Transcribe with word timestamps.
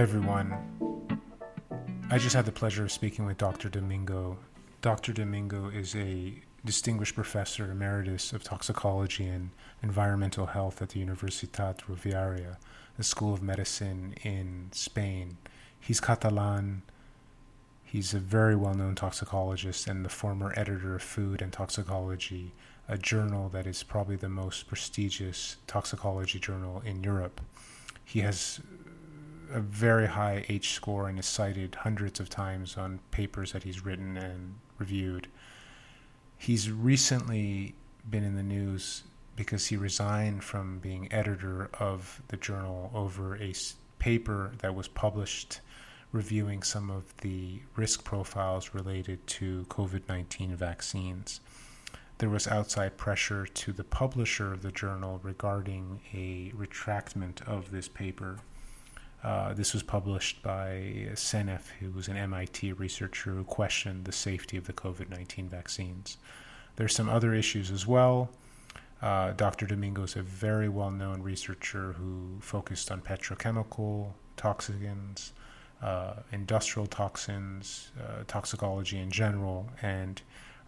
Everyone. 0.00 0.56
I 2.10 2.16
just 2.16 2.34
had 2.34 2.46
the 2.46 2.52
pleasure 2.52 2.82
of 2.82 2.90
speaking 2.90 3.26
with 3.26 3.36
Dr. 3.36 3.68
Domingo. 3.68 4.38
Dr. 4.80 5.12
Domingo 5.12 5.68
is 5.68 5.94
a 5.94 6.40
distinguished 6.64 7.14
professor 7.14 7.70
emeritus 7.70 8.32
of 8.32 8.42
toxicology 8.42 9.26
and 9.26 9.50
environmental 9.82 10.46
health 10.46 10.80
at 10.80 10.88
the 10.88 11.04
Universitat 11.04 11.80
Rovira, 11.80 12.56
the 12.96 13.04
School 13.04 13.34
of 13.34 13.42
Medicine 13.42 14.14
in 14.22 14.70
Spain. 14.72 15.36
He's 15.78 16.00
Catalan. 16.00 16.80
He's 17.84 18.14
a 18.14 18.20
very 18.20 18.56
well 18.56 18.72
known 18.72 18.94
toxicologist 18.94 19.86
and 19.86 20.02
the 20.02 20.08
former 20.08 20.54
editor 20.56 20.94
of 20.94 21.02
Food 21.02 21.42
and 21.42 21.52
Toxicology, 21.52 22.52
a 22.88 22.96
journal 22.96 23.50
that 23.50 23.66
is 23.66 23.82
probably 23.82 24.16
the 24.16 24.30
most 24.30 24.66
prestigious 24.66 25.58
toxicology 25.66 26.38
journal 26.38 26.80
in 26.86 27.04
Europe. 27.04 27.42
He 28.02 28.20
has 28.20 28.60
a 29.52 29.60
very 29.60 30.06
high 30.06 30.44
H 30.48 30.72
score 30.72 31.08
and 31.08 31.18
is 31.18 31.26
cited 31.26 31.74
hundreds 31.76 32.20
of 32.20 32.28
times 32.28 32.76
on 32.76 33.00
papers 33.10 33.52
that 33.52 33.62
he's 33.62 33.84
written 33.84 34.16
and 34.16 34.56
reviewed. 34.78 35.28
He's 36.38 36.70
recently 36.70 37.74
been 38.08 38.24
in 38.24 38.36
the 38.36 38.42
news 38.42 39.02
because 39.36 39.66
he 39.66 39.76
resigned 39.76 40.44
from 40.44 40.78
being 40.78 41.12
editor 41.12 41.70
of 41.78 42.22
the 42.28 42.36
journal 42.36 42.90
over 42.94 43.36
a 43.36 43.54
paper 43.98 44.52
that 44.58 44.74
was 44.74 44.88
published 44.88 45.60
reviewing 46.12 46.62
some 46.62 46.90
of 46.90 47.16
the 47.18 47.60
risk 47.76 48.04
profiles 48.04 48.74
related 48.74 49.24
to 49.26 49.64
COVID 49.68 50.02
19 50.08 50.56
vaccines. 50.56 51.40
There 52.18 52.28
was 52.28 52.48
outside 52.48 52.98
pressure 52.98 53.46
to 53.46 53.72
the 53.72 53.84
publisher 53.84 54.52
of 54.52 54.62
the 54.62 54.72
journal 54.72 55.20
regarding 55.22 56.00
a 56.12 56.52
retractment 56.54 57.40
of 57.48 57.70
this 57.70 57.88
paper. 57.88 58.38
Uh, 59.22 59.52
this 59.52 59.74
was 59.74 59.82
published 59.82 60.42
by 60.42 61.08
Seneff, 61.12 61.68
who 61.78 61.90
was 61.90 62.08
an 62.08 62.16
MIT 62.16 62.72
researcher 62.72 63.32
who 63.32 63.44
questioned 63.44 64.04
the 64.04 64.12
safety 64.12 64.56
of 64.56 64.66
the 64.66 64.72
COVID 64.72 65.10
19 65.10 65.48
vaccines. 65.48 66.16
There's 66.76 66.94
some 66.94 67.08
other 67.08 67.34
issues 67.34 67.70
as 67.70 67.86
well. 67.86 68.30
Uh, 69.02 69.32
Dr. 69.32 69.66
Domingo 69.66 70.02
is 70.02 70.16
a 70.16 70.22
very 70.22 70.68
well 70.68 70.90
known 70.90 71.22
researcher 71.22 71.92
who 71.92 72.38
focused 72.40 72.90
on 72.90 73.00
petrochemical 73.00 74.12
toxins, 74.36 75.32
uh, 75.82 76.14
industrial 76.32 76.86
toxins, 76.86 77.92
uh, 78.00 78.24
toxicology 78.26 78.98
in 78.98 79.10
general. 79.10 79.70
And 79.82 80.20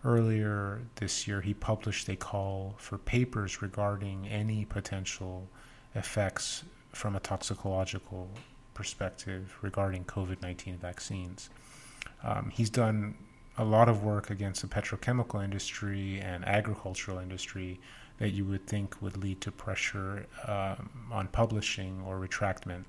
earlier 0.04 0.82
this 0.96 1.26
year, 1.28 1.40
he 1.42 1.54
published 1.54 2.08
a 2.08 2.16
call 2.16 2.74
for 2.78 2.98
papers 2.98 3.62
regarding 3.62 4.28
any 4.28 4.64
potential 4.64 5.48
effects 5.94 6.64
from 6.92 7.16
a 7.16 7.20
toxicological 7.20 8.28
perspective 8.74 9.56
regarding 9.62 10.04
COVID 10.04 10.42
19 10.42 10.78
vaccines. 10.78 11.50
Um, 12.22 12.50
he's 12.52 12.70
done 12.70 13.16
a 13.58 13.64
lot 13.64 13.88
of 13.88 14.02
work 14.02 14.30
against 14.30 14.62
the 14.62 14.68
petrochemical 14.68 15.42
industry 15.42 16.20
and 16.20 16.44
agricultural 16.46 17.18
industry 17.18 17.80
that 18.18 18.30
you 18.30 18.44
would 18.44 18.66
think 18.66 19.00
would 19.02 19.16
lead 19.16 19.40
to 19.40 19.50
pressure 19.50 20.26
um, 20.46 20.90
on 21.10 21.28
publishing 21.28 22.02
or 22.06 22.18
retractment. 22.18 22.84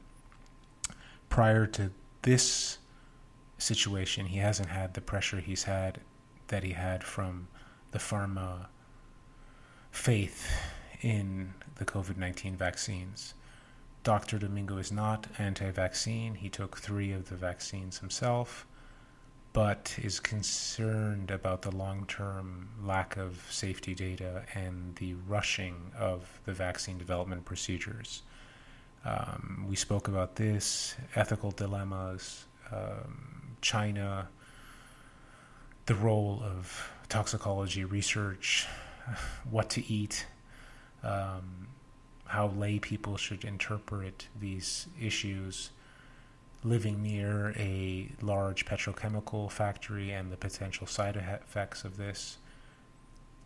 Prior 1.29 1.65
to 1.67 1.91
this 2.21 2.77
situation, 3.57 4.27
he 4.27 4.37
hasn't 4.37 4.69
had 4.69 4.93
the 4.93 5.01
pressure 5.01 5.39
he's 5.39 5.63
had 5.63 5.99
that 6.47 6.63
he 6.63 6.71
had 6.71 7.03
from 7.03 7.47
the 7.91 7.99
pharma 7.99 8.67
faith 9.91 10.51
in 11.01 11.53
the 11.75 11.85
COVID 11.85 12.17
19 12.17 12.55
vaccines. 12.55 13.33
Dr. 14.03 14.37
Domingo 14.37 14.77
is 14.77 14.91
not 14.91 15.27
anti 15.37 15.71
vaccine. 15.71 16.35
He 16.35 16.49
took 16.49 16.77
three 16.77 17.13
of 17.13 17.29
the 17.29 17.35
vaccines 17.35 17.99
himself, 17.99 18.67
but 19.53 19.95
is 20.01 20.19
concerned 20.19 21.31
about 21.31 21.61
the 21.61 21.71
long 21.71 22.05
term 22.05 22.69
lack 22.83 23.15
of 23.15 23.47
safety 23.49 23.95
data 23.95 24.43
and 24.53 24.95
the 24.97 25.13
rushing 25.27 25.91
of 25.97 26.41
the 26.45 26.51
vaccine 26.51 26.97
development 26.97 27.45
procedures. 27.45 28.23
Um, 29.05 29.65
we 29.69 29.75
spoke 29.77 30.09
about 30.09 30.35
this, 30.35 30.95
ethical 31.15 31.51
dilemmas, 31.51 32.45
um, 32.71 33.55
China, 33.61 34.27
the 35.85 35.95
role 35.95 36.41
of 36.43 36.89
toxicology 37.07 37.85
research, 37.85 38.67
what 39.49 39.69
to 39.71 39.93
eat. 39.93 40.25
Um, 41.03 41.67
how 42.33 42.47
lay 42.47 42.79
people 42.79 43.15
should 43.15 43.43
interpret 43.43 44.27
these 44.39 44.87
issues 44.99 45.69
living 46.63 46.99
near 47.03 47.53
a 47.57 48.09
large 48.23 48.65
petrochemical 48.65 49.51
factory 49.51 50.11
and 50.11 50.31
the 50.31 50.37
potential 50.37 50.87
side 50.87 51.15
effects 51.15 51.83
of 51.83 51.95
this. 51.95 52.37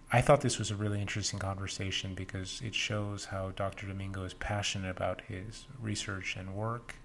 I 0.10 0.22
thought 0.22 0.40
this 0.40 0.58
was 0.58 0.72
a 0.72 0.76
really 0.76 1.02
interesting 1.02 1.38
conversation 1.38 2.14
because 2.16 2.62
it 2.64 2.74
shows 2.74 3.26
how 3.26 3.52
Dr. 3.58 3.88
Domingo 3.88 4.24
is 4.24 4.34
passionate 4.34 4.90
about 4.90 5.20
his 5.28 5.66
research 5.82 6.38
and 6.38 6.56
work 6.56 6.96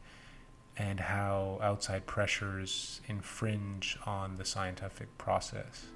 and 0.76 1.00
how 1.00 1.58
outside 1.60 2.06
pressures 2.06 3.00
infringe 3.08 3.98
on 4.06 4.36
the 4.36 4.44
scientific 4.44 5.18
process. 5.18 5.86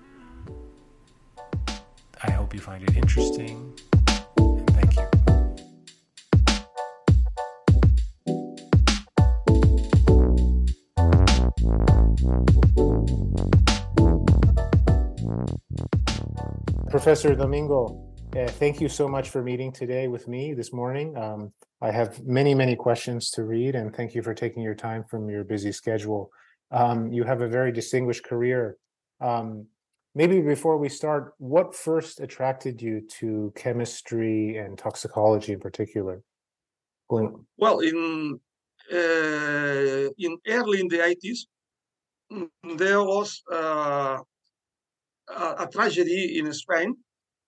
I 2.25 2.33
hope 2.33 2.53
you 2.55 2.61
find 2.61 2.83
it 2.83 2.97
interesting. 2.97 3.73
Professor 16.91 17.35
Domingo, 17.35 18.07
uh, 18.37 18.49
thank 18.49 18.81
you 18.81 18.89
so 18.89 19.07
much 19.07 19.31
for 19.31 19.43
meeting 19.43 19.71
today 19.73 20.09
with 20.09 20.29
me 20.29 20.55
this 20.55 20.73
morning. 20.73 21.17
Um, 21.17 21.53
I 21.81 21.91
have 21.91 22.25
many, 22.25 22.55
many 22.55 22.75
questions 22.75 23.31
to 23.33 23.45
read, 23.45 23.75
and 23.75 23.95
thank 23.95 24.15
you 24.15 24.23
for 24.23 24.35
taking 24.35 24.63
your 24.63 24.75
time 24.75 25.05
from 25.05 25.29
your 25.29 25.45
busy 25.45 25.73
schedule. 25.73 26.31
Um, 26.71 27.13
you 27.13 27.25
have 27.25 27.43
a 27.43 27.49
very 27.49 27.71
distinguished 27.73 28.25
career. 28.25 28.77
Um, 29.21 29.67
maybe 30.15 30.41
before 30.41 30.79
we 30.79 30.89
start, 30.89 31.35
what 31.39 31.75
first 31.75 32.21
attracted 32.21 32.81
you 32.83 33.03
to 33.21 33.53
chemistry 33.57 34.57
and 34.57 34.79
toxicology 34.79 35.53
in 35.53 35.61
particular? 35.61 36.23
Well, 37.57 37.81
in 37.81 38.41
uh, 38.93 40.09
in 40.19 40.39
early 40.49 40.81
in 40.81 40.89
the 40.89 40.99
80s, 40.99 41.23
mm, 41.23 41.56
there 42.77 43.03
was 43.03 43.43
uh, 43.53 44.19
a, 45.29 45.69
tragedy 45.73 46.39
in 46.39 46.53
Spain. 46.53 46.95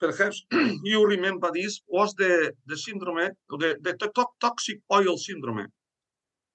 Perhaps 0.01 0.45
you 0.85 1.05
remember 1.15 1.51
this 1.53 1.81
was 1.89 2.15
the 2.15 2.53
the 2.67 2.77
syndrome, 2.77 3.31
the, 3.51 3.77
the 3.83 3.95
toxic 4.41 4.79
oil 4.93 5.17
syndrome. 5.17 5.67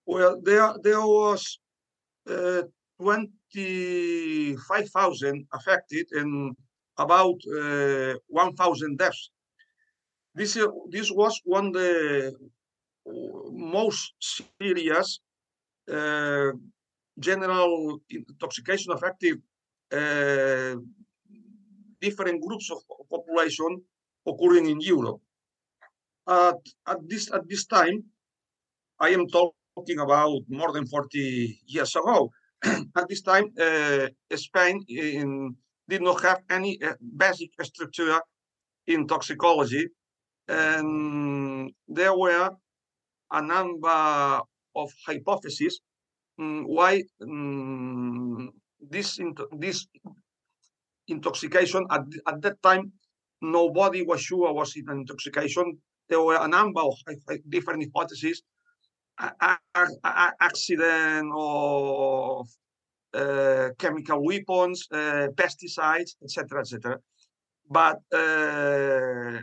Well, 0.05 0.39
there 0.41 0.73
there 0.83 1.01
was 1.01 1.59
uh, 2.29 2.61
25,000 3.01 5.47
affected 5.53 6.07
and 6.11 6.55
about 6.97 7.35
uh, 7.59 8.13
1,000 8.27 8.97
deaths. 8.97 9.29
This 10.35 10.57
this 10.89 11.11
was 11.11 11.39
one 11.43 11.67
of 11.67 11.73
the 11.73 12.33
most 13.51 14.13
serious 14.61 15.19
uh, 15.91 16.51
general 17.19 17.99
intoxication 18.09 18.91
affected 18.91 19.41
uh, 19.91 20.75
different 22.01 22.41
groups 22.41 22.71
of 22.71 22.79
population 23.09 23.81
occurring 24.25 24.69
in 24.69 24.79
Europe. 24.81 25.21
At, 26.27 26.61
at 26.87 26.97
this 27.07 27.31
at 27.31 27.47
this 27.47 27.65
time, 27.65 28.03
I 28.99 29.09
am 29.09 29.27
talking 29.27 29.99
about 29.99 30.41
more 30.47 30.71
than 30.71 30.85
40 30.87 31.61
years 31.65 31.95
ago. 31.95 32.31
at 32.95 33.07
this 33.09 33.21
time, 33.21 33.51
uh, 33.59 34.07
Spain 34.35 34.81
in, 34.87 35.55
did 35.89 36.01
not 36.01 36.21
have 36.21 36.41
any 36.49 36.81
uh, 36.81 36.93
basic 37.17 37.49
structure 37.61 38.21
in 38.87 39.07
toxicology, 39.07 39.87
and 40.47 41.71
there 41.87 42.17
were 42.17 42.49
a 43.31 43.41
number 43.41 44.41
of 44.75 44.89
hypotheses 45.05 45.81
um, 46.39 46.63
why 46.65 47.03
um, 47.21 48.51
this 48.79 49.19
this 49.51 49.87
intoxication. 51.07 51.85
At, 51.89 52.01
at 52.27 52.41
that 52.41 52.61
time, 52.61 52.91
nobody 53.41 54.03
was 54.03 54.21
sure 54.21 54.53
was 54.53 54.75
it 54.75 54.85
an 54.87 54.99
intoxication. 54.99 55.77
There 56.09 56.21
were 56.21 56.37
a 56.39 56.47
number 56.47 56.81
of 56.81 56.95
different 57.49 57.83
hypotheses, 57.83 58.43
accident 60.41 61.31
of 61.35 62.47
uh, 63.13 63.69
chemical 63.77 64.23
weapons, 64.23 64.87
uh, 64.91 65.27
pesticides, 65.35 66.15
etc., 66.23 66.61
etc. 66.61 66.99
But 67.69 67.99
uh, 68.11 69.39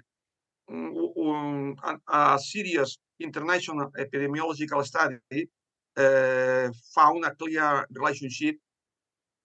um, 0.70 1.76
a, 1.82 1.96
a, 2.08 2.38
serious 2.38 2.98
international 3.18 3.90
epidemiological 3.98 4.84
study 4.84 5.48
uh, 5.96 6.68
found 6.94 7.24
a 7.24 7.34
clear 7.34 7.86
relationship 7.92 8.56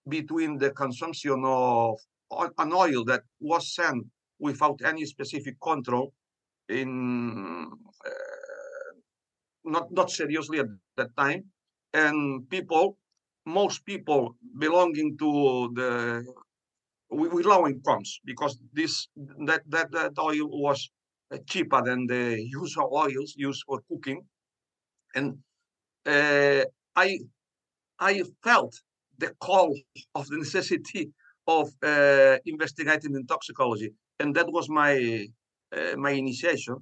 between 0.07 0.57
the 0.57 0.71
consumption 0.71 1.41
of 1.45 1.97
an 2.57 2.73
oil 2.73 3.03
that 3.05 3.23
was 3.39 3.73
sent 3.73 4.05
without 4.39 4.79
any 4.83 5.05
specific 5.05 5.55
control 5.61 6.13
in 6.69 7.67
uh, 8.05 8.91
not 9.63 9.91
not 9.91 10.09
seriously 10.11 10.59
at 10.59 10.67
that 10.97 11.09
time. 11.17 11.43
And 11.93 12.49
people 12.49 12.97
most 13.45 13.85
people 13.85 14.35
belonging 14.57 15.17
to 15.17 15.71
the 15.73 16.25
with 17.09 17.45
low 17.45 17.67
incomes 17.67 18.19
because 18.25 18.57
this 18.73 19.07
that 19.45 19.61
that, 19.67 19.91
that 19.91 20.13
oil 20.19 20.47
was 20.49 20.89
uh, 21.31 21.37
cheaper 21.47 21.81
than 21.83 22.07
the 22.07 22.41
usual 22.61 22.89
oils 22.93 23.33
used 23.37 23.63
for 23.65 23.81
cooking. 23.89 24.21
And 25.15 25.37
i 26.07 27.19
i 27.99 28.23
felt 28.43 28.73
the 29.17 29.33
call 29.39 29.73
of 30.13 30.27
the 30.27 30.37
necessity 30.37 31.11
of 31.47 31.71
uh, 31.83 32.37
investigating 32.45 33.15
in 33.15 33.25
toxicology, 33.25 33.91
and 34.19 34.35
that 34.35 34.51
was 34.51 34.67
my 34.69 35.27
uh, 35.75 35.95
my 35.97 36.11
initiation. 36.11 36.75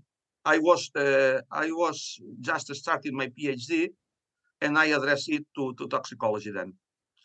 I 0.46 0.58
was 0.60 0.90
uh, 0.96 1.42
I 1.52 1.68
was 1.72 2.20
just 2.42 2.74
starting 2.76 3.16
my 3.16 3.28
PhD, 3.28 3.90
and 4.62 4.78
I 4.78 4.86
addressed 4.86 5.30
it 5.30 5.46
to, 5.56 5.74
to 5.76 5.88
toxicology. 5.88 6.52
Then, 6.52 6.74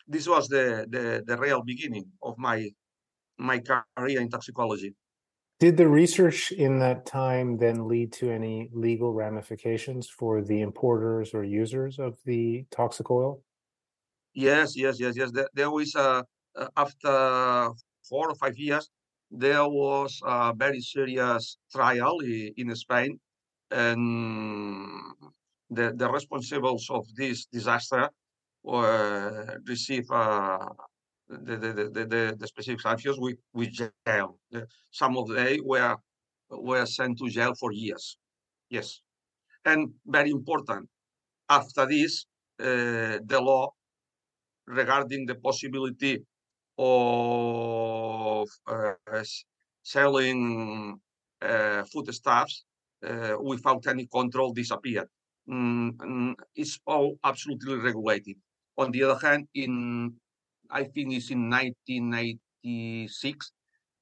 this 0.07 0.27
was 0.27 0.47
the, 0.47 0.85
the 0.89 1.23
the 1.25 1.37
real 1.37 1.63
beginning 1.63 2.05
of 2.21 2.37
my 2.37 2.69
my 3.37 3.59
career 3.59 4.19
in 4.19 4.29
toxicology. 4.29 4.93
Did 5.59 5.75
the 5.75 5.89
research 5.89 6.53
in 6.53 6.79
that 6.79 7.05
time 7.05 7.57
then 7.57 7.89
lead 7.89 8.13
to 8.13 8.31
any 8.31 8.69
legal 8.71 9.13
ramifications 9.13 10.07
for 10.07 10.41
the 10.41 10.61
importers 10.61 11.33
or 11.33 11.43
users 11.43 11.99
of 11.99 12.17
the 12.23 12.65
toxic 12.71 13.11
oil? 13.11 13.43
Yes, 14.33 14.77
yes, 14.77 15.01
yes, 15.01 15.17
yes. 15.17 15.31
There, 15.31 15.49
there 15.53 15.69
was 15.69 15.93
uh, 15.95 16.23
after 16.77 17.71
four 18.07 18.29
or 18.29 18.35
five 18.35 18.57
years, 18.57 18.89
there 19.31 19.67
was 19.67 20.21
a 20.25 20.53
very 20.55 20.79
serious 20.79 21.57
trial 21.75 22.19
in 22.21 22.73
Spain, 22.75 23.19
and 23.69 25.13
the, 25.69 25.91
the 25.93 26.07
responsibles 26.07 26.89
of 26.89 27.05
this 27.15 27.47
disaster 27.47 28.09
uh, 28.65 29.45
received 29.67 30.09
uh, 30.09 30.69
the, 31.29 31.57
the, 31.57 32.05
the, 32.05 32.35
the, 32.39 32.47
specific 32.47 32.81
sanctions 32.81 33.17
with, 33.19 33.37
with 33.53 33.71
jail. 33.71 34.39
Some 34.91 35.17
of 35.17 35.27
them 35.27 35.57
were, 35.63 35.95
were 36.49 36.85
sent 36.85 37.17
to 37.19 37.29
jail 37.29 37.53
for 37.59 37.71
years. 37.71 38.17
Yes. 38.69 39.01
And 39.65 39.91
very 40.05 40.31
important, 40.31 40.89
after 41.49 41.85
this, 41.85 42.25
uh, 42.59 43.19
the 43.23 43.39
law 43.41 43.69
regarding 44.67 45.25
the 45.25 45.35
possibility 45.35 46.23
of 46.77 48.47
uh, 48.67 49.23
selling 49.83 50.99
uh, 51.41 51.83
foodstuffs 51.91 52.63
uh, 53.05 53.35
without 53.41 53.85
any 53.87 54.07
control 54.07 54.53
disappeared. 54.53 55.07
Mm, 55.49 56.35
it's 56.55 56.79
all 56.85 57.17
absolutely 57.23 57.75
regulated. 57.75 58.35
On 58.77 58.91
the 58.91 59.03
other 59.03 59.27
hand, 59.27 59.47
in 59.55 60.13
I 60.69 60.83
think 60.83 61.13
it's 61.13 61.31
in 61.31 61.49
1986, 61.49 63.51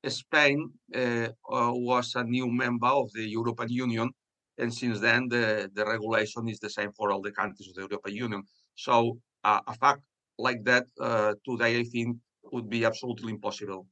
Spain 0.07 0.71
uh, 0.95 1.27
uh, 1.51 1.71
was 1.73 2.15
a 2.15 2.23
new 2.23 2.47
member 2.47 2.87
of 2.87 3.11
the 3.13 3.27
European 3.27 3.69
Union, 3.69 4.11
and 4.57 4.73
since 4.73 4.99
then 4.99 5.27
the, 5.27 5.69
the 5.73 5.85
regulation 5.85 6.47
is 6.47 6.59
the 6.59 6.69
same 6.69 6.91
for 6.93 7.11
all 7.11 7.21
the 7.21 7.31
countries 7.31 7.69
of 7.69 7.75
the 7.75 7.81
European 7.81 8.15
Union. 8.15 8.43
So 8.75 9.17
uh, 9.43 9.61
a 9.67 9.73
fact 9.73 10.01
like 10.37 10.63
that 10.65 10.85
today, 11.45 11.79
I 11.79 11.83
think, 11.83 12.17
would 12.51 12.69
be 12.69 12.85
absolutely 12.85 13.33
impossible. 13.33 13.87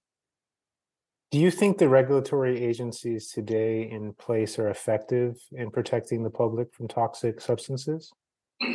Do 1.32 1.40
you 1.40 1.52
think 1.52 1.78
the 1.78 1.90
regulatory 1.90 2.64
agencies 2.64 3.30
today 3.30 3.90
in 3.90 4.14
place 4.14 4.60
are 4.60 4.70
effective 4.70 5.38
in 5.52 5.72
protecting 5.72 6.24
the 6.24 6.30
public 6.30 6.74
from 6.74 6.88
toxic 6.88 7.42
substances? 7.42 8.12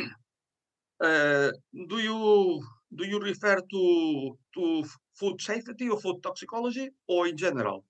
Uh, 1.03 1.49
do 1.89 1.97
you 1.97 2.61
do 2.95 3.05
you 3.05 3.19
refer 3.19 3.57
to 3.73 4.37
to 4.55 4.83
food 5.19 5.41
safety 5.41 5.89
or 5.89 5.99
food 5.99 6.21
toxicology 6.23 6.89
or 7.07 7.27
in 7.27 7.37
general? 7.37 7.85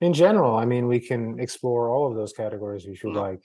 In 0.00 0.12
general, 0.12 0.56
I 0.56 0.64
mean, 0.64 0.86
we 0.86 1.00
can 1.00 1.38
explore 1.38 1.90
all 1.90 2.06
of 2.08 2.14
those 2.14 2.32
categories 2.32 2.86
if 2.86 3.04
you 3.04 3.12
no. 3.12 3.20
like. 3.20 3.42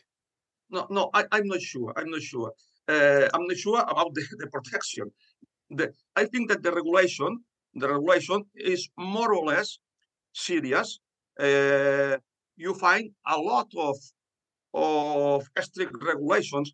No, 0.69 0.87
no, 0.89 1.09
I, 1.13 1.25
am 1.31 1.47
not 1.47 1.61
sure. 1.61 1.93
I'm 1.97 2.09
not 2.09 2.21
sure. 2.21 2.51
Uh, 2.87 3.27
I'm 3.33 3.45
not 3.47 3.57
sure 3.57 3.79
about 3.79 4.13
the, 4.17 4.25
the 4.39 4.47
protection. 4.47 5.11
The, 5.69 5.91
I 6.15 6.25
think 6.25 6.49
that 6.49 6.63
the 6.63 6.71
regulation 6.71 7.43
the 7.75 7.89
regulation 7.89 8.45
is 8.55 8.89
more 8.97 9.33
or 9.33 9.45
less 9.45 9.79
serious. 10.33 10.99
Uh, 11.39 12.17
you 12.55 12.73
find 12.73 13.11
a 13.27 13.37
lot 13.37 13.67
of 13.77 13.97
of 14.73 15.45
strict 15.61 15.95
regulations 16.01 16.73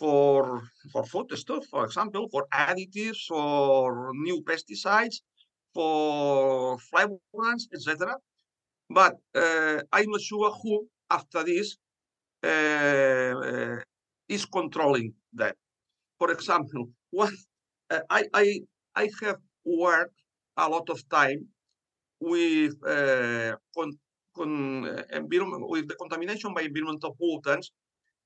for 0.00 0.62
for 0.92 1.02
food 1.12 1.28
stuff, 1.44 1.64
for 1.72 1.84
example, 1.84 2.24
for 2.32 2.42
additives, 2.54 3.20
for 3.28 4.12
new 4.26 4.38
pesticides, 4.48 5.16
for 5.74 6.78
flavorants, 6.88 7.64
etc. 7.74 8.16
But 8.98 9.14
uh, 9.34 9.78
I'm 9.92 10.10
not 10.14 10.22
sure 10.22 10.50
who 10.62 10.74
after 11.10 11.44
this 11.44 11.76
uh, 12.42 13.76
is 14.28 14.44
controlling 14.46 15.14
that. 15.34 15.56
For 16.18 16.30
example, 16.32 16.82
what 17.10 17.32
uh, 17.90 18.00
I 18.10 18.22
I 18.34 18.46
I 18.96 19.04
have 19.22 19.40
worked 19.64 20.18
a 20.56 20.68
lot 20.68 20.88
of 20.90 20.98
time 21.08 21.40
with 22.20 22.74
uh, 22.86 23.56
con, 23.76 23.90
con 24.36 24.52
uh, 24.86 25.02
environment 25.12 25.64
with 25.68 25.88
the 25.88 25.96
contamination 25.96 26.54
by 26.54 26.62
environmental 26.62 27.16
pollutants 27.20 27.68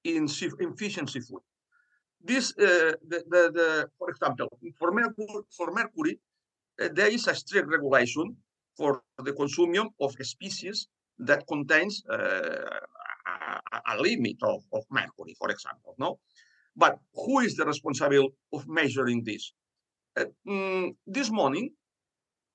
in, 0.05 0.29
in 0.61 0.77
fish 0.77 0.99
and 0.99 1.09
seafood. 1.11 1.43
This, 2.25 2.53
uh, 2.59 2.97
the, 3.07 3.23
the, 3.29 3.43
the, 3.53 3.89
for 3.99 4.09
example, 4.09 4.49
for 4.79 4.91
mercury, 4.93 5.45
for 5.55 5.71
mercury 5.73 6.19
uh, 6.83 6.89
there 6.93 7.09
is 7.09 7.29
a 7.29 7.35
strict 7.35 7.69
regulation 7.69 8.35
for 8.77 9.03
the 9.23 9.33
consumption 9.33 9.89
of 10.01 10.15
species 10.23 10.89
that 11.19 11.47
contains 11.47 12.03
uh, 12.11 12.81
a, 13.73 13.81
a, 13.95 14.01
limit 14.01 14.37
of, 14.43 14.63
of 14.73 14.85
mercury, 14.91 15.37
for 15.39 15.51
example. 15.51 15.95
No, 15.99 16.19
but 16.75 16.99
who 17.15 17.41
is 17.41 17.57
the 17.57 17.65
responsible 17.65 18.31
of 18.53 18.67
measuring 18.67 19.23
this? 19.23 19.53
Uh, 20.17 20.25
mm, 20.49 20.95
this 21.07 21.31
morning, 21.31 21.71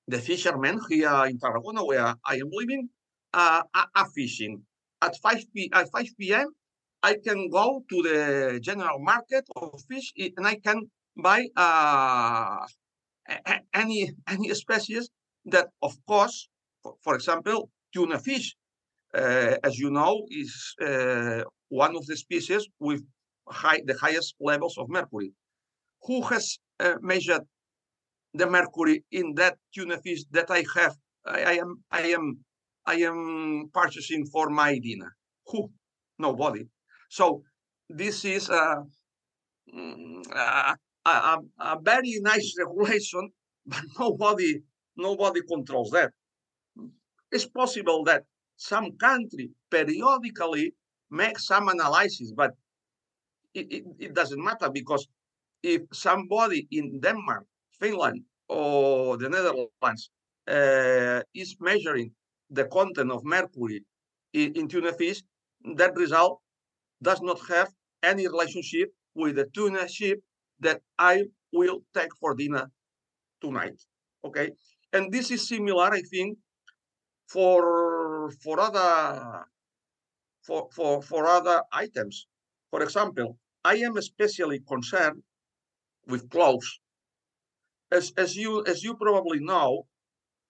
the 0.08 0.18
fishermen 0.18 0.80
here 0.88 1.24
in 1.26 1.38
Tarragona, 1.38 1.84
where 1.86 2.14
I 2.26 2.34
am 2.34 2.50
living, 2.50 2.88
uh, 3.32 3.62
are, 3.74 4.08
fishing. 4.14 4.62
At 5.02 5.16
5 5.16 5.44
p 5.54 5.70
at 5.72 5.88
5 5.90 6.06
p.m., 6.18 6.48
I 7.02 7.16
can 7.24 7.48
go 7.48 7.82
to 7.88 8.02
the 8.02 8.60
general 8.60 8.98
market 8.98 9.44
of 9.56 9.80
fish 9.88 10.12
and 10.16 10.46
I 10.46 10.56
can 10.56 10.90
buy 11.16 11.46
uh, 11.56 12.66
any 13.74 14.10
any 14.28 14.54
species 14.54 15.10
that, 15.46 15.68
of 15.82 15.94
course, 16.06 16.48
for, 16.82 16.94
for 17.02 17.14
example, 17.14 17.70
tuna 17.94 18.18
fish, 18.18 18.56
uh, 19.14 19.56
as 19.64 19.78
you 19.78 19.90
know, 19.90 20.26
is 20.30 20.74
uh, 20.82 21.42
one 21.68 21.96
of 21.96 22.06
the 22.06 22.16
species 22.16 22.68
with 22.78 23.02
high, 23.48 23.80
the 23.84 23.96
highest 23.96 24.34
levels 24.40 24.76
of 24.78 24.88
mercury. 24.88 25.32
Who 26.06 26.22
has 26.22 26.58
uh, 26.80 26.96
measured 27.00 27.44
the 28.34 28.46
mercury 28.46 29.04
in 29.10 29.34
that 29.34 29.56
tuna 29.74 29.98
fish 29.98 30.24
that 30.30 30.50
I 30.50 30.64
have. 30.76 30.96
I, 31.26 31.42
I 31.42 31.52
am 31.54 31.82
I 31.90 32.02
am 32.16 32.38
I 32.86 32.94
am 32.94 33.70
purchasing 33.72 34.26
for 34.26 34.50
my 34.50 34.78
dinner. 34.78 35.16
Who? 35.46 35.70
Nobody. 36.18 36.66
So 37.10 37.42
this 37.88 38.24
is 38.24 38.48
a, 38.48 38.86
mm, 39.74 40.22
a, 40.32 40.76
a, 41.04 41.38
a 41.58 41.78
very 41.82 42.20
nice 42.20 42.54
regulation, 42.56 43.30
but 43.66 43.82
nobody 43.98 44.62
nobody 44.96 45.40
controls 45.42 45.90
that. 45.90 46.12
It's 47.32 47.46
possible 47.46 48.04
that 48.04 48.22
some 48.56 48.96
country 48.96 49.50
periodically 49.70 50.74
makes 51.10 51.46
some 51.46 51.68
analysis, 51.68 52.32
but 52.32 52.52
it, 53.54 53.66
it, 53.72 53.84
it 53.98 54.14
doesn't 54.14 54.42
matter 54.42 54.70
because 54.70 55.08
if 55.62 55.82
somebody 55.92 56.68
in 56.70 57.00
Denmark 57.00 57.44
Finland 57.80 58.22
or 58.48 59.16
the 59.16 59.28
Netherlands 59.28 60.10
uh, 60.46 61.22
is 61.34 61.56
measuring 61.58 62.12
the 62.50 62.66
content 62.66 63.10
of 63.10 63.24
mercury 63.24 63.84
in, 64.32 64.52
in, 64.54 64.68
tuna 64.68 64.92
fish, 64.92 65.22
that 65.76 65.96
result 65.96 66.40
does 67.02 67.20
not 67.22 67.40
have 67.48 67.70
any 68.02 68.26
relationship 68.28 68.88
with 69.14 69.36
the 69.36 69.46
tuna 69.54 69.88
ship 69.88 70.20
that 70.60 70.80
I 70.98 71.24
will 71.52 71.80
take 71.94 72.14
for 72.20 72.34
dinner 72.34 72.70
tonight. 73.40 73.80
Okay, 74.24 74.50
and 74.92 75.12
this 75.12 75.30
is 75.30 75.48
similar, 75.48 75.84
I 75.92 76.02
think, 76.02 76.38
for 77.28 78.30
for 78.42 78.60
other 78.60 79.44
for 80.46 80.68
for 80.74 81.02
for 81.02 81.26
other 81.26 81.62
items. 81.72 82.26
For 82.70 82.82
example, 82.82 83.38
I 83.64 83.76
am 83.76 83.96
especially 83.96 84.60
concerned 84.60 85.22
with 86.06 86.30
clothes. 86.30 86.80
As 87.90 88.12
as 88.16 88.36
you 88.36 88.64
as 88.66 88.82
you 88.84 88.94
probably 88.96 89.40
know, 89.40 89.86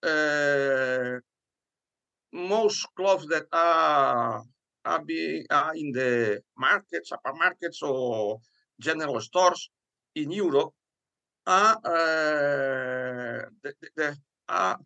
uh, 0.03 1.19
most 2.33 2.87
clothes 2.95 3.27
that 3.27 3.45
are 3.51 4.43
are, 4.85 5.03
be, 5.03 5.45
are 5.49 5.75
in 5.75 5.91
the 5.91 6.41
markets, 6.57 7.11
supermarkets, 7.11 7.81
or 7.83 8.39
general 8.79 9.19
stores 9.21 9.69
in 10.15 10.31
Europe 10.31 10.73
are 11.47 11.77
uh, 11.85 13.45
the, 13.63 13.73
the, 13.95 14.17
are 14.49 14.79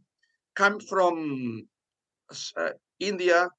come 0.55 0.79
from 0.79 1.67
uh, 2.57 2.69
India, 2.99 3.49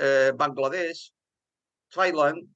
uh, 0.00 0.32
Bangladesh, 0.32 1.10
Thailand, 1.94 2.48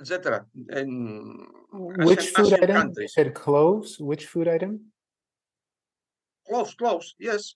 etc. 0.00 0.44
And 0.68 1.46
which 1.72 2.28
food 2.30 2.52
item? 2.54 2.76
Countries. 2.76 3.14
You 3.16 3.24
said 3.24 3.34
clothes. 3.34 3.98
Which 3.98 4.26
food 4.26 4.48
item? 4.48 4.92
Clothes, 6.46 6.74
clothes. 6.74 7.14
Yes, 7.18 7.54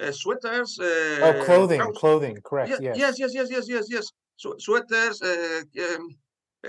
uh, 0.00 0.12
sweaters. 0.12 0.78
Uh, 0.80 0.84
oh, 1.22 1.42
clothing, 1.44 1.80
clothing. 1.94 2.36
Correct. 2.44 2.70
yes. 2.80 2.96
yes, 2.96 3.18
yes, 3.18 3.34
yes, 3.34 3.48
yes, 3.50 3.68
yes, 3.68 3.86
yes. 3.90 4.12
So, 4.36 4.54
sweaters, 4.58 5.20
uh, 5.20 5.62
um, 5.80 6.08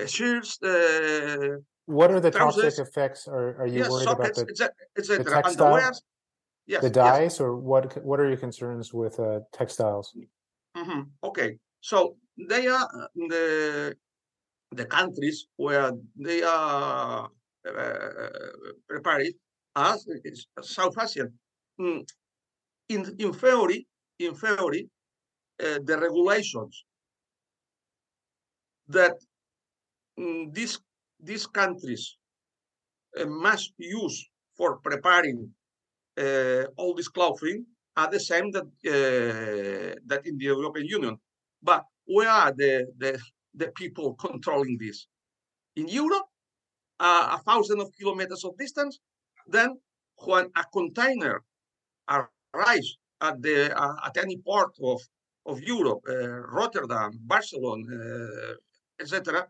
uh, 0.00 0.06
shirts. 0.06 0.60
Uh, 0.62 1.58
what 1.86 2.10
are 2.10 2.20
the 2.20 2.30
trousers. 2.30 2.76
toxic 2.76 2.88
effects? 2.88 3.28
Are, 3.28 3.62
are 3.62 3.66
you 3.66 3.78
yes, 3.78 3.90
worried 3.90 4.04
sockets, 4.04 4.38
about 4.38 4.56
the, 4.56 4.72
etc. 4.98 5.24
the 5.24 5.30
textile? 5.30 5.92
Yes, 6.66 6.82
the 6.82 6.90
dyes, 6.90 7.32
yes. 7.32 7.40
or 7.40 7.56
what? 7.56 8.04
What 8.04 8.20
are 8.20 8.28
your 8.28 8.36
concerns 8.36 8.94
with 8.94 9.18
uh, 9.18 9.40
textiles? 9.52 10.14
Mm-hmm. 10.76 11.00
Okay, 11.24 11.56
so 11.80 12.16
they 12.36 12.68
are 12.68 12.88
the 13.14 13.96
the 14.72 14.84
countries 14.84 15.46
where 15.56 15.90
they 16.16 16.42
are 16.42 17.28
uh, 17.66 18.02
prepared 18.88 19.32
as 19.74 20.06
South 20.62 20.94
Asian. 21.02 21.32
Mm, 21.80 22.06
in 22.90 23.00
in 23.18 23.32
theory, 23.32 23.86
in 24.18 24.34
theory, 24.34 24.82
uh, 25.64 25.78
the 25.88 25.96
regulations 26.06 26.84
that 28.88 29.16
mm, 30.18 30.52
these 30.52 30.78
these 31.20 31.46
countries 31.46 32.16
uh, 33.18 33.26
must 33.26 33.72
use 33.78 34.18
for 34.56 34.78
preparing 34.78 35.38
uh, 36.18 36.64
all 36.76 36.94
this 36.94 37.08
clothing 37.08 37.64
are 37.96 38.10
the 38.10 38.20
same 38.20 38.50
that 38.50 38.68
uh, 38.94 39.94
that 40.06 40.26
in 40.26 40.36
the 40.38 40.46
European 40.46 40.86
Union. 40.86 41.16
But 41.62 41.84
where 42.06 42.28
are 42.28 42.52
the, 42.52 42.86
the, 42.98 43.18
the 43.54 43.68
people 43.76 44.14
controlling 44.26 44.78
this? 44.80 45.06
In 45.76 45.86
Europe, 45.88 46.26
a 46.98 47.38
thousand 47.38 47.80
of 47.80 47.90
kilometers 47.98 48.44
of 48.44 48.56
distance, 48.58 48.98
then 49.46 49.78
when 50.16 50.50
a 50.56 50.64
container 50.72 51.42
arrives 52.54 52.98
at 53.20 53.40
the 53.42 53.76
uh, 53.76 53.96
at 54.06 54.16
any 54.16 54.36
port 54.38 54.72
of 54.82 55.00
of 55.46 55.60
Europe, 55.62 56.02
uh, 56.08 56.28
Rotterdam, 56.58 57.12
Barcelona, 57.22 57.84
uh, 57.94 58.54
etc., 59.00 59.46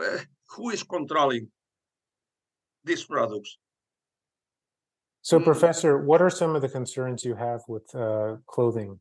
uh, 0.00 0.18
who 0.50 0.70
is 0.70 0.82
controlling 0.82 1.48
these 2.84 3.04
products? 3.04 3.58
So. 5.22 5.38
Professor, 5.40 5.98
what 5.98 6.22
are 6.22 6.30
some 6.30 6.56
of 6.56 6.62
the 6.62 6.68
concerns 6.68 7.24
you 7.24 7.34
have 7.34 7.60
with 7.68 7.94
uh, 7.94 8.36
clothing? 8.46 8.98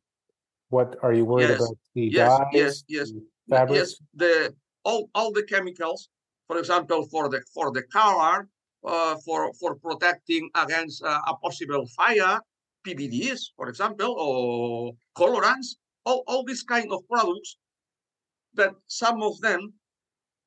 What 0.70 0.98
are 1.02 1.14
you 1.14 1.26
worried 1.26 1.50
yes. 1.50 1.60
about? 1.60 1.78
The 1.96 2.02
yes, 2.02 2.38
dyes, 2.38 2.48
yes, 2.54 2.84
yes, 2.88 3.12
fabrics? 3.50 3.80
yes. 3.80 3.96
The 4.14 4.56
all 4.84 5.10
all 5.16 5.32
the 5.32 5.44
chemicals, 5.44 6.10
for 6.48 6.58
example, 6.58 7.08
for 7.08 7.30
the 7.30 7.42
for 7.54 7.72
the 7.72 7.84
color, 7.84 8.48
uh, 8.86 9.16
for 9.26 9.52
for 9.60 9.76
protecting 9.76 10.50
against 10.56 11.04
uh, 11.04 11.22
a 11.28 11.36
possible 11.38 11.86
fire, 11.98 12.40
PBDEs, 12.86 13.52
for 13.56 13.70
example, 13.70 14.16
or 14.18 14.94
colorants, 15.16 15.76
all 16.06 16.24
all 16.28 16.44
these 16.44 16.64
kind 16.64 16.92
of 16.92 17.08
products 17.08 17.58
that 18.54 18.74
some 18.88 19.22
of 19.22 19.40
them 19.42 19.74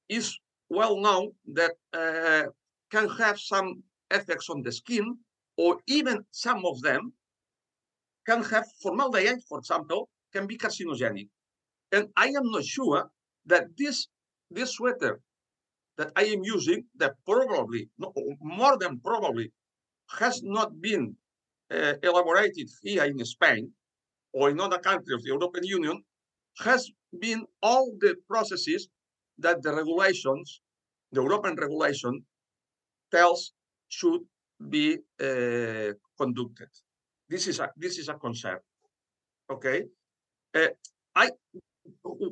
is 0.09 0.39
well 0.69 0.97
known 0.97 1.33
that 1.55 1.73
uh, 1.93 2.45
can 2.91 3.09
have 3.09 3.39
some 3.39 3.83
effects 4.11 4.49
on 4.51 4.63
the 4.63 4.73
skin 4.73 5.17
or 5.57 5.79
even 5.87 6.25
some 6.31 6.65
of 6.65 6.81
them 6.83 7.13
can 8.27 8.43
have 8.45 8.65
formaldehyde, 8.83 9.43
for 9.49 9.59
example, 9.59 10.09
can 10.33 10.47
be 10.47 10.57
carcinogenic. 10.57 11.29
And 11.91 12.09
I 12.17 12.29
am 12.29 12.51
not 12.51 12.65
sure 12.65 13.11
that 13.47 13.65
this, 13.77 14.09
this 14.51 14.73
sweater 14.73 15.21
that 15.99 16.13
I 16.17 16.25
am 16.25 16.43
using, 16.43 16.85
that 16.97 17.15
probably, 17.27 17.89
no, 17.99 18.13
more 18.41 18.79
than 18.79 19.01
probably, 19.01 19.53
has 20.19 20.43
not 20.43 20.81
been 20.81 21.17
uh, 21.73 21.95
elaborated 22.03 22.69
here 22.83 23.05
in 23.05 23.25
Spain 23.25 23.71
or 24.33 24.51
in 24.51 24.61
other 24.61 24.79
countries 24.79 25.15
of 25.17 25.23
the 25.23 25.29
European 25.29 25.65
Union, 25.65 26.03
has 26.59 26.91
been 27.21 27.45
all 27.63 27.93
the 28.01 28.15
processes 28.29 28.89
that 29.39 29.63
the 29.63 29.75
regulations, 29.75 30.61
the 31.13 31.23
European 31.23 31.57
regulation, 31.57 32.25
tells 33.11 33.53
should 33.89 34.23
be 34.69 34.99
uh, 35.21 35.93
conducted. 36.19 36.69
This 37.29 37.47
is 37.47 37.61
a 37.61 37.71
this 37.77 37.99
is 37.99 38.09
a 38.09 38.15
concern. 38.15 38.59
Okay, 39.51 39.85
uh, 40.55 40.69
I 41.15 41.31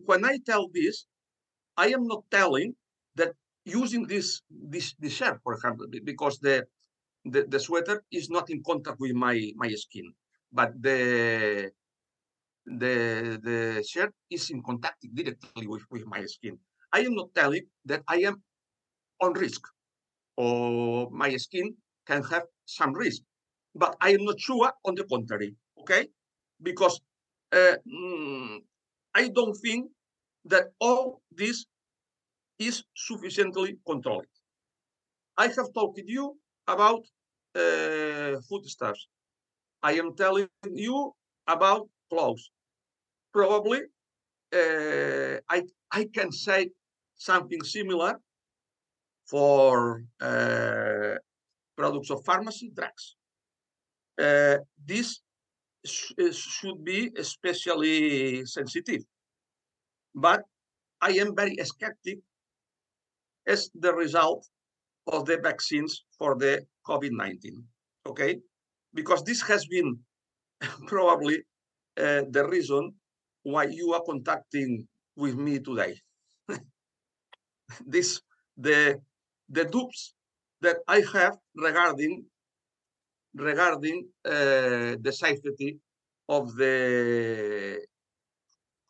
when 0.07 0.25
I 0.25 0.39
tell 0.45 0.69
this, 0.73 1.07
I 1.77 1.89
am 1.89 2.07
not 2.07 2.25
telling 2.31 2.75
that 3.17 3.33
using 3.65 4.07
this 4.07 4.43
this 4.51 4.95
this 4.99 5.15
shirt, 5.15 5.41
for 5.43 5.55
example, 5.55 5.87
because 6.05 6.39
the, 6.39 6.67
the 7.25 7.45
the 7.49 7.61
sweater 7.61 8.03
is 8.11 8.31
not 8.31 8.51
in 8.51 8.63
contact 8.63 8.99
with 9.01 9.13
my 9.13 9.37
my 9.57 9.69
skin, 9.75 10.13
but 10.53 10.73
the 10.81 11.71
the 12.67 12.95
the 13.43 13.85
shirt 13.87 14.13
is 14.31 14.51
in 14.51 14.63
contact 14.63 15.01
directly 15.15 15.67
with, 15.67 15.83
with 15.91 16.07
my 16.07 16.25
skin. 16.27 16.59
I 16.93 17.01
am 17.01 17.15
not 17.15 17.35
telling 17.35 17.67
that 17.87 18.03
I 18.09 18.23
am 18.29 18.43
on 19.21 19.33
risk 19.35 19.63
or 20.37 21.11
my 21.11 21.37
skin 21.37 21.77
can 22.07 22.23
have 22.25 22.45
some 22.67 22.93
risk. 22.95 23.23
But 23.75 23.97
I 24.01 24.11
am 24.11 24.25
not 24.25 24.41
sure 24.41 24.73
on 24.85 24.95
the 24.97 25.05
contrary, 25.05 25.55
okay? 25.81 26.09
Because 26.63 27.01
uh, 27.53 27.77
mm, 27.87 28.59
I 29.15 29.29
don't 29.29 29.55
think 29.55 29.91
that 30.47 30.73
all 30.81 31.23
this 31.31 31.67
is 32.59 32.85
sufficiently 32.97 33.79
controlled. 33.87 34.27
I 35.37 35.49
have 35.49 35.73
talked 35.75 35.97
to 35.99 36.05
you 36.07 36.39
about 36.75 37.03
uh, 37.55 38.41
foodstuffs. 38.49 39.09
I 39.83 39.93
am 39.93 40.15
telling 40.15 40.49
you 40.75 41.15
about 41.47 41.89
clothes. 42.11 42.51
Probably 43.33 43.81
uh, 44.53 45.37
I 45.49 45.59
I 45.91 46.03
can 46.17 46.31
say 46.33 46.71
something 47.17 47.63
similar 47.63 48.21
for 49.27 50.05
uh, 50.21 51.15
products 51.77 52.11
of 52.11 52.25
pharmacy, 52.25 52.71
drugs. 52.75 53.17
Uh, 54.19 54.59
this 54.85 55.21
sh 55.87 56.13
should 56.33 56.85
be 56.85 57.11
especially 57.17 58.45
sensitive. 58.45 59.03
But 60.15 60.43
I 61.01 61.13
am 61.23 61.35
very 61.35 61.57
skeptic 61.65 62.19
as 63.47 63.71
the 63.75 63.93
result 63.95 64.47
of 65.07 65.27
the 65.27 65.39
vaccines 65.39 66.05
for 66.19 66.37
the 66.37 66.67
COVID-19, 66.87 67.63
okay? 68.07 68.39
Because 68.95 69.23
this 69.25 69.43
has 69.43 69.67
been 69.67 69.99
probably 70.87 71.39
uh, 71.97 72.23
the 72.31 72.47
reason 72.49 72.93
why 73.43 73.65
you 73.65 73.93
are 73.95 74.03
contacting 74.03 74.87
with 75.17 75.37
me 75.37 75.59
today. 75.59 75.95
this 77.87 78.21
the 78.57 79.01
the 79.49 79.65
dupes 79.65 80.15
that 80.61 80.79
I 80.87 81.03
have 81.13 81.37
regarding 81.55 82.25
regarding 83.35 84.09
uh, 84.25 84.97
the 85.01 85.13
safety 85.13 85.79
of 86.29 86.55
the 86.57 87.81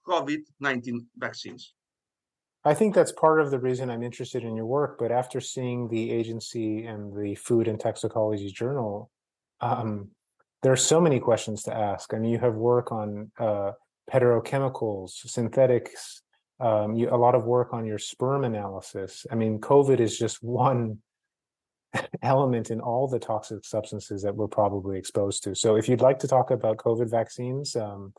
COVID-19 0.07 1.07
vaccines. 1.17 1.75
I 2.65 2.75
think 2.75 2.95
that's 2.95 3.13
part 3.13 3.41
of 3.41 3.51
the 3.51 3.59
reason 3.59 3.91
I'm 3.91 4.03
interested 4.03 4.45
in 4.45 4.55
your 4.55 4.67
work. 4.67 4.99
But 4.99 5.13
after 5.13 5.41
seeing 5.41 5.89
the 5.89 6.11
agency 6.11 6.85
and 6.85 7.17
the 7.17 7.35
Food 7.35 7.69
and 7.69 7.81
Toxicology 7.81 8.51
Journal, 8.51 9.11
um, 9.61 10.09
there 10.63 10.73
are 10.73 10.77
so 10.77 11.01
many 11.01 11.21
questions 11.21 11.63
to 11.65 11.77
ask. 11.77 12.13
I 12.13 12.19
mean, 12.19 12.33
you 12.33 12.39
have 12.39 12.55
work 12.55 12.93
on 12.93 13.31
uh, 13.39 13.73
petrochemicals, 14.13 15.11
synthetics, 15.11 16.23
um, 16.61 16.95
you, 16.95 17.09
a 17.11 17.17
lot 17.17 17.35
of 17.35 17.45
work 17.45 17.73
on 17.73 17.87
your 17.87 17.99
sperm 17.99 18.45
analysis. 18.45 19.27
I 19.31 19.35
mean, 19.35 19.61
COVID 19.61 19.99
is 19.99 20.19
just 20.19 20.43
one 20.43 20.99
element 22.23 22.71
in 22.71 22.81
all 22.81 23.09
the 23.09 23.19
toxic 23.19 23.65
substances 23.65 24.23
that 24.23 24.37
we're 24.37 24.49
probably 24.49 24.99
exposed 24.99 25.43
to. 25.45 25.55
So 25.55 25.77
if 25.77 25.89
you'd 25.89 26.03
like 26.03 26.19
to 26.21 26.29
talk 26.29 26.51
about 26.51 26.77
COVID 26.77 27.11
vaccines, 27.11 27.75
um, 27.75 28.13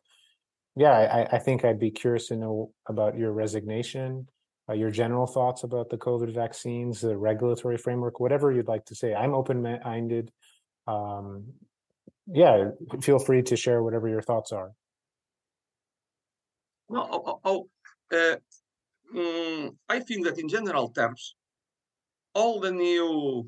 yeah, 0.81 0.97
I, 1.17 1.35
I, 1.35 1.37
think 1.37 1.63
I'd 1.63 1.79
be 1.79 1.91
curious 1.91 2.27
to 2.29 2.35
know 2.35 2.71
about 2.87 3.15
your 3.15 3.31
resignation, 3.31 4.27
uh, 4.67 4.73
your 4.73 4.89
general 4.89 5.27
thoughts 5.27 5.61
about 5.63 5.91
the 5.91 5.97
COVID 5.97 6.33
vaccines, 6.33 7.01
the 7.01 7.15
regulatory 7.15 7.77
framework, 7.77 8.19
whatever 8.19 8.51
you'd 8.51 8.67
like 8.67 8.85
to 8.85 8.95
say. 8.95 9.13
I'm 9.13 9.35
open-minded. 9.35 10.31
Um, 10.87 11.53
yeah, 12.25 12.71
feel 13.01 13.19
free 13.19 13.43
to 13.43 13.55
share 13.55 13.83
whatever 13.83 14.07
your 14.07 14.23
thoughts 14.23 14.51
are. 14.51 14.71
No, 16.89 17.07
oh, 17.11 17.23
oh, 17.29 17.39
oh 17.51 17.61
uh, 18.17 18.37
um, 19.19 19.77
I 19.87 19.99
think 19.99 20.25
that 20.25 20.39
in 20.39 20.49
general 20.49 20.89
terms, 20.89 21.35
all 22.33 22.59
the 22.59 22.71
new 22.71 23.47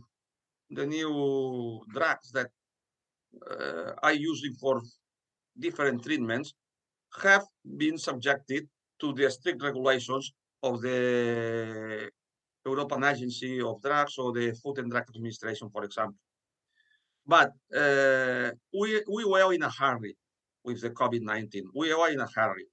the 0.70 0.86
new 0.86 1.82
drugs 1.96 2.32
that 2.32 2.50
uh, 3.50 3.94
are 4.04 4.14
using 4.14 4.54
for 4.54 4.82
different 5.58 6.04
treatments 6.04 6.54
have 7.22 7.46
been 7.78 7.98
subjected 7.98 8.68
to 9.00 9.14
the 9.14 9.30
strict 9.30 9.62
regulations 9.62 10.34
of 10.62 10.82
the 10.82 12.10
European 12.66 13.04
Agency 13.04 13.62
of 13.62 13.82
Drugs 13.82 14.18
or 14.18 14.32
the 14.32 14.54
Food 14.54 14.80
and 14.80 14.90
Drug 14.90 15.06
Administration, 15.10 15.70
for 15.70 15.84
example. 15.84 16.20
But 17.26 17.52
uh, 17.76 18.52
we, 18.78 19.04
we 19.12 19.26
were 19.26 19.54
in 19.54 19.64
a 19.64 19.70
hurry 19.70 20.18
with 20.64 20.82
the 20.82 20.90
COVID-19. 20.90 21.64
We 21.76 21.94
were 21.94 22.10
in 22.10 22.20
a 22.20 22.28
hurry. 22.34 22.66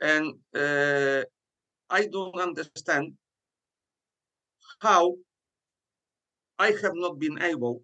And 0.00 0.34
uh, 0.54 1.24
I 1.90 2.06
don't 2.06 2.40
understand 2.40 3.12
how 4.80 5.14
I 6.58 6.70
have 6.82 6.94
not 6.94 7.18
been 7.18 7.40
able 7.42 7.82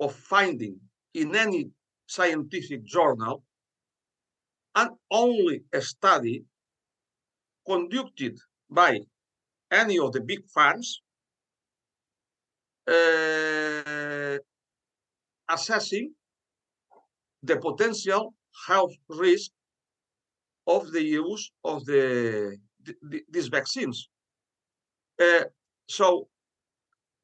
of 0.00 0.14
finding 0.14 0.80
in 1.14 1.34
any 1.36 1.70
scientific 2.06 2.84
journal 2.84 3.42
and 4.74 4.90
only 5.10 5.62
a 5.72 5.80
study 5.80 6.44
conducted 7.66 8.38
by 8.70 8.98
any 9.70 9.98
of 9.98 10.12
the 10.12 10.20
big 10.20 10.40
firms 10.52 11.00
uh, 12.88 14.38
assessing 15.48 16.12
the 17.42 17.56
potential 17.56 18.34
health 18.66 18.92
risk 19.08 19.50
of 20.66 20.90
the 20.92 21.02
use 21.02 21.52
of 21.64 21.84
the, 21.84 22.56
the 23.02 23.22
these 23.30 23.48
vaccines. 23.48 24.08
Uh, 25.20 25.44
so 25.88 26.28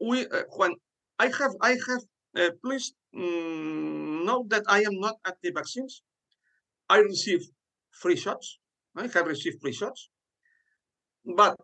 we 0.01 0.27
uh, 0.27 0.43
when 0.57 0.75
I 1.19 1.27
have 1.27 1.55
I 1.61 1.71
have 1.89 2.03
uh, 2.37 2.51
please 2.65 2.93
um, 3.17 4.25
note 4.25 4.49
that 4.51 4.65
I 4.69 4.81
am 4.83 5.01
not 5.01 5.17
anti-vaccines. 5.27 6.03
I 6.91 6.99
receive 6.99 7.43
free 7.93 8.17
shots. 8.17 8.59
I 8.97 9.07
have 9.07 9.27
received 9.29 9.61
free 9.63 9.73
shots, 9.73 10.11
but 11.25 11.55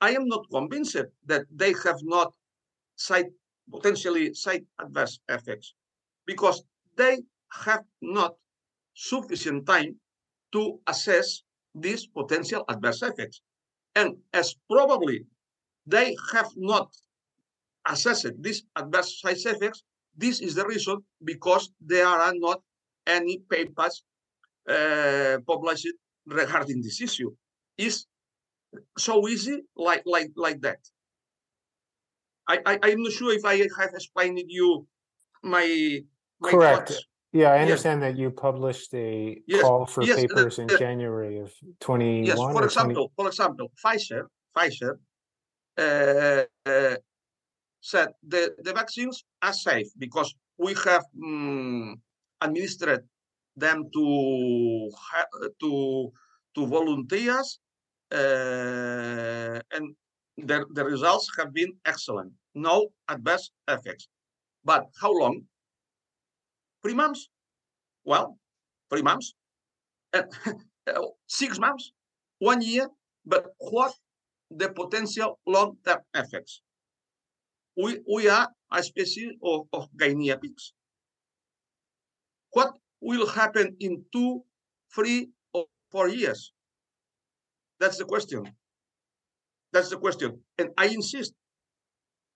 I 0.00 0.12
am 0.12 0.26
not 0.26 0.48
convinced 0.50 0.96
that 1.26 1.44
they 1.54 1.74
have 1.84 2.00
not 2.02 2.32
side 2.96 3.30
potentially 3.70 4.32
side 4.32 4.64
adverse 4.80 5.20
effects 5.28 5.74
because 6.26 6.62
they 6.96 7.18
have 7.64 7.84
not 8.00 8.32
sufficient 8.94 9.66
time 9.66 10.00
to 10.52 10.80
assess 10.86 11.42
these 11.74 12.06
potential 12.06 12.64
adverse 12.68 13.02
effects. 13.02 13.42
And 13.94 14.16
as 14.32 14.54
probably 14.70 15.26
they 15.86 16.16
have 16.32 16.50
not 16.56 16.88
assessed 17.86 18.32
these 18.40 18.64
adverse 18.74 19.20
side 19.20 19.36
effects, 19.36 19.84
this 20.16 20.40
is 20.40 20.54
the 20.54 20.66
reason 20.66 21.04
because 21.22 21.70
there 21.78 22.06
are 22.06 22.32
not 22.36 22.62
any 23.06 23.38
papers 23.50 24.02
uh, 24.68 25.38
published 25.46 25.88
regarding 26.26 26.82
this 26.82 27.00
issue. 27.00 27.30
Is 27.78 28.06
so 28.98 29.28
easy 29.28 29.62
like 29.76 30.02
like 30.06 30.30
like 30.36 30.60
that. 30.62 30.78
I, 32.48 32.58
I 32.66 32.78
I'm 32.82 33.02
not 33.02 33.12
sure 33.12 33.32
if 33.32 33.44
I 33.44 33.56
have 33.56 33.94
explained 33.94 34.42
you 34.46 34.86
my, 35.42 36.00
my 36.40 36.50
correct. 36.50 36.88
Thoughts. 36.90 37.06
Yeah, 37.32 37.52
I 37.52 37.60
understand 37.60 38.02
yes. 38.02 38.12
that 38.12 38.18
you 38.20 38.30
published 38.30 38.92
a 38.92 39.40
yes. 39.46 39.62
call 39.62 39.86
for 39.86 40.02
yes. 40.02 40.20
papers 40.20 40.58
in 40.58 40.68
January 40.68 41.38
of 41.38 41.50
21. 41.80 42.24
Yes, 42.26 42.36
for 42.36 42.64
example, 42.64 42.94
20... 42.94 43.12
for 43.16 43.28
example, 43.28 43.72
Pfizer, 43.82 44.26
Pfizer 44.54 44.98
uh, 45.78 46.44
uh, 46.66 46.96
said 47.80 48.08
the, 48.26 48.54
the 48.62 48.74
vaccines 48.74 49.24
are 49.40 49.54
safe 49.54 49.88
because 49.96 50.34
we 50.58 50.74
have 50.84 51.04
um, 51.24 51.96
administered 52.42 53.04
them 53.56 53.90
to 53.92 54.90
to 55.60 56.12
to 56.54 56.66
volunteers 56.66 57.60
uh, 58.12 59.60
and 59.72 59.94
the, 60.36 60.64
the 60.72 60.84
results 60.84 61.30
have 61.38 61.52
been 61.52 61.72
excellent. 61.84 62.32
No 62.54 62.88
adverse 63.08 63.50
effects. 63.68 64.08
But 64.64 64.86
how 65.00 65.12
long? 65.12 65.42
Three 66.82 66.94
months. 66.94 67.28
Well 68.04 68.38
three 68.92 69.02
months. 69.02 69.34
Uh, 70.12 70.22
six 71.26 71.58
months. 71.58 71.92
One 72.38 72.60
year. 72.60 72.88
But 73.24 73.46
what 73.58 73.94
the 74.50 74.68
potential 74.68 75.38
long-term 75.46 76.00
effects? 76.14 76.60
We, 77.76 78.00
we 78.12 78.28
are 78.28 78.48
a 78.70 78.82
species 78.82 79.32
of, 79.42 79.66
of 79.72 79.88
guinea 79.98 80.36
pigs. 80.36 80.74
What 82.50 82.74
will 83.02 83.26
happen 83.26 83.76
in 83.80 84.04
two, 84.12 84.42
three, 84.94 85.28
or 85.52 85.66
four 85.90 86.08
years? 86.08 86.52
That's 87.80 87.98
the 87.98 88.04
question. 88.04 88.44
That's 89.72 89.90
the 89.90 89.96
question. 89.96 90.40
And 90.58 90.70
I 90.78 90.86
insist, 90.86 91.34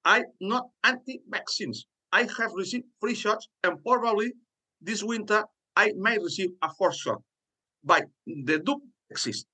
I'm 0.05 0.24
not 0.40 0.64
anti-vaccines. 0.85 1.87
I 2.12 2.22
have 2.22 2.50
received 2.55 2.85
three 3.00 3.14
shots, 3.14 3.48
and 3.62 3.83
probably 3.85 4.33
this 4.81 5.02
winter 5.02 5.44
I 5.76 5.92
may 5.96 6.18
receive 6.18 6.50
a 6.62 6.70
fourth 6.74 6.96
shot. 6.96 7.22
But 7.85 8.05
the 8.26 8.59
dupe 8.59 8.83
exists. 9.11 9.46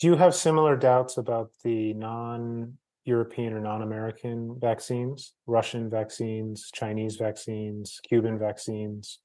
Do 0.00 0.08
you 0.08 0.16
have 0.16 0.34
similar 0.34 0.76
doubts 0.76 1.16
about 1.18 1.50
the 1.62 1.94
non 1.94 2.78
European 3.04 3.52
or 3.52 3.60
non-American 3.60 4.58
vaccines, 4.60 5.34
Russian 5.46 5.90
vaccines, 5.90 6.70
Chinese 6.72 7.16
vaccines, 7.16 8.00
Cuban 8.08 8.38
vaccines? 8.38 9.20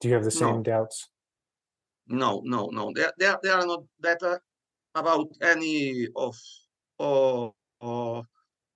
Do 0.00 0.08
you 0.08 0.14
have 0.14 0.24
the 0.24 0.30
same 0.30 0.56
No. 0.56 0.62
doubts? 0.62 1.08
No, 2.06 2.42
no, 2.44 2.66
no. 2.66 2.92
There, 2.94 3.12
there, 3.16 3.38
there 3.42 3.54
are 3.54 3.66
not 3.66 3.84
data 4.02 4.32
uh, 4.32 4.38
about 4.94 5.28
any 5.40 6.08
of 6.16 6.36
of 6.98 7.52
of, 7.80 8.26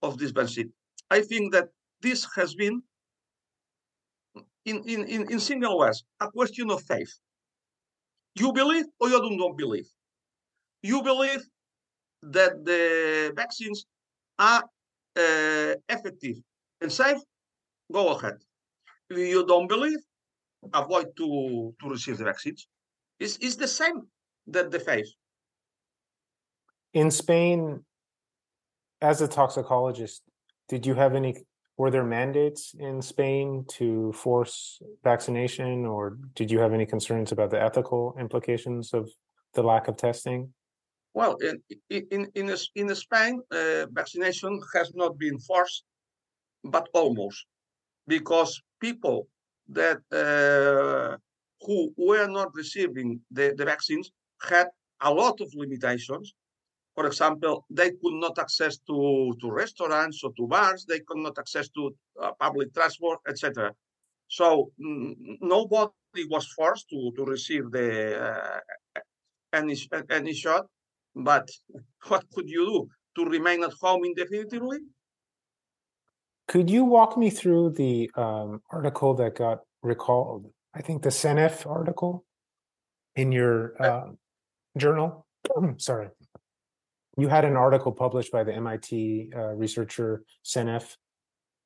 of 0.02 0.18
this 0.18 0.30
vaccine. 0.30 0.72
I 1.10 1.20
think 1.22 1.52
that 1.52 1.68
this 2.00 2.26
has 2.36 2.54
been 2.54 2.82
in, 4.64 4.82
in, 4.86 5.04
in, 5.08 5.30
in 5.32 5.40
single 5.40 5.78
words, 5.78 6.04
a 6.20 6.30
question 6.30 6.70
of 6.70 6.82
faith. 6.82 7.12
You 8.34 8.52
believe 8.52 8.86
or 9.00 9.08
you 9.08 9.20
do 9.20 9.36
not 9.36 9.56
believe. 9.56 9.88
You 10.82 11.02
believe 11.02 11.42
that 12.22 12.64
the 12.64 13.32
vaccines 13.36 13.86
are 14.38 14.64
uh, 15.16 15.74
effective 15.88 16.36
and 16.80 16.92
safe, 16.92 17.18
go 17.92 18.08
ahead. 18.08 18.36
If 19.10 19.18
you 19.18 19.46
don't 19.46 19.68
believe, 19.68 19.98
avoid 20.74 21.16
to, 21.16 21.74
to 21.80 21.88
receive 21.88 22.18
the 22.18 22.24
vaccines. 22.24 22.66
It's, 23.18 23.36
it's 23.40 23.56
the 23.56 23.68
same 23.68 24.02
that 24.48 24.70
the 24.70 24.80
faith. 24.80 25.08
In 26.94 27.10
Spain, 27.10 27.84
as 29.00 29.20
a 29.20 29.28
toxicologist, 29.28 30.22
did 30.68 30.86
you 30.86 30.94
have 30.94 31.14
any, 31.14 31.36
were 31.76 31.90
there 31.90 32.04
mandates 32.04 32.74
in 32.78 33.02
Spain 33.02 33.64
to 33.68 34.12
force 34.12 34.80
vaccination 35.04 35.86
or 35.86 36.18
did 36.34 36.50
you 36.50 36.58
have 36.58 36.72
any 36.72 36.86
concerns 36.86 37.32
about 37.32 37.50
the 37.50 37.62
ethical 37.62 38.14
implications 38.18 38.92
of 38.92 39.10
the 39.54 39.62
lack 39.62 39.88
of 39.88 39.96
testing? 39.96 40.52
Well, 41.18 41.34
in 41.48 41.56
in 41.90 42.20
in, 42.40 42.46
in 42.80 42.94
Spain, 42.94 43.34
uh, 43.50 43.86
vaccination 44.00 44.52
has 44.74 44.88
not 44.94 45.12
been 45.24 45.38
forced, 45.48 45.82
but 46.74 46.88
almost, 47.00 47.40
because 48.06 48.52
people 48.86 49.18
that 49.78 50.00
uh, 50.24 51.16
who 51.64 51.78
were 51.96 52.28
not 52.38 52.50
receiving 52.54 53.20
the, 53.36 53.46
the 53.58 53.64
vaccines 53.64 54.12
had 54.50 54.68
a 55.00 55.10
lot 55.12 55.40
of 55.40 55.48
limitations. 55.62 56.34
For 56.94 57.04
example, 57.06 57.64
they 57.68 57.90
could 58.00 58.18
not 58.24 58.38
access 58.38 58.78
to, 58.88 59.34
to 59.40 59.46
restaurants 59.50 60.22
or 60.24 60.32
to 60.38 60.46
bars. 60.46 60.84
They 60.84 61.00
could 61.00 61.22
not 61.26 61.36
access 61.38 61.68
to 61.70 61.82
uh, 62.22 62.32
public 62.38 62.72
transport, 62.74 63.18
etc. 63.28 63.72
So 64.28 64.70
nobody 64.78 66.24
was 66.34 66.46
forced 66.56 66.88
to, 66.90 67.12
to 67.16 67.24
receive 67.24 67.64
the 67.72 67.88
uh, 68.26 68.60
any 69.52 69.76
any 70.10 70.34
shot. 70.34 70.66
But 71.14 71.48
what 72.06 72.24
could 72.32 72.48
you 72.48 72.88
do 73.14 73.24
to 73.24 73.30
remain 73.30 73.62
at 73.64 73.72
home 73.80 74.04
indefinitely? 74.04 74.78
Could 76.46 76.70
you 76.70 76.84
walk 76.84 77.18
me 77.18 77.28
through 77.28 77.70
the 77.70 78.10
um, 78.14 78.62
article 78.70 79.14
that 79.14 79.36
got 79.36 79.60
recalled? 79.82 80.50
I 80.74 80.80
think 80.80 81.02
the 81.02 81.10
Seneff 81.10 81.66
article 81.66 82.24
in 83.16 83.32
your 83.32 83.80
uh, 83.82 84.10
journal. 84.76 85.26
sorry, 85.76 86.08
you 87.18 87.28
had 87.28 87.44
an 87.44 87.56
article 87.56 87.92
published 87.92 88.30
by 88.30 88.44
the 88.44 88.54
MIT 88.54 89.32
uh, 89.36 89.54
researcher 89.54 90.22
Seneff. 90.44 90.96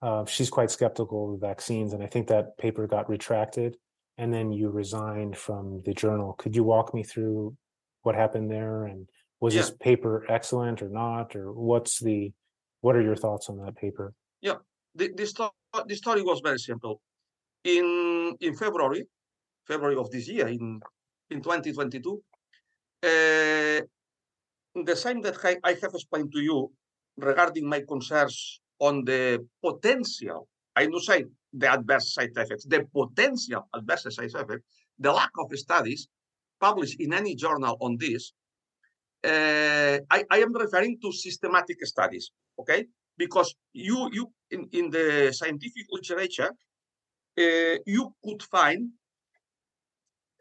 Uh, 0.01 0.25
she's 0.25 0.51
quite 0.51 0.71
skeptical 0.71 1.35
of 1.35 1.41
vaccines, 1.41 1.93
and 1.93 2.03
I 2.03 2.07
think 2.07 2.27
that 2.29 2.57
paper 2.59 2.87
got 2.87 3.09
retracted. 3.09 3.77
And 4.19 4.33
then 4.33 4.51
you 4.53 4.71
resigned 4.71 5.37
from 5.37 5.83
the 5.85 5.95
journal. 5.95 6.35
Could 6.35 6.57
you 6.57 6.65
walk 6.65 6.93
me 6.93 7.03
through 7.03 7.57
what 8.03 8.15
happened 8.15 8.51
there? 8.51 8.85
And 8.85 9.09
was 9.43 9.55
this 9.55 9.73
paper 9.81 10.25
excellent 10.29 10.81
or 10.83 10.89
not? 10.89 11.35
Or 11.35 11.53
what's 11.53 11.99
the 11.99 12.33
what 12.81 12.95
are 12.97 13.03
your 13.03 13.17
thoughts 13.17 13.51
on 13.51 13.59
that 13.59 13.77
paper? 13.77 14.15
Yeah, 14.41 14.59
the, 14.95 15.11
the, 15.17 15.27
sto- 15.27 15.55
the 15.87 15.97
story 15.97 16.23
was 16.23 16.41
very 16.41 16.59
simple. 16.59 17.01
In 17.65 18.37
in 18.41 18.57
February, 18.57 19.05
February 19.67 19.97
of 19.97 20.11
this 20.11 20.29
year, 20.29 20.47
in 20.47 20.81
in 21.31 21.43
2022, 21.43 22.23
uh, 23.03 23.81
the 24.91 24.97
same 24.97 25.21
that 25.23 25.37
I, 25.45 25.57
I 25.65 25.73
have 25.83 25.95
explained 25.95 26.33
to 26.33 26.41
you 26.41 26.71
regarding 27.17 27.69
my 27.69 27.81
concerns 27.87 28.61
on 28.79 29.05
the 29.05 29.45
potential, 29.65 30.49
I 30.77 30.87
do 30.87 30.99
say 31.01 31.25
the 31.53 31.69
adverse 31.73 32.15
side 32.15 32.31
effects, 32.37 32.65
the 32.65 32.85
potential 32.95 33.69
adverse 33.75 34.15
side 34.15 34.31
effects, 34.35 34.65
the 34.99 35.13
lack 35.13 35.31
of 35.39 35.57
studies 35.59 36.09
published 36.61 37.01
in 37.01 37.13
any 37.13 37.35
journal 37.35 37.77
on 37.81 37.97
this, 37.99 38.33
uh, 39.25 39.99
I, 40.11 40.25
I, 40.31 40.39
am 40.39 40.53
referring 40.53 40.99
to 41.01 41.13
systematic 41.13 41.85
studies, 41.87 42.31
okay? 42.59 42.87
Because 43.17 43.55
you, 43.73 44.09
you 44.13 44.33
in, 44.51 44.69
in 44.73 44.91
the 44.91 45.33
scientific 45.33 45.87
literature, 45.91 46.51
uh, 47.39 47.77
you 47.87 48.15
could 48.25 48.43
find 48.43 48.91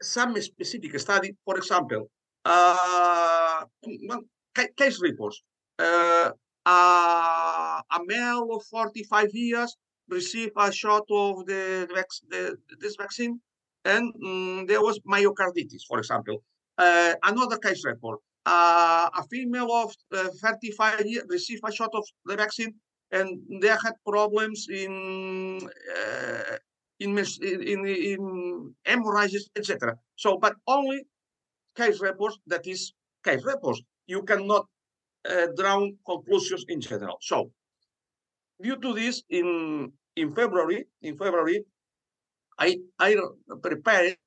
some 0.02 0.39
specific 0.41 1.00
study, 1.00 1.36
for 1.46 1.58
example, 1.58 2.10
uh, 2.46 3.65
case 4.78 5.00
reports. 5.02 5.44
Uh, 5.78 6.32
uh, 6.65 7.82
a 7.91 8.00
male 8.06 8.48
of 8.52 8.63
45 8.65 9.30
years 9.34 9.76
received 10.10 10.52
a 10.58 10.72
shot 10.72 11.04
of 11.10 11.46
the, 11.46 11.88
the 12.30 12.58
this 12.80 12.96
vaccine, 12.96 13.39
and 13.86 14.13
um, 14.24 14.65
there 14.67 14.82
was 14.82 15.00
myocarditis, 15.08 15.84
for 15.88 16.00
example. 16.00 16.44
Uh, 16.78 17.13
another 17.24 17.58
case 17.58 17.84
report: 17.86 18.20
uh, 18.45 19.10
a 19.17 19.23
female 19.30 19.71
of 19.71 19.93
uh, 20.13 20.30
35 20.41 21.06
years 21.06 21.25
received 21.30 21.62
a 21.67 21.71
shot 21.71 21.91
of 21.93 22.06
the 22.25 22.36
vaccine, 22.36 22.73
and 23.12 23.39
they 23.62 23.67
had 23.67 23.93
problems 24.06 24.67
in 24.69 25.69
uh, 25.97 26.58
in, 26.99 27.17
in, 27.17 27.86
in 27.88 28.75
hemorrhages, 28.86 29.49
etc. 29.56 29.97
So, 30.15 30.38
but 30.38 30.56
only 30.67 31.04
case 31.75 31.99
reports, 31.99 32.38
that 32.47 32.67
is 32.67 32.93
case 33.23 33.43
reports. 33.43 33.82
You 34.08 34.23
cannot 34.23 34.67
uh, 35.27 35.47
draw 35.56 35.88
conclusions 36.06 36.65
in 36.67 36.82
general. 36.82 37.17
So, 37.21 37.51
due 38.62 38.77
to 38.77 38.93
this, 38.93 39.23
in 39.30 39.91
in 40.15 40.34
February, 40.34 40.86
in 41.01 41.17
February, 41.17 41.63
I 42.60 42.77
I 42.99 43.17
prepared 43.62 44.17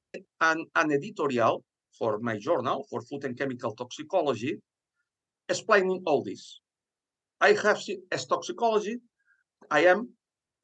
an, 0.40 0.66
an 0.74 0.92
editorial 0.92 1.64
for 1.98 2.18
my 2.18 2.38
journal 2.38 2.86
for 2.90 3.00
food 3.02 3.24
and 3.24 3.38
chemical 3.38 3.74
toxicology, 3.74 4.60
explaining 5.48 6.02
all 6.06 6.22
this. 6.22 6.60
I 7.40 7.52
have 7.52 7.80
as 8.10 8.26
toxicology, 8.26 8.98
I 9.70 9.86
am 9.86 10.08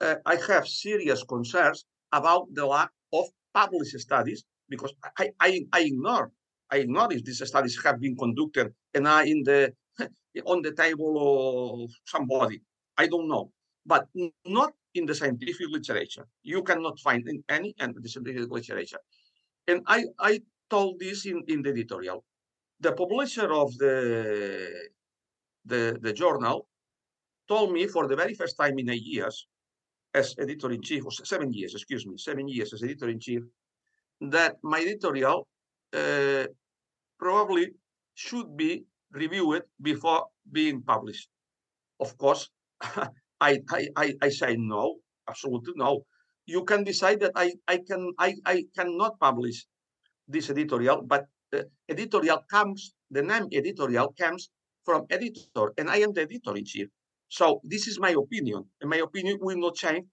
uh, 0.01 0.16
I 0.25 0.37
have 0.49 0.66
serious 0.66 1.23
concerns 1.25 1.85
about 2.12 2.47
the 2.55 2.66
lack 2.66 2.90
of 3.12 3.27
published 3.53 3.99
studies 3.99 4.45
because 4.69 4.93
I, 5.19 5.31
I, 5.40 5.66
I 5.73 5.81
ignore 5.83 6.33
I 6.71 6.79
ignore 6.79 7.12
if 7.12 7.25
these 7.25 7.47
studies 7.47 7.79
have 7.85 8.01
been 8.01 8.16
conducted 8.16 8.73
and 8.95 9.07
are 9.07 9.25
in 9.25 9.43
the 9.43 9.73
on 10.47 10.62
the 10.62 10.73
table 10.73 11.85
of 11.85 11.90
somebody. 12.07 12.62
I 12.97 13.07
don't 13.07 13.29
know, 13.29 13.51
but 13.87 14.07
not 14.47 14.73
in 14.95 15.07
the 15.07 15.14
scientific 15.14 15.69
literature. 15.69 16.27
You 16.43 16.62
cannot 16.62 16.99
find 17.01 17.27
in 17.29 17.43
any 17.49 17.75
and 17.79 17.95
the 18.01 18.09
scientific 18.09 18.51
literature. 18.51 19.01
And 19.66 19.83
I, 19.87 20.07
I 20.19 20.40
told 20.70 20.98
this 21.00 21.26
in, 21.26 21.42
in 21.48 21.62
the 21.62 21.70
editorial. 21.70 22.24
The 22.80 22.92
publisher 22.92 23.52
of 23.52 23.76
the, 23.78 24.88
the, 25.64 25.98
the 26.00 26.12
journal 26.12 26.66
told 27.48 27.72
me 27.72 27.87
for 27.87 28.06
the 28.06 28.16
very 28.16 28.35
first 28.35 28.56
time 28.56 28.78
in 28.78 28.88
eight 28.90 29.02
years 29.04 29.46
as 30.14 30.35
editor 30.38 30.70
in 30.72 30.83
chief, 30.83 31.04
or 31.04 31.12
seven 31.12 31.52
years, 31.52 31.74
excuse 31.74 32.06
me, 32.06 32.16
seven 32.16 32.48
years 32.48 32.72
as 32.72 32.83
editor 32.83 33.09
in 33.09 33.20
chief, 33.20 33.42
that 34.20 34.56
my 34.62 34.80
editorial 34.80 35.46
uh, 35.92 36.46
probably 37.18 37.68
should 38.14 38.56
be 38.56 38.85
reviewed 39.12 39.62
before 39.80 40.26
being 40.50 40.83
published. 40.83 41.28
Of 42.00 42.16
course, 42.18 42.48
I, 43.40 43.61
I, 43.70 43.88
I, 43.96 44.14
I 44.22 44.28
say 44.28 44.56
no, 44.56 44.96
absolutely 45.28 45.74
no. 45.76 46.04
You 46.46 46.64
can 46.64 46.85
decide 46.85 47.20
that 47.20 47.33
I, 47.37 47.52
I 47.68 47.78
can 47.87 48.12
I, 48.18 48.35
I 48.44 48.64
cannot 48.76 49.18
publish 49.20 49.66
this 50.31 50.51
editorial, 50.51 51.03
but 51.03 51.27
the 51.51 51.69
editorial 51.88 52.38
comes, 52.51 52.95
the 53.11 53.23
name 53.23 53.49
editorial 53.53 54.14
comes 54.19 54.51
from 54.85 55.05
editor, 55.11 55.73
and 55.79 55.90
I 55.90 55.99
am 55.99 56.12
the 56.12 56.23
editor 56.23 56.57
in 56.57 56.64
chief. 56.64 56.88
So 57.29 57.61
this 57.64 57.87
is 57.87 57.99
my 57.99 58.11
opinion, 58.11 58.64
and 58.81 58.90
my 58.90 58.99
opinion 58.99 59.38
will 59.40 59.59
not 59.59 59.75
change. 59.75 60.07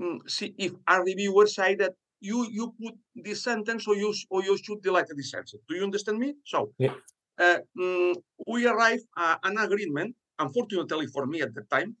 Mm, 0.00 0.18
see, 0.28 0.54
if 0.58 0.72
a 0.88 1.02
reviewer 1.02 1.46
say 1.46 1.74
that 1.76 1.92
you 2.20 2.46
you 2.50 2.74
put 2.80 2.94
this 3.14 3.42
sentence 3.42 3.86
or 3.86 3.96
you 3.96 4.14
or 4.30 4.42
you 4.42 4.56
should 4.56 4.82
delete 4.82 5.06
this 5.14 5.30
sentence. 5.30 5.62
Do 5.68 5.76
you 5.76 5.84
understand 5.84 6.18
me? 6.18 6.34
So 6.44 6.72
yeah. 6.78 6.94
uh, 7.38 7.58
mm, 7.78 8.14
we 8.46 8.66
arrived 8.66 9.04
at 9.16 9.38
an 9.44 9.58
agreement, 9.58 10.14
unfortunately 10.38 11.06
for 11.06 11.26
me 11.26 11.42
at 11.42 11.54
the 11.54 11.62
time, 11.70 11.96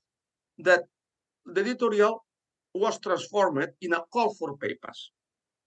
that 0.58 0.84
the 1.46 1.60
editorial 1.60 2.24
was 2.74 2.98
transformed 3.00 3.68
in 3.80 3.92
a 3.92 4.02
call 4.12 4.34
for 4.34 4.56
papers. 4.56 5.12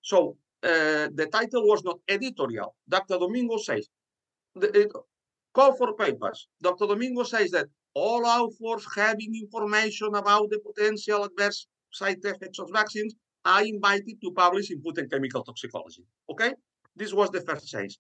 So 0.02 0.38
uh, 0.64 1.10
the 1.14 1.28
title 1.32 1.68
was 1.68 1.84
not 1.84 2.00
editorial. 2.08 2.76
Dr. 2.88 3.18
Domingo 3.20 3.58
says, 3.58 3.90
the, 4.56 4.68
it, 4.82 4.92
call 5.54 5.74
for 5.76 5.94
papers. 5.96 6.48
Dr. 6.62 6.88
Domingo 6.88 7.24
says 7.24 7.52
that 7.52 7.68
all 7.94 8.26
authors 8.26 8.86
having 8.96 9.36
information 9.36 10.16
about 10.16 10.50
the 10.50 10.60
potential 10.60 11.26
adverse 11.26 11.68
side 11.92 12.18
effects 12.24 12.60
of 12.60 12.70
vaccines 12.74 13.14
are 13.46 13.64
invited 13.64 14.20
to 14.22 14.32
publish 14.32 14.72
in 14.72 14.82
food 14.82 14.98
and 14.98 15.12
chemical 15.12 15.44
toxicology. 15.44 16.04
Okay, 16.30 16.54
this 16.96 17.14
was 17.14 17.30
the 17.30 17.42
first 17.42 17.68
change. 17.68 18.00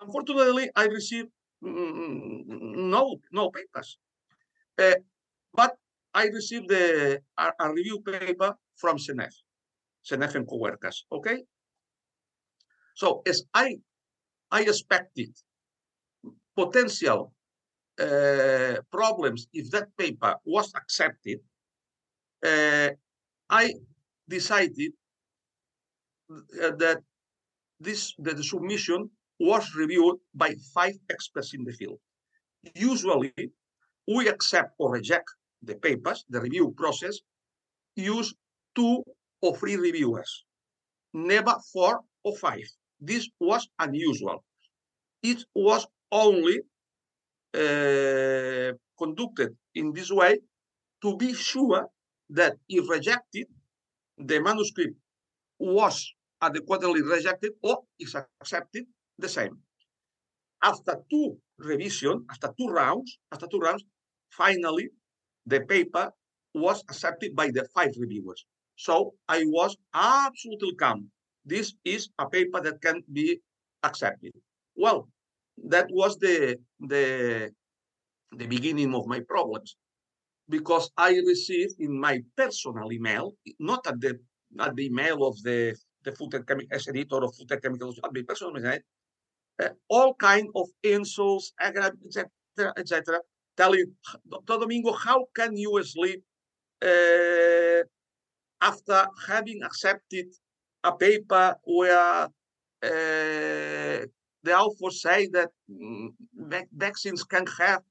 Unfortunately, 0.00 0.70
I 0.74 0.86
received 0.86 1.28
mm, 1.62 2.44
no 2.46 3.16
no 3.32 3.50
papers, 3.50 3.98
uh, 4.78 4.94
but 5.52 5.76
I 6.14 6.26
received 6.26 6.68
the 6.68 7.20
a, 7.36 7.52
a, 7.60 7.72
review 7.72 8.00
paper 8.00 8.54
from 8.76 8.96
Seneff, 8.96 9.34
Seneff 10.04 10.34
and 10.34 10.46
coworkers. 10.46 11.06
Okay, 11.12 11.44
so 12.94 13.22
as 13.26 13.44
I 13.54 13.76
I 14.50 14.62
expected 14.62 15.30
potential 16.56 17.32
uh, 18.00 18.76
problems 18.90 19.46
if 19.52 19.70
that 19.70 19.88
paper 19.96 20.34
was 20.44 20.72
accepted, 20.74 21.38
uh, 22.44 22.90
I 23.48 23.74
decided 24.28 24.92
uh, 26.30 26.72
that 26.76 27.00
this 27.78 28.14
that 28.18 28.36
the 28.36 28.44
submission 28.44 29.10
was 29.38 29.74
reviewed 29.74 30.16
by 30.34 30.54
five 30.74 30.96
experts 31.10 31.54
in 31.54 31.64
the 31.64 31.72
field. 31.72 31.98
Usually, 32.74 33.32
we 34.06 34.28
accept 34.28 34.74
or 34.78 34.92
reject 34.92 35.28
the 35.62 35.76
papers, 35.76 36.24
the 36.28 36.40
review 36.40 36.74
process, 36.76 37.18
use 37.96 38.34
two 38.74 39.02
or 39.42 39.56
three 39.56 39.76
reviewers, 39.76 40.44
never 41.14 41.54
four 41.72 42.00
or 42.24 42.36
five. 42.36 42.64
This 43.00 43.28
was 43.40 43.68
unusual. 43.78 44.44
It 45.22 45.44
was 45.54 45.86
only 46.12 46.60
uh, 47.54 48.72
conducted 48.98 49.56
in 49.74 49.92
this 49.92 50.10
way 50.10 50.38
to 51.02 51.16
be 51.16 51.34
sure 51.34 51.88
that 52.30 52.54
if 52.68 52.88
rejected, 52.88 53.46
the 54.18 54.40
manuscript 54.40 54.94
was 55.58 56.12
adequately 56.40 57.02
rejected 57.02 57.52
or 57.62 57.78
is 57.98 58.14
accepted 58.14 58.84
the 59.18 59.28
same. 59.28 59.58
After 60.62 60.96
two 61.10 61.38
revision, 61.58 62.26
after 62.30 62.52
two 62.58 62.68
rounds, 62.68 63.18
after 63.32 63.46
two 63.46 63.58
rounds, 63.58 63.84
finally 64.30 64.88
the 65.46 65.60
paper 65.62 66.10
was 66.54 66.82
accepted 66.88 67.34
by 67.34 67.50
the 67.50 67.66
five 67.74 67.92
reviewers. 67.98 68.44
So 68.80 69.12
I 69.28 69.44
was 69.44 69.76
absolutely 69.92 70.74
calm. 70.76 71.10
This 71.44 71.74
is 71.84 72.08
a 72.18 72.26
paper 72.26 72.62
that 72.62 72.80
can 72.80 73.04
be 73.12 73.38
accepted. 73.82 74.32
Well, 74.74 75.10
that 75.68 75.88
was 75.90 76.16
the 76.16 76.56
the 76.80 77.04
the 78.40 78.46
beginning 78.46 78.94
of 78.94 79.04
my 79.06 79.20
problems 79.20 79.76
because 80.48 80.88
I 80.96 81.10
received 81.28 81.76
in 81.78 81.92
my 82.00 82.24
personal 82.40 82.90
email, 82.90 83.36
not 83.58 83.86
at 83.86 84.00
the 84.00 84.18
at 84.58 84.74
the 84.76 84.86
email 84.86 85.28
of 85.28 85.36
the 85.42 85.76
the 86.04 86.12
food 86.16 86.32
and 86.32 86.46
chemical 86.48 86.72
as 86.72 86.88
editor 86.88 87.20
of 87.20 87.36
food 87.36 87.52
and 87.52 87.62
chemicals, 87.62 88.00
at 88.02 88.14
my 88.14 88.24
personal 88.26 88.56
email, 88.56 88.80
uh, 89.62 89.72
all 89.90 90.14
kind 90.14 90.48
of 90.56 90.66
insults, 90.82 91.52
etc., 91.60 91.92
etc., 92.80 93.20
telling 93.60 93.92
Dr. 94.24 94.56
Domingo, 94.64 94.92
how 94.92 95.26
can 95.36 95.54
you 95.54 95.76
sleep 95.84 96.24
uh, 96.80 97.84
after 98.60 99.06
having 99.26 99.62
accepted 99.62 100.26
a 100.84 100.92
paper 100.92 101.56
where 101.64 102.28
uh, 102.82 104.06
the 104.42 104.54
author 104.56 104.90
say 104.90 105.28
that 105.28 105.50
vaccines 106.72 107.22
can 107.24 107.44
have 107.58 107.82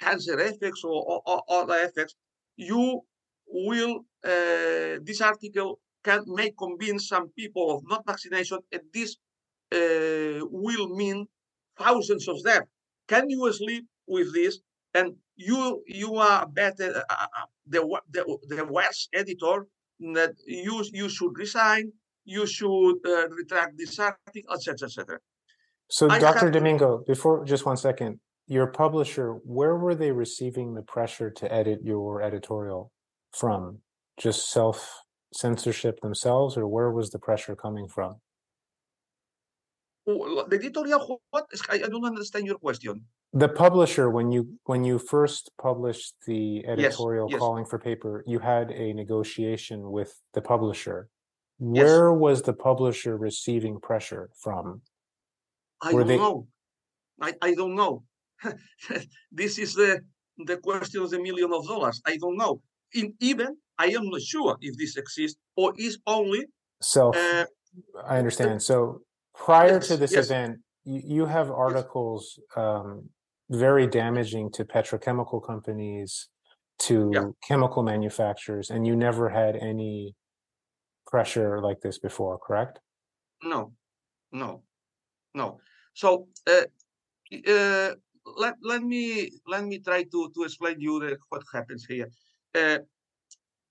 cancer 0.00 0.38
effects 0.40 0.82
or, 0.84 1.04
or, 1.10 1.22
or 1.26 1.42
other 1.48 1.76
effects, 1.84 2.14
you 2.56 3.02
will, 3.46 4.04
uh, 4.24 4.98
this 5.02 5.20
article 5.20 5.78
can 6.02 6.22
may 6.26 6.50
convince 6.58 7.08
some 7.08 7.28
people 7.30 7.76
of 7.76 7.82
not 7.86 8.06
vaccination, 8.06 8.58
and 8.72 8.82
this 8.94 9.16
uh, 9.72 10.44
will 10.50 10.88
mean 10.96 11.26
thousands 11.78 12.26
of 12.28 12.42
deaths. 12.42 12.66
Can 13.08 13.28
you 13.28 13.52
sleep 13.52 13.84
with 14.06 14.32
this? 14.32 14.60
And 14.94 15.14
you 15.36 15.82
you 15.86 16.16
are 16.16 16.46
better 16.46 16.90
uh, 16.96 17.02
uh, 17.10 17.26
uh 17.36 17.46
the, 17.66 18.00
the 18.10 18.38
the 18.48 18.64
worst 18.64 19.08
editor 19.14 19.66
that 20.00 20.32
you 20.46 20.84
you 20.92 21.08
should 21.08 21.36
resign. 21.36 21.92
You 22.24 22.46
should 22.46 22.98
uh, 23.06 23.28
retract 23.28 23.78
this 23.78 23.98
article, 23.98 24.54
etc., 24.54 24.86
etc. 24.86 25.18
So, 25.88 26.08
I 26.08 26.18
Dr. 26.18 26.50
Domingo, 26.50 27.02
before 27.06 27.44
just 27.44 27.66
one 27.66 27.76
second, 27.76 28.20
your 28.46 28.68
publisher, 28.68 29.32
where 29.44 29.76
were 29.76 29.94
they 29.94 30.12
receiving 30.12 30.74
the 30.74 30.82
pressure 30.82 31.30
to 31.30 31.52
edit 31.52 31.80
your 31.82 32.22
editorial 32.22 32.92
from? 33.32 33.78
Just 34.16 34.50
self 34.50 35.02
censorship 35.32 36.00
themselves, 36.00 36.56
or 36.56 36.68
where 36.68 36.90
was 36.90 37.10
the 37.10 37.18
pressure 37.18 37.56
coming 37.56 37.88
from? 37.88 38.16
The 40.06 40.58
editorial, 40.60 41.20
what? 41.30 41.46
I 41.70 41.78
don't 41.78 42.04
understand 42.04 42.46
your 42.46 42.58
question. 42.58 43.04
The 43.32 43.48
publisher, 43.48 44.10
when 44.10 44.32
you 44.32 44.58
when 44.64 44.82
you 44.84 44.98
first 44.98 45.52
published 45.60 46.14
the 46.26 46.66
editorial 46.66 47.28
yes, 47.28 47.34
yes. 47.34 47.38
calling 47.38 47.64
for 47.64 47.78
paper, 47.78 48.24
you 48.26 48.40
had 48.40 48.72
a 48.72 48.92
negotiation 48.92 49.90
with 49.90 50.12
the 50.34 50.42
publisher. 50.42 51.08
Where 51.58 52.10
yes. 52.10 52.18
was 52.18 52.42
the 52.42 52.54
publisher 52.54 53.16
receiving 53.16 53.78
pressure 53.80 54.30
from? 54.42 54.82
I 55.80 55.92
Were 55.92 56.00
don't 56.00 56.08
they... 56.08 56.16
know. 56.16 56.48
I, 57.20 57.34
I 57.40 57.54
don't 57.54 57.76
know. 57.76 58.02
this 59.30 59.58
is 59.58 59.74
the 59.74 60.00
the 60.46 60.56
question 60.56 61.02
of 61.02 61.10
the 61.10 61.20
million 61.22 61.52
of 61.52 61.68
dollars. 61.68 62.00
I 62.06 62.16
don't 62.16 62.36
know. 62.36 62.60
In, 62.94 63.14
even 63.20 63.56
I 63.78 63.86
am 63.86 64.08
not 64.08 64.22
sure 64.22 64.56
if 64.60 64.76
this 64.76 64.96
exists 64.96 65.38
or 65.56 65.72
is 65.76 65.98
only 66.06 66.46
so 66.82 67.12
Uh, 67.14 67.44
I 68.04 68.18
understand. 68.18 68.62
So 68.62 69.02
prior 69.34 69.78
to 69.80 69.96
this 69.96 70.14
event, 70.14 70.58
you, 70.84 71.02
you, 71.04 71.26
have 71.26 71.50
articles 71.50 72.38
um, 72.56 73.08
very 73.50 73.86
damaging 73.86 74.50
to 74.52 74.64
petrochemical 74.64 75.44
companies, 75.44 76.28
to 76.78 77.10
yeah. 77.12 77.28
chemical 77.46 77.82
manufacturers, 77.82 78.70
and 78.70 78.86
you 78.86 78.96
never 78.96 79.28
had 79.28 79.56
any 79.56 80.14
pressure 81.06 81.60
like 81.60 81.80
this 81.80 81.98
before, 81.98 82.38
correct? 82.38 82.78
No, 83.42 83.72
no, 84.32 84.62
no. 85.34 85.58
So 85.94 86.28
uh, 86.48 86.64
uh, 87.48 87.94
let 88.38 88.54
let 88.62 88.82
me 88.82 89.30
let 89.46 89.64
me 89.64 89.78
try 89.80 90.04
to 90.04 90.30
to 90.34 90.42
explain 90.44 90.80
you 90.80 91.00
the, 91.00 91.18
what 91.28 91.42
happens 91.52 91.84
here. 91.84 92.08
Uh, 92.54 92.78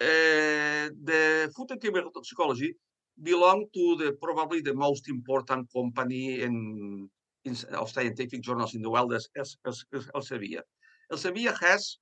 uh, 0.01 0.87
the 1.03 1.51
food 1.55 1.71
and 1.71 1.81
chemical 1.81 2.11
toxicology 2.11 2.73
belong 3.21 3.65
to 3.73 3.95
the 3.97 4.17
probably 4.21 4.61
the 4.61 4.73
most 4.73 5.09
important 5.09 5.67
company 5.73 6.41
in, 6.41 7.09
in 7.45 7.55
of 7.73 7.89
scientific 7.89 8.41
journals 8.41 8.75
in 8.75 8.81
the 8.81 8.89
world 8.89 9.13
as, 9.13 9.27
as, 9.37 9.55
as, 9.65 9.83
as 9.93 10.07
Elsevier. 10.15 10.61
Elsevier 11.11 11.57
has, 11.59 11.97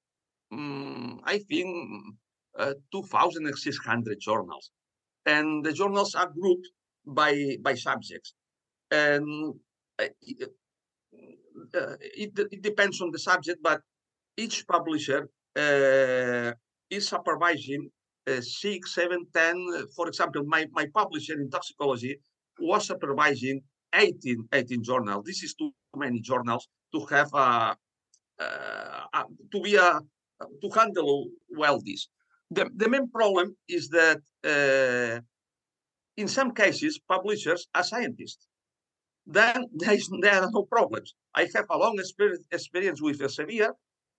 um, 0.52 1.21
I 1.23 1.39
think, 1.39 1.69
uh, 2.58 2.73
2,600 2.91 4.19
journals, 4.19 4.71
and 5.26 5.63
the 5.63 5.73
journals 5.73 6.15
are 6.15 6.30
grouped 6.30 6.67
by 7.06 7.58
by 7.62 7.76
subjects, 7.76 8.34
and 8.91 9.54
uh, 10.00 10.06
uh, 11.73 11.95
it, 12.02 12.32
it, 12.52 12.62
depends 12.62 13.02
on 13.02 13.12
the 13.12 13.19
subject, 13.19 13.60
but 13.62 13.82
each 14.36 14.65
publisher 14.67 15.30
uh, 15.56 16.52
is 16.89 17.08
supervising 17.08 17.89
uh, 18.28 18.41
six, 18.41 18.95
seven, 18.95 19.26
ten. 19.34 19.56
For 19.95 20.08
example, 20.08 20.43
my, 20.45 20.67
my 20.71 20.86
publisher 20.93 21.39
in 21.39 21.50
toxicology 21.50 22.19
was 22.60 22.88
supervising 22.88 23.62
18, 23.93 24.50
18 24.54 24.84
journals. 24.84 25.26
This 25.26 25.43
is 25.43 25.54
too 25.56 25.71
many 25.95 26.19
journals 26.21 26.67
to 26.93 27.06
have 27.06 27.34
a, 27.34 27.76
uh, 28.39 29.23
to 29.52 29.62
be 29.62 29.76
a 29.76 30.00
to 30.62 30.69
handle 30.69 31.28
well 31.50 31.82
this. 31.84 32.10
The, 32.52 32.69
the 32.76 32.88
main 32.88 33.10
problem 33.10 33.56
is 33.67 33.89
that 33.89 34.21
uh, 34.45 35.19
in 36.15 36.28
some 36.28 36.54
cases 36.54 37.00
publishers 37.00 37.67
are 37.73 37.84
scientists 37.84 38.47
then 39.28 39.65
there, 39.76 39.93
is, 39.93 40.10
there 40.21 40.41
are 40.41 40.50
no 40.52 40.63
problems. 40.63 41.13
I 41.36 41.47
have 41.54 41.65
a 41.69 41.78
long 41.78 42.00
experience, 42.00 43.02
with 43.02 43.19
Elsevier, 43.19 43.73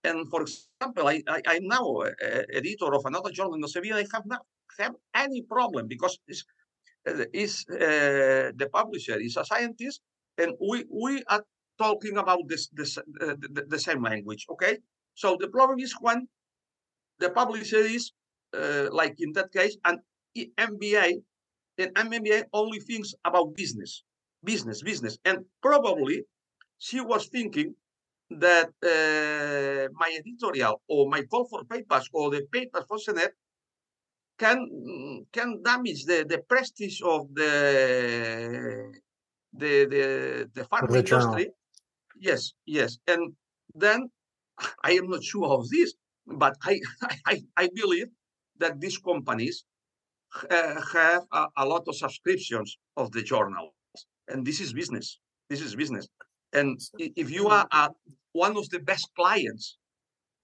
and 0.04 0.28
for 0.28 0.42
example, 0.42 1.08
I, 1.08 1.22
I, 1.26 1.56
am 1.56 1.66
now 1.66 2.02
uh, 2.02 2.42
editor 2.52 2.94
of 2.94 3.04
another 3.04 3.30
journal 3.30 3.54
in 3.54 3.62
Elsevier. 3.62 3.94
I 3.94 4.06
have 4.12 4.26
not 4.26 4.42
have 4.78 4.94
any 5.14 5.42
problem 5.42 5.88
because 5.88 6.18
it's, 6.28 6.42
uh, 6.42 6.44
is 7.32 7.64
uh, 7.70 8.52
the 8.54 8.68
publisher 8.72 9.18
is 9.20 9.36
a 9.36 9.44
scientist, 9.44 10.00
and 10.36 10.52
we 10.60 10.84
we 10.90 11.22
are 11.28 11.44
talking 11.78 12.16
about 12.18 12.48
this 12.48 12.68
this 12.72 12.98
uh, 12.98 13.02
the, 13.20 13.64
the, 13.68 13.78
same 13.78 14.02
language. 14.02 14.46
Okay, 14.50 14.78
so 15.14 15.36
the 15.40 15.48
problem 15.48 15.78
is 15.78 15.94
when 16.00 16.28
the 17.18 17.30
publisher 17.30 17.78
is 17.78 18.12
uh, 18.56 18.88
like 18.92 19.14
in 19.18 19.32
that 19.32 19.52
case 19.52 19.76
an 19.84 19.98
MBA, 20.36 21.22
and 21.78 21.94
MBA 21.94 22.44
only 22.52 22.80
thinks 22.80 23.14
about 23.24 23.54
business 23.54 24.04
business, 24.44 24.82
business. 24.82 25.18
And 25.24 25.44
probably 25.62 26.22
she 26.78 27.00
was 27.00 27.28
thinking 27.28 27.74
that 28.30 28.70
uh, 28.84 29.88
my 29.94 30.16
editorial 30.18 30.82
or 30.88 31.08
my 31.08 31.22
call 31.22 31.46
for 31.46 31.64
papers 31.64 32.08
or 32.12 32.30
the 32.30 32.46
papers 32.52 32.84
for 32.86 32.98
Seneff 32.98 33.30
can 34.38 35.26
can 35.32 35.62
damage 35.62 36.04
the, 36.04 36.24
the 36.28 36.38
prestige 36.48 37.00
of 37.02 37.34
the 37.34 38.92
the 39.52 39.86
the, 39.92 40.50
the 40.54 40.64
pharma 40.64 40.90
the 40.90 40.98
industry. 40.98 41.50
Yes, 42.20 42.52
yes. 42.66 42.98
And 43.06 43.32
then 43.74 44.10
I 44.82 44.92
am 44.92 45.08
not 45.08 45.22
sure 45.22 45.46
of 45.46 45.68
this, 45.70 45.94
but 46.26 46.56
I 46.62 46.80
I, 47.26 47.42
I 47.56 47.68
believe 47.74 48.08
that 48.58 48.80
these 48.80 48.98
companies 48.98 49.64
uh, 50.50 50.80
have 50.92 51.22
a, 51.32 51.46
a 51.58 51.64
lot 51.66 51.84
of 51.86 51.96
subscriptions 51.96 52.76
of 52.96 53.12
the 53.12 53.22
journal 53.22 53.74
and 54.28 54.46
this 54.46 54.60
is 54.60 54.72
business. 54.72 55.18
This 55.48 55.60
is 55.60 55.74
business. 55.74 56.08
And 56.52 56.78
if 56.98 57.30
you 57.30 57.48
are 57.48 57.66
a, 57.72 57.90
one 58.32 58.56
of 58.56 58.68
the 58.70 58.80
best 58.80 59.08
clients 59.16 59.76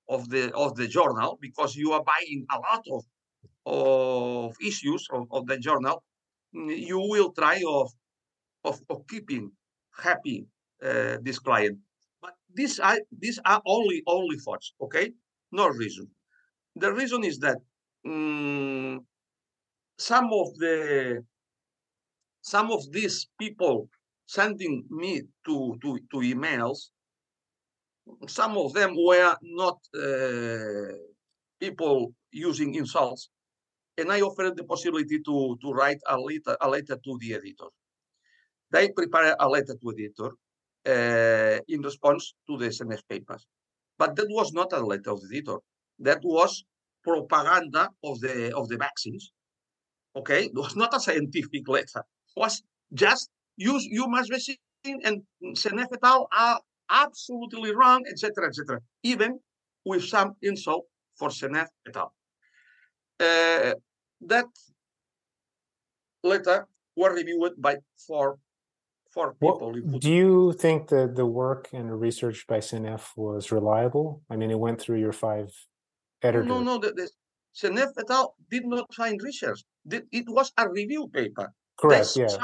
of 0.08 0.28
the 0.28 0.52
of 0.54 0.74
the 0.76 0.86
journal 0.86 1.38
because 1.40 1.76
you 1.76 1.92
are 1.92 2.02
buying 2.02 2.44
a 2.50 2.58
lot 2.58 2.84
of 2.92 3.04
of 3.66 4.54
issues 4.60 5.06
of, 5.12 5.26
of 5.30 5.46
the 5.46 5.58
journal, 5.58 6.02
mm, 6.54 6.76
you 6.76 6.98
will 6.98 7.32
try 7.32 7.62
of 7.66 7.90
of, 8.64 8.80
of 8.90 9.06
keeping 9.08 9.52
happy 9.96 10.46
uh, 10.82 11.18
this 11.22 11.38
client. 11.38 11.78
But 12.22 12.34
these 12.52 12.80
are 12.80 12.98
these 13.18 13.38
are 13.44 13.62
only 13.66 14.02
only 14.06 14.36
thoughts, 14.38 14.74
okay? 14.80 15.12
No 15.52 15.68
reason. 15.68 16.08
The 16.76 16.92
reason 16.92 17.24
is 17.24 17.38
that 17.40 17.58
um, 18.06 19.06
some 19.98 20.32
of 20.32 20.56
the 20.58 21.24
some 22.42 22.70
of 22.70 22.90
these 22.92 23.28
people 23.38 23.88
sending 24.26 24.84
me 24.90 25.22
to, 25.46 25.76
to, 25.82 25.98
to 26.10 26.16
emails, 26.18 26.90
some 28.28 28.56
of 28.56 28.72
them 28.74 28.94
were 28.96 29.34
not 29.42 29.78
uh, 29.96 30.94
people 31.60 32.12
using 32.32 32.74
insults, 32.74 33.30
and 33.98 34.10
I 34.12 34.20
offered 34.20 34.56
the 34.56 34.64
possibility 34.64 35.20
to, 35.20 35.56
to 35.60 35.70
write 35.72 36.00
a 36.08 36.18
letter, 36.18 36.56
a 36.60 36.68
letter 36.68 36.96
to 36.96 37.18
the 37.20 37.34
editor. 37.34 37.68
They 38.70 38.90
prepared 38.90 39.36
a 39.38 39.48
letter 39.48 39.74
to 39.74 39.92
the 39.96 40.04
editor 40.06 40.30
uh, 40.86 41.60
in 41.68 41.80
response 41.82 42.34
to 42.48 42.58
the 42.58 42.66
SMS 42.66 43.02
papers. 43.08 43.46
But 43.98 44.16
that 44.16 44.26
was 44.28 44.52
not 44.52 44.72
a 44.72 44.80
letter 44.80 45.10
of 45.10 45.20
the 45.20 45.36
editor. 45.36 45.58
That 46.00 46.20
was 46.24 46.64
propaganda 47.04 47.90
of 48.02 48.20
the 48.20 48.54
of 48.56 48.68
the 48.68 48.76
vaccines. 48.76 49.30
Okay, 50.16 50.46
it 50.46 50.54
was 50.54 50.74
not 50.74 50.94
a 50.94 51.00
scientific 51.00 51.68
letter 51.68 52.02
It 52.36 52.40
was 52.40 52.62
just 52.92 53.30
you 53.56 53.78
you 53.78 54.08
must 54.08 54.30
be 54.30 54.38
seen 54.40 54.98
and 55.04 55.22
Seneff 55.54 55.92
et 55.92 56.00
al. 56.02 56.28
are 56.32 56.60
absolutely 56.90 57.74
wrong, 57.74 58.02
etc., 58.10 58.48
etc. 58.48 58.80
Even 59.02 59.38
with 59.84 60.04
some 60.04 60.34
insult 60.42 60.84
for 61.16 61.28
Seneff 61.28 61.68
et 61.86 61.96
al. 61.96 62.12
Uh, 63.24 63.74
that 64.32 64.46
letter 66.22 66.66
were 66.96 67.12
reviewed 67.14 67.54
by 67.58 67.76
four 68.06 68.38
Well, 69.16 69.32
people. 69.40 69.72
do 70.06 70.12
you 70.12 70.52
think 70.64 70.88
that 70.88 71.14
the 71.14 71.26
work 71.26 71.62
and 71.72 71.88
the 71.90 71.94
research 71.94 72.46
by 72.48 72.58
Seneff 72.58 73.04
was 73.16 73.52
reliable? 73.52 74.22
I 74.30 74.34
mean, 74.36 74.50
it 74.50 74.58
went 74.58 74.80
through 74.80 75.00
your 75.06 75.12
five 75.12 75.48
editors. 76.22 76.48
No, 76.48 76.60
no, 76.62 76.78
the, 76.78 76.90
the 76.98 77.08
Seneff 77.60 77.92
et 78.02 78.10
al. 78.10 78.34
did 78.50 78.66
not 78.66 78.92
find 78.92 79.16
research. 79.22 79.60
It 80.20 80.26
was 80.28 80.52
a 80.56 80.68
review 80.68 81.08
paper. 81.18 81.46
Correct, 81.76 82.14
They 82.14 82.22
yeah, 82.22 82.38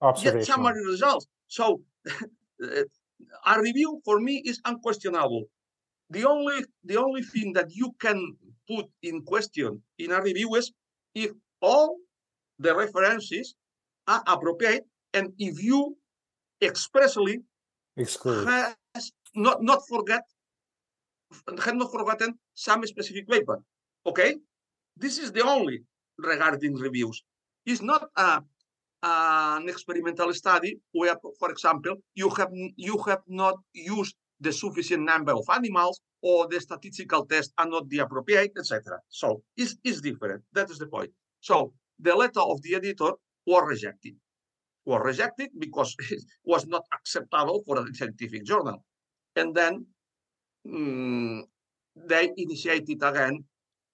observational. 0.00 0.38
Yet 0.38 0.46
summary 0.46 0.84
results. 0.84 1.26
So 1.46 1.80
uh, 2.10 2.82
a 3.46 3.60
review 3.60 4.00
for 4.04 4.18
me 4.20 4.42
is 4.44 4.60
unquestionable. 4.64 5.44
The 6.10 6.24
only 6.24 6.64
the 6.84 6.96
only 6.96 7.22
thing 7.22 7.52
that 7.54 7.68
you 7.70 7.94
can 8.00 8.18
put 8.68 8.86
in 9.02 9.22
question 9.22 9.82
in 9.98 10.12
a 10.12 10.20
review 10.22 10.54
is 10.54 10.72
if 11.14 11.30
all 11.60 11.96
the 12.58 12.74
references 12.74 13.54
are 14.06 14.22
appropriate 14.26 14.84
and 15.14 15.32
if 15.38 15.62
you 15.62 15.96
expressly 16.62 17.40
Exclude. 17.96 18.46
has 18.94 19.12
not 19.34 19.62
not 19.62 19.80
forget 19.88 20.22
have 21.64 21.74
not 21.74 21.90
forgotten 21.90 22.34
some 22.54 22.86
specific 22.86 23.28
paper. 23.28 23.60
Okay, 24.06 24.36
this 24.96 25.18
is 25.18 25.32
the 25.32 25.42
only 25.42 25.82
regarding 26.18 26.74
reviews. 26.76 27.22
It's 27.64 27.82
not 27.82 28.08
a 28.16 28.42
an 29.02 29.68
experimental 29.68 30.32
study 30.32 30.78
where, 30.92 31.16
for 31.38 31.50
example, 31.50 31.96
you 32.14 32.28
have 32.30 32.50
you 32.76 32.98
have 33.06 33.22
not 33.28 33.56
used 33.72 34.14
the 34.40 34.52
sufficient 34.52 35.02
number 35.04 35.32
of 35.32 35.44
animals 35.52 36.00
or 36.26 36.48
the 36.48 36.60
statistical 36.60 37.24
tests 37.24 37.52
are 37.56 37.68
not 37.68 37.88
the 37.88 38.00
appropriate, 38.00 38.50
etc. 38.58 38.98
So 39.08 39.42
it's, 39.56 39.76
it's 39.84 40.00
different. 40.00 40.42
That 40.52 40.68
is 40.68 40.78
the 40.78 40.88
point. 40.88 41.10
So 41.40 41.72
the 42.00 42.16
letter 42.16 42.40
of 42.40 42.60
the 42.62 42.74
editor 42.74 43.12
was 43.46 43.62
rejected. 43.64 44.14
Was 44.84 45.02
rejected 45.04 45.50
because 45.56 45.94
it 46.10 46.24
was 46.44 46.66
not 46.66 46.82
acceptable 46.92 47.62
for 47.64 47.78
a 47.78 47.94
scientific 47.94 48.44
journal. 48.44 48.84
And 49.36 49.54
then 49.54 49.86
mm, 50.66 51.42
they 51.94 52.32
initiated 52.36 53.00
again 53.02 53.44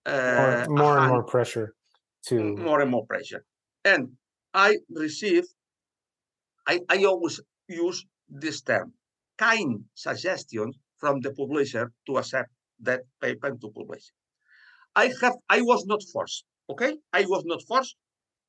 uh, 0.07 0.65
More, 0.69 0.79
more 0.79 0.99
and 0.99 1.09
more 1.09 1.25
pressure 1.25 1.75
to, 2.29 2.57
more 2.57 2.81
and 2.81 2.91
more 2.91 3.05
pressure. 3.07 3.45
And 3.85 4.13
I 4.55 4.79
receive, 4.89 5.45
I, 6.67 6.81
I 6.89 7.05
always 7.05 7.41
use 7.69 8.07
this 8.29 8.63
term, 8.63 8.95
kind 9.37 9.85
suggestions 9.95 10.77
from 11.03 11.21
the 11.21 11.33
publisher 11.41 11.85
to 12.07 12.13
accept 12.21 12.51
that 12.89 13.01
paper 13.21 13.49
and 13.49 13.61
to 13.61 13.69
publish. 13.79 14.05
I 14.95 15.07
have, 15.21 15.37
I 15.49 15.61
was 15.63 15.85
not 15.93 16.01
forced, 16.13 16.45
okay? 16.71 16.93
I 17.13 17.23
was 17.33 17.43
not 17.45 17.61
forced 17.71 17.97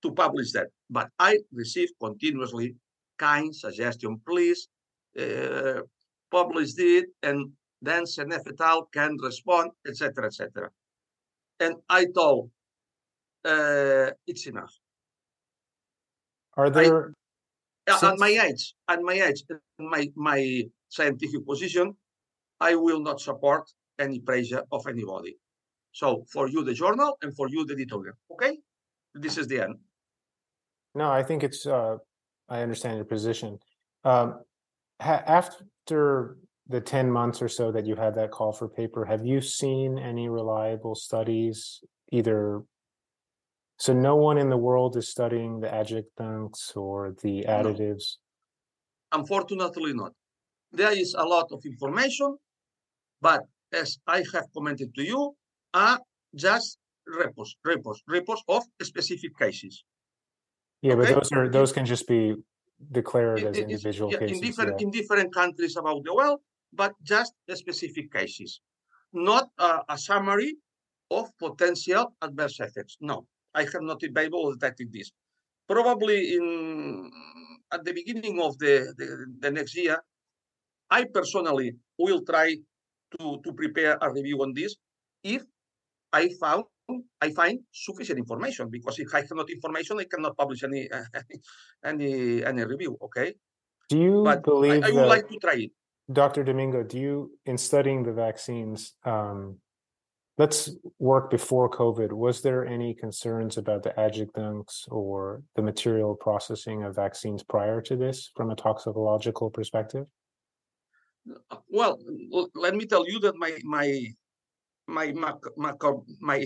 to 0.03 0.11
publish 0.11 0.51
that, 0.51 0.67
but 0.89 1.07
I 1.17 1.31
received 1.51 1.93
continuously 1.99 2.75
kind 3.17 3.55
suggestion, 3.65 4.21
please 4.29 4.59
uh, 5.19 5.81
publish 6.31 6.71
it, 6.77 7.05
and 7.23 7.39
then 7.81 8.03
Seneff 8.03 8.45
et 8.47 8.61
al. 8.61 8.85
can 8.93 9.17
respond, 9.29 9.71
etc., 9.87 10.27
etc. 10.27 10.69
And 11.59 11.75
I 11.89 12.05
told, 12.19 12.51
uh, 13.45 14.09
it's 14.27 14.45
enough. 14.53 14.73
are 16.55 16.69
there, 16.69 17.13
Uh, 17.85 17.99
At 18.09 18.17
my 18.17 18.33
age, 18.47 18.63
at 18.87 19.01
my 19.09 19.17
age, 19.27 19.43
my 19.93 20.03
my 20.15 20.41
scientific 20.87 21.41
position, 21.45 21.87
I 22.69 22.75
will 22.85 23.01
not 23.09 23.17
support 23.19 23.63
any 24.05 24.19
pressure 24.19 24.63
of 24.71 24.81
anybody. 24.93 25.33
So 25.91 26.07
for 26.33 26.45
you, 26.53 26.59
the 26.69 26.75
journal, 26.83 27.11
and 27.21 27.31
for 27.37 27.47
you, 27.53 27.65
the 27.65 27.73
editorial. 27.73 28.15
Okay, 28.33 28.53
this 29.23 29.35
is 29.41 29.45
the 29.51 29.59
end. 29.65 29.75
no, 31.01 31.07
I 31.19 31.23
think 31.27 31.39
it's, 31.47 31.61
uh, 31.77 31.95
I 32.55 32.57
understand 32.65 32.95
your 33.01 33.09
position. 33.15 33.51
Um, 34.11 34.27
ha- 35.07 35.25
after 35.39 36.37
the 36.73 36.81
ten 36.93 37.05
months 37.19 37.39
or 37.45 37.49
so 37.59 37.65
that 37.75 37.85
you 37.89 37.95
had 38.05 38.13
that 38.19 38.31
call 38.37 38.51
for 38.59 38.67
paper, 38.81 39.01
have 39.13 39.23
you 39.31 39.39
seen 39.61 39.89
any 40.11 40.25
reliable 40.41 40.95
studies 41.07 41.57
either? 42.17 42.41
So 43.85 43.91
no 44.09 44.15
one 44.27 44.37
in 44.43 44.49
the 44.55 44.61
world 44.67 44.91
is 45.01 45.07
studying 45.17 45.51
the 45.63 45.71
adjuncts 45.81 46.63
or 46.75 46.97
the 47.25 47.35
additives? 47.57 48.05
Unfortunately, 49.19 49.93
not. 50.01 50.13
There 50.71 50.95
is 51.03 51.09
a 51.23 51.25
lot 51.35 51.47
of 51.55 51.59
information, 51.73 52.29
but 53.23 53.41
as 53.71 53.97
I 54.05 54.19
have 54.33 54.45
commented 54.53 54.93
to 54.97 55.03
you, 55.11 55.21
are 55.73 55.99
just 56.35 56.77
reports, 57.07 57.55
reports, 57.63 58.01
reports 58.07 58.43
of 58.47 58.61
specific 58.81 59.31
cases. 59.43 59.83
Yeah, 60.81 60.95
but 60.95 61.07
those 61.07 61.31
are, 61.31 61.47
those 61.49 61.71
can 61.71 61.85
just 61.85 62.05
be 62.07 62.35
declared 62.91 63.39
in- 63.39 63.47
as 63.47 63.57
in- 63.57 63.63
in- 63.63 63.69
individual 63.71 64.11
yeah, 64.11 64.19
cases. 64.19 64.37
in 64.37 64.43
different 64.47 64.73
yeah. 64.75 64.83
in 64.85 64.91
different 64.91 65.29
countries 65.33 65.75
about 65.81 66.03
the 66.03 66.13
world, 66.13 66.39
but 66.81 66.91
just 67.01 67.31
the 67.47 67.55
specific 67.55 68.11
cases, 68.11 68.61
not 69.13 69.45
a, 69.57 69.71
a 69.95 69.97
summary 69.97 70.51
of 71.09 71.25
potential 71.39 72.13
adverse 72.21 72.59
effects. 72.59 72.97
No, 72.99 73.25
I 73.55 73.61
have 73.63 73.85
not 73.89 73.99
been 74.01 74.17
able 74.17 74.51
to 74.51 74.57
detect 74.57 74.81
this. 74.91 75.11
Probably 75.67 76.35
in 76.35 76.45
at 77.71 77.81
the 77.85 77.93
beginning 77.93 78.41
of 78.41 78.57
the, 78.59 78.93
the, 78.97 79.07
the 79.39 79.51
next 79.51 79.75
year, 79.75 79.97
I 80.91 81.05
personally 81.05 81.69
will 81.97 82.21
try 82.21 82.57
to, 83.17 83.39
to 83.43 83.53
prepare 83.53 83.97
a 84.01 84.11
review 84.11 84.41
on 84.41 84.53
this 84.53 84.75
if 85.23 85.43
I 86.11 86.29
found 86.39 86.65
I 87.21 87.31
find 87.31 87.59
sufficient 87.71 88.19
information 88.19 88.69
because 88.69 88.99
if 88.99 89.13
I 89.15 89.19
have 89.21 89.31
not 89.31 89.49
information, 89.49 89.99
I 89.99 90.03
cannot 90.03 90.35
publish 90.37 90.63
any 90.63 90.89
any 91.85 92.43
any 92.43 92.65
review. 92.65 92.97
Okay, 93.01 93.35
Do 93.89 93.97
you 93.97 94.23
but 94.23 94.43
believe 94.43 94.83
I 94.83 94.91
would 94.91 95.03
that, 95.03 95.07
like 95.07 95.27
to 95.29 95.37
try 95.37 95.53
it. 95.53 95.71
Dr. 96.11 96.43
Domingo, 96.43 96.83
do 96.83 96.99
you, 96.99 97.31
in 97.45 97.57
studying 97.57 98.03
the 98.03 98.11
vaccines, 98.11 98.95
um, 99.05 99.57
let's 100.37 100.71
work 100.99 101.31
before 101.31 101.69
COVID, 101.69 102.11
was 102.11 102.41
there 102.41 102.65
any 102.65 102.93
concerns 102.93 103.57
about 103.57 103.83
the 103.83 103.97
adjuncts 103.97 104.85
or 104.89 105.43
the 105.55 105.61
material 105.61 106.15
processing 106.15 106.83
of 106.83 106.95
vaccines 106.95 107.41
prior 107.43 107.79
to 107.81 107.95
this 107.95 108.31
from 108.35 108.51
a 108.51 108.55
toxicological 108.55 109.49
perspective? 109.49 110.05
Uh, 111.29 111.57
Well, 111.69 111.97
let 112.55 112.75
me 112.75 112.85
tell 112.85 113.05
you 113.07 113.19
that 113.25 113.35
my 113.35 113.51
my 113.63 113.87
my 114.87 115.07
mac- 115.13 115.57
macro- 115.57 116.05
my 116.19 116.39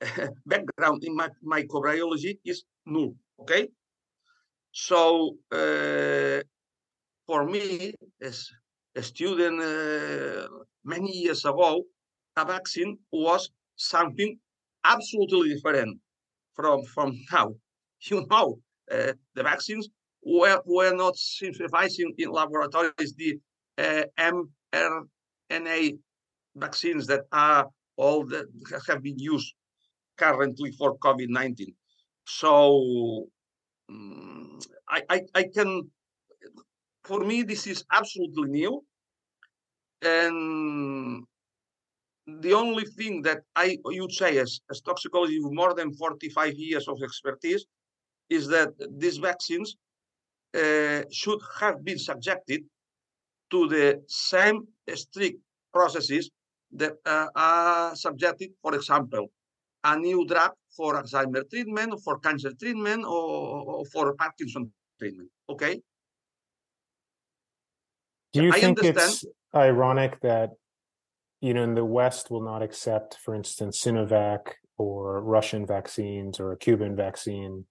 background 0.46 1.04
in 1.04 1.14
my 1.16 1.28
microbiology 1.44 2.38
is 2.44 2.64
null. 2.86 3.14
Okay, 3.40 3.68
so 4.72 5.36
uh, 5.52 6.40
for 7.26 7.44
me, 7.46 7.94
as 8.22 8.48
a 8.96 9.02
student 9.02 9.60
uh, 9.60 10.48
many 10.84 11.12
years 11.12 11.44
ago, 11.44 11.84
a 12.36 12.44
vaccine 12.44 12.98
was 13.12 13.50
something 13.76 14.38
absolutely 14.84 15.54
different 15.54 16.00
from 16.54 16.84
from 16.84 17.12
now. 17.32 17.54
You 18.10 18.26
know, 18.30 18.60
uh, 18.92 19.12
the 19.34 19.42
vaccines 19.42 19.88
were 20.24 20.60
were 20.66 20.94
not 20.94 21.16
synthesizing 21.16 22.14
in 22.18 22.30
laboratories 22.30 23.14
the 23.16 23.38
mRNA 23.78 25.98
vaccines 26.56 27.06
that 27.06 27.22
are 27.32 27.68
all 27.96 28.24
that 28.26 28.46
have 28.86 29.02
been 29.02 29.18
used 29.18 29.54
currently 30.16 30.72
for 30.72 30.96
COVID-19. 30.98 31.74
So 32.26 33.26
mm, 33.90 34.64
I, 34.88 35.02
I, 35.10 35.20
I 35.34 35.44
can, 35.54 35.90
for 37.04 37.20
me, 37.20 37.42
this 37.42 37.66
is 37.66 37.84
absolutely 37.92 38.48
new. 38.48 38.84
And 40.02 41.24
the 42.26 42.54
only 42.54 42.84
thing 42.84 43.22
that 43.22 43.40
I 43.56 43.78
would 43.84 44.12
say 44.12 44.38
as, 44.38 44.60
as 44.70 44.80
toxicology 44.80 45.40
with 45.40 45.52
more 45.52 45.74
than 45.74 45.94
45 45.94 46.54
years 46.54 46.88
of 46.88 47.02
expertise 47.02 47.66
is 48.30 48.48
that 48.48 48.70
these 48.98 49.18
vaccines 49.18 49.76
uh, 50.54 51.02
should 51.10 51.40
have 51.60 51.84
been 51.84 51.98
subjected 51.98 52.62
to 53.50 53.68
the 53.68 54.02
same 54.08 54.66
strict 54.94 55.38
processes 55.72 56.30
that 56.72 56.94
uh, 57.06 57.28
are 57.36 57.96
subjected, 57.96 58.50
for 58.62 58.74
example, 58.74 59.30
a 59.84 59.98
new 59.98 60.26
drug 60.26 60.52
for 60.76 61.00
Alzheimer 61.00 61.48
treatment, 61.48 62.00
for 62.02 62.18
cancer 62.18 62.52
treatment, 62.60 63.04
or, 63.04 63.62
or 63.62 63.84
for 63.86 64.14
Parkinson 64.14 64.72
treatment. 64.98 65.28
Okay. 65.48 65.80
Do 68.32 68.42
you 68.42 68.52
I 68.52 68.60
think 68.60 68.78
understand. 68.78 69.10
it's 69.10 69.24
ironic 69.54 70.20
that, 70.20 70.50
you 71.40 71.54
know, 71.54 71.62
in 71.62 71.74
the 71.74 71.84
West 71.84 72.30
will 72.30 72.42
not 72.42 72.62
accept, 72.62 73.18
for 73.24 73.34
instance, 73.34 73.80
Sinovac 73.80 74.54
or 74.76 75.22
Russian 75.22 75.66
vaccines 75.66 76.40
or 76.40 76.50
a 76.52 76.56
Cuban 76.56 76.96
vaccine, 76.96 77.66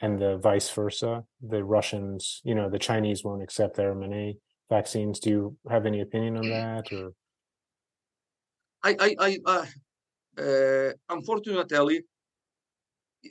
and 0.00 0.18
the 0.18 0.38
vice 0.38 0.70
versa? 0.70 1.24
The 1.46 1.62
Russians, 1.62 2.40
you 2.44 2.54
know, 2.54 2.70
the 2.70 2.78
Chinese 2.78 3.22
won't 3.22 3.42
accept 3.42 3.76
their 3.76 3.94
mRNA 3.94 4.38
vaccines. 4.70 5.20
Do 5.20 5.30
you 5.30 5.56
have 5.68 5.84
any 5.86 6.00
opinion 6.00 6.38
on 6.38 6.48
that? 6.48 6.92
Or 6.92 7.12
I, 8.82 8.96
I, 8.98 9.16
I 9.18 9.38
uh, 9.44 9.66
uh, 10.40 10.92
unfortunately, 11.10 12.02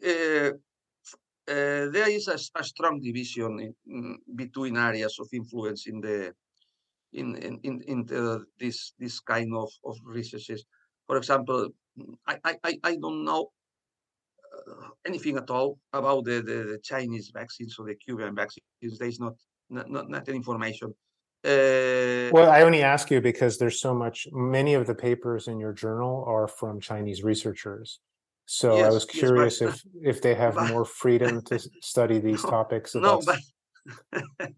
uh, 0.06 0.52
uh, 1.50 1.90
there 1.90 2.10
is 2.10 2.28
a, 2.28 2.38
a, 2.60 2.64
strong 2.64 3.02
division 3.02 3.60
in, 3.60 3.74
in, 3.88 4.18
between 4.36 4.78
areas 4.78 5.18
of 5.20 5.28
influence 5.34 5.88
in 5.88 6.00
the 6.00 6.32
in 7.14 7.36
in 7.38 7.60
in, 7.64 7.82
in 7.88 8.06
the, 8.06 8.46
this 8.60 8.94
this 9.00 9.20
kind 9.20 9.56
of 9.56 9.72
of 9.84 9.98
researches. 10.06 10.64
For 11.08 11.18
example, 11.18 11.70
I 12.28 12.38
I 12.64 12.78
I 12.84 12.96
don't 12.98 13.26
know 13.26 13.50
uh, 14.54 14.90
anything 15.08 15.38
at 15.38 15.50
all 15.50 15.80
about 15.94 16.26
the, 16.26 16.42
the, 16.42 16.58
the 16.72 16.80
Chinese 16.84 17.32
vaccines 17.34 17.76
or 17.80 17.88
the 17.88 17.96
Cuban 17.96 18.36
vaccines. 18.36 19.00
There 19.00 19.08
is 19.08 19.20
not 19.20 19.34
not 19.72 19.90
not, 19.90 20.10
not 20.10 20.30
information. 20.30 20.94
Uh, 21.44 22.30
well, 22.34 22.50
I 22.50 22.64
only 22.64 22.84
ask 22.84 23.10
you 23.10 23.22
because 23.22 23.58
there's 23.58 23.80
so 23.80 23.94
much. 23.94 24.28
Many 24.32 24.74
of 24.74 24.88
the 24.88 24.96
papers 24.96 25.48
in 25.48 25.58
your 25.58 25.72
journal 25.72 26.26
are 26.28 26.48
from 26.48 26.82
Chinese 26.82 27.24
researchers. 27.24 28.00
So 28.46 28.76
yes, 28.76 28.88
I 28.88 28.90
was 28.90 29.06
curious 29.06 29.62
yes, 29.62 29.84
but, 29.84 30.02
if 30.02 30.18
if 30.18 30.22
they 30.22 30.36
have 30.36 30.56
but, 30.56 30.70
more 30.70 30.84
freedom 30.84 31.42
to 31.44 31.60
study 31.82 32.20
these 32.20 32.44
no, 32.44 32.50
topics. 32.50 32.96
No, 32.96 33.22
but 33.26 33.40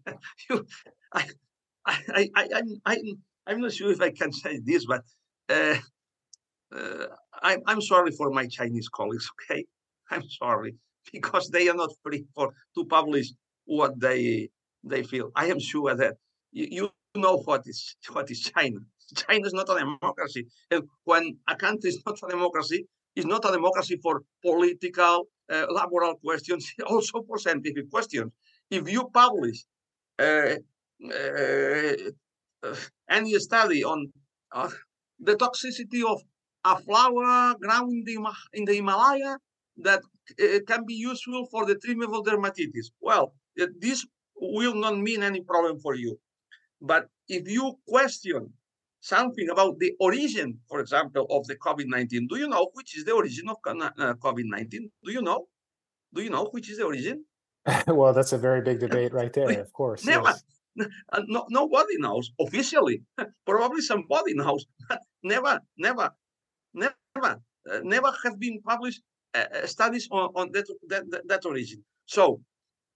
you, 0.50 0.66
I, 1.12 1.28
I, 1.86 2.30
I, 2.34 2.48
I'm, 2.54 2.80
I'm, 2.84 2.98
I'm 3.46 3.60
not 3.60 3.72
sure 3.72 3.92
if 3.92 4.00
I 4.00 4.10
can 4.10 4.32
say 4.32 4.58
this, 4.64 4.84
but 4.86 5.02
uh, 5.50 5.76
uh, 6.74 7.06
I'm, 7.42 7.60
I'm 7.66 7.80
sorry 7.80 8.10
for 8.10 8.30
my 8.30 8.46
Chinese 8.46 8.88
colleagues. 8.88 9.30
Okay, 9.50 9.64
I'm 10.10 10.28
sorry 10.28 10.74
because 11.12 11.48
they 11.50 11.68
are 11.68 11.74
not 11.76 11.90
free 12.02 12.24
for 12.34 12.54
to 12.76 12.84
publish 12.86 13.28
what 13.66 14.00
they 14.00 14.48
they 14.82 15.02
feel. 15.04 15.30
I 15.36 15.46
am 15.46 15.60
sure 15.60 15.94
that 15.94 16.16
you, 16.52 16.90
you 17.14 17.20
know 17.20 17.38
what 17.38 17.62
is 17.66 17.96
what 18.12 18.30
is 18.30 18.40
China. 18.40 18.78
China 19.16 19.46
is 19.46 19.52
not 19.52 19.68
a 19.68 19.78
democracy, 19.78 20.46
and 20.70 20.84
when 21.04 21.36
a 21.48 21.56
country 21.56 21.90
is 21.90 22.00
not 22.06 22.18
a 22.22 22.28
democracy, 22.28 22.86
it's 23.14 23.26
not 23.26 23.44
a 23.44 23.52
democracy 23.52 23.98
for 24.02 24.22
political, 24.42 25.28
uh, 25.50 25.66
laboral 25.68 26.18
questions, 26.20 26.72
also 26.86 27.22
for 27.22 27.38
scientific 27.38 27.90
questions. 27.90 28.32
If 28.70 28.90
you 28.90 29.08
publish 29.12 29.64
uh, 30.18 30.56
uh, 31.12 32.74
any 33.10 33.38
study 33.38 33.84
on 33.84 34.10
uh, 34.52 34.70
the 35.20 35.34
toxicity 35.34 36.04
of 36.04 36.22
a 36.64 36.78
flower 36.80 37.54
ground 37.60 37.92
in 37.92 38.04
the, 38.04 38.32
in 38.54 38.64
the 38.64 38.74
Himalaya 38.74 39.36
that 39.78 40.00
uh, 40.40 40.58
can 40.66 40.86
be 40.86 40.94
useful 40.94 41.46
for 41.50 41.66
the 41.66 41.74
treatment 41.76 42.14
of 42.14 42.24
dermatitis, 42.24 42.86
well, 43.00 43.34
this 43.78 44.06
will 44.36 44.74
not 44.74 44.96
mean 44.98 45.22
any 45.22 45.42
problem 45.42 45.78
for 45.80 45.94
you. 45.94 46.18
But 46.82 47.08
if 47.28 47.48
you 47.48 47.78
question 47.86 48.52
something 49.02 49.48
about 49.50 49.78
the 49.78 49.92
origin, 50.00 50.58
for 50.68 50.80
example, 50.80 51.26
of 51.28 51.46
the 51.46 51.56
COVID-19. 51.56 52.28
Do 52.28 52.38
you 52.38 52.48
know 52.48 52.70
which 52.72 52.96
is 52.96 53.04
the 53.04 53.12
origin 53.12 53.48
of 53.48 53.56
uh, 53.66 54.14
COVID-19? 54.14 54.70
Do 55.04 55.12
you 55.12 55.22
know? 55.22 55.46
Do 56.14 56.22
you 56.22 56.30
know 56.30 56.48
which 56.52 56.70
is 56.70 56.78
the 56.78 56.84
origin? 56.84 57.24
well, 57.88 58.12
that's 58.14 58.32
a 58.32 58.38
very 58.38 58.62
big 58.62 58.78
debate 58.86 59.12
right 59.12 59.32
there, 59.32 59.60
of 59.60 59.72
course. 59.72 60.06
Never. 60.06 60.28
Yes. 60.28 60.44
No, 61.28 61.44
nobody 61.50 61.98
knows 61.98 62.30
officially. 62.40 63.02
Probably 63.44 63.82
somebody 63.82 64.32
knows, 64.32 64.64
but 64.88 65.00
never, 65.22 65.60
never, 65.76 66.08
never, 66.72 66.90
uh, 67.70 67.80
never 67.82 68.10
have 68.24 68.40
been 68.40 68.58
published 68.62 69.02
uh, 69.34 69.44
uh 69.52 69.66
studies 69.66 70.08
on, 70.10 70.30
on 70.34 70.50
that, 70.52 70.64
that, 70.88 71.28
that 71.28 71.44
origin. 71.44 71.84
So, 72.06 72.40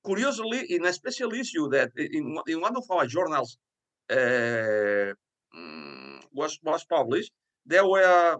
curiously, 0.06 0.64
in 0.70 0.86
a 0.86 0.92
special 0.94 1.34
issue 1.34 1.68
that 1.68 1.90
in, 1.98 2.38
in 2.46 2.62
one 2.62 2.76
of 2.76 2.84
our 2.90 3.06
journals, 3.06 3.58
was 6.32 6.58
was 6.62 6.84
published, 6.84 7.32
there 7.64 7.86
were 7.86 8.36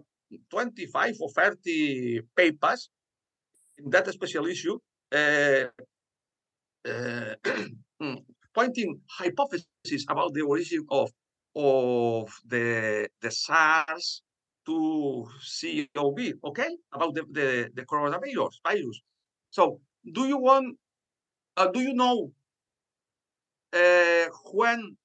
25 0.51 1.17
or 1.21 1.31
30 1.31 2.21
papers 2.37 2.89
in 3.79 3.91
that 3.91 4.07
special 4.09 4.47
issue 4.47 4.79
uh, 5.13 5.65
uh, 6.89 7.35
pointing 8.55 9.01
hypotheses 9.09 10.07
about 10.09 10.33
the 10.35 10.43
origin 10.43 10.85
of 10.91 11.11
of 11.55 12.31
the 12.47 13.09
the 13.21 13.31
SARS 13.31 14.23
to 14.67 15.27
CoV, 15.95 16.19
okay, 16.45 16.77
about 16.93 17.15
the, 17.15 17.23
the, 17.31 17.71
the 17.75 17.87
coronavirus 17.87 18.55
virus. 18.65 19.01
So, 19.51 19.81
do 20.13 20.27
you 20.27 20.39
want, 20.39 20.77
uh, 21.57 21.69
do 21.69 21.81
you 21.81 21.95
know 21.95 22.33
uh, 23.73 24.27
when 24.53 24.97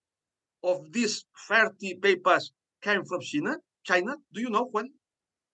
of 0.63 0.91
these 0.91 1.25
30 1.47 1.95
papers 1.95 2.51
came 2.81 3.03
from 3.05 3.21
China? 3.21 3.57
China? 3.83 4.15
Do 4.33 4.41
you 4.41 4.49
know 4.49 4.69
when? 4.71 4.89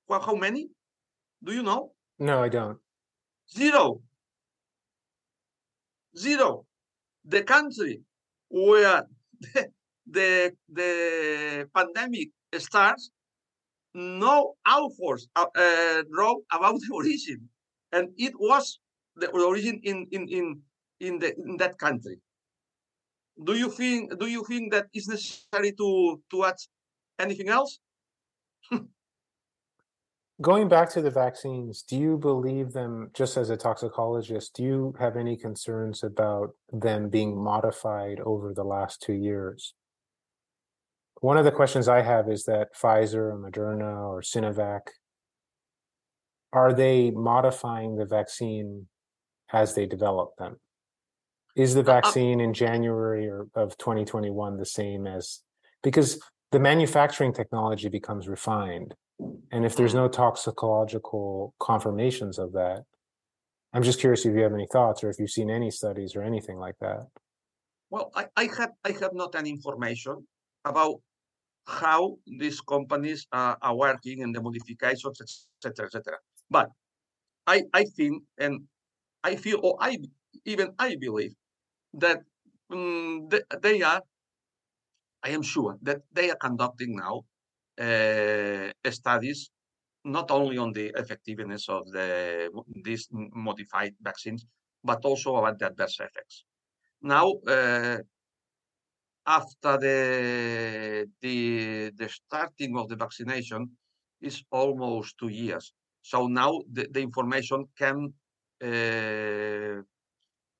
Well, 0.08 0.22
how 0.22 0.36
many? 0.36 0.70
Do 1.44 1.54
you 1.54 1.64
know? 1.64 1.92
No, 2.20 2.44
I 2.44 2.50
don't. 2.50 2.78
Zero. 3.56 4.02
Zero. 6.18 6.66
The 7.26 7.44
country 7.44 8.02
where 8.50 9.04
the, 9.40 9.68
the, 10.10 10.52
the 10.70 11.70
pandemic 11.74 12.30
starts, 12.58 13.12
no 13.94 14.56
authors 14.68 15.28
uh, 15.36 15.46
uh, 15.56 16.04
wrote 16.10 16.44
about 16.52 16.76
the 16.76 16.94
origin. 16.94 17.50
And 17.92 18.10
it 18.18 18.34
was 18.40 18.80
the 19.16 19.30
origin 19.30 19.80
in, 19.84 20.08
in, 20.12 20.28
in, 20.28 20.62
in, 21.00 21.20
the, 21.20 21.36
in 21.38 21.58
that 21.58 21.78
country 21.78 22.20
do 23.44 23.54
you 23.56 23.70
think 23.70 24.18
do 24.20 24.28
you 24.28 24.44
think 24.44 24.72
that 24.72 24.88
is 24.94 25.08
necessary 25.08 25.72
to 25.74 26.22
to 26.32 26.46
add 26.46 26.56
anything 27.20 27.50
else? 27.50 27.80
Going 30.42 30.68
back 30.68 30.90
to 30.92 31.02
the 31.02 31.12
vaccines 31.12 31.84
do 31.84 31.98
you 31.98 32.18
believe 32.18 32.74
them 32.74 33.12
just 33.14 33.38
as 33.38 33.50
a 33.50 33.58
toxicologist 33.58 34.54
do 34.56 34.64
you 34.64 34.96
have 35.00 35.18
any 35.18 35.36
concerns 35.38 36.04
about 36.04 36.52
them 36.72 37.10
being 37.10 37.36
modified 37.38 38.20
over 38.20 38.54
the 38.54 38.64
last 38.64 39.02
two 39.02 39.14
years? 39.14 39.74
One 41.22 41.38
of 41.38 41.46
the 41.46 41.52
questions 41.52 41.88
i 41.88 42.02
have 42.02 42.30
is 42.30 42.44
that 42.46 42.76
pfizer 42.76 43.34
or 43.34 43.38
moderna 43.38 44.08
or 44.08 44.22
sinovac 44.22 44.82
are 46.54 46.74
they 46.74 47.12
modifying 47.12 47.98
the 47.98 48.06
vaccine 48.06 48.88
as 49.52 49.76
they 49.76 49.86
develop 49.86 50.36
them 50.38 50.58
is 51.58 51.74
the 51.74 51.82
uh, 51.82 51.84
uh 51.84 51.86
vaccine 51.86 52.40
in 52.40 52.54
January 52.54 53.28
or 53.28 53.48
of 53.56 53.78
2021 53.78 54.58
the 54.58 54.66
same 54.66 55.08
as 55.08 55.42
because 55.84 56.22
the 56.52 56.60
manufacturing 56.60 57.34
technology 57.34 57.90
becomes 57.90 58.30
refined. 58.30 58.96
And 59.52 59.66
if 59.66 59.76
there's 59.76 59.94
no 59.96 60.08
toxicological 60.08 61.54
confirmations 61.60 62.38
of 62.40 62.54
that 62.54 62.84
i'm 63.74 63.84
just 63.84 64.00
curious 64.00 64.26
if 64.26 64.34
you 64.34 64.42
have 64.42 64.54
any 64.54 64.68
thoughts 64.72 65.04
or 65.04 65.10
if 65.10 65.20
you've 65.20 65.30
seen 65.30 65.50
any 65.50 65.72
studies 65.72 66.16
or 66.16 66.24
anything 66.24 66.58
like 66.58 66.76
that. 66.80 67.06
Well 67.90 68.12
i, 68.16 68.26
I 68.36 68.50
have 68.58 68.72
i 68.84 68.92
have 68.92 69.14
not 69.14 69.36
any 69.36 69.50
information 69.50 70.26
about 70.66 71.02
how 71.68 72.18
these 72.26 72.62
companies 72.62 73.28
uh, 73.32 73.56
are 73.62 73.76
working 73.76 74.24
and 74.24 74.34
the 74.34 74.42
modifications 74.42 75.48
etc 75.66 75.86
etc 75.86 76.18
but 76.50 76.70
i 77.46 77.64
i 77.74 77.84
think 77.84 78.24
and 78.38 78.62
i 79.24 79.36
feel 79.36 79.60
or 79.64 79.78
i 79.82 79.98
even 80.46 80.72
i 80.80 80.96
believe 80.96 81.34
that 81.98 82.20
um, 82.72 83.30
they 83.62 83.82
are, 83.82 84.02
I 85.24 85.30
am 85.30 85.42
sure 85.42 85.78
that 85.82 86.02
they 86.12 86.30
are 86.30 86.38
conducting 86.38 86.96
now 86.96 87.26
uh, 87.80 88.72
studies 88.92 89.50
not 90.04 90.32
only 90.32 90.58
on 90.58 90.72
the 90.72 90.92
effectiveness 90.96 91.68
of 91.70 91.84
the 91.92 92.50
these 92.84 93.08
modified 93.12 93.94
vaccines, 94.02 94.46
but 94.84 95.04
also 95.06 95.36
about 95.36 95.60
the 95.60 95.68
adverse 95.68 96.00
effects. 96.00 96.46
Now, 97.02 97.34
uh, 97.48 97.98
after 99.26 99.78
the, 99.78 101.06
the 101.22 101.92
the 101.96 102.10
starting 102.10 102.78
of 102.78 102.88
the 102.88 102.96
vaccination 102.96 103.70
is 104.22 104.44
almost 104.52 105.18
two 105.20 105.28
years. 105.28 105.74
So 106.02 106.28
now 106.28 106.62
the, 106.72 106.88
the 106.90 107.02
information 107.02 107.66
can 107.78 108.14
uh, 108.64 109.82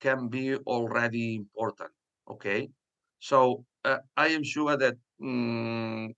can 0.00 0.28
be 0.28 0.56
already 0.56 1.36
important. 1.36 1.90
Okay, 2.30 2.68
so 3.18 3.64
uh, 3.84 3.98
I 4.16 4.28
am 4.28 4.44
sure 4.44 4.76
that 4.76 4.96
um, 5.22 6.12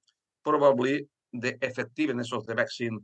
probably 0.45 1.07
the 1.33 1.57
effectiveness 1.63 2.33
of 2.33 2.47
the 2.47 2.55
vaccine 2.55 2.99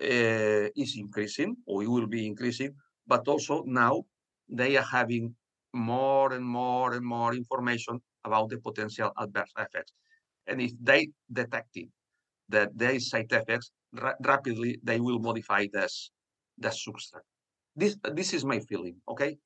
uh, 0.00 0.66
is 0.74 0.96
increasing 0.98 1.56
or 1.66 1.82
it 1.82 1.88
will 1.88 2.06
be 2.06 2.26
increasing, 2.26 2.74
but 3.06 3.26
also 3.28 3.62
now 3.66 4.02
they 4.48 4.76
are 4.76 4.84
having 4.84 5.34
more 5.72 6.32
and 6.32 6.44
more 6.44 6.94
and 6.94 7.04
more 7.04 7.34
information 7.34 8.00
about 8.24 8.50
the 8.50 8.58
potential 8.58 9.10
adverse 9.18 9.52
effects. 9.58 9.92
And 10.46 10.60
if 10.60 10.72
they 10.80 11.10
detected 11.32 11.88
that 12.48 12.76
there 12.76 12.92
is 12.92 13.08
side 13.08 13.32
effects, 13.32 13.70
ra 13.92 14.14
rapidly 14.20 14.78
they 14.82 15.00
will 15.00 15.18
modify 15.18 15.66
this, 15.72 16.10
the 16.58 16.68
substrate. 16.68 17.28
This, 17.76 17.96
this 18.12 18.34
is 18.34 18.44
my 18.44 18.60
feeling, 18.60 18.96
okay? 19.08 19.38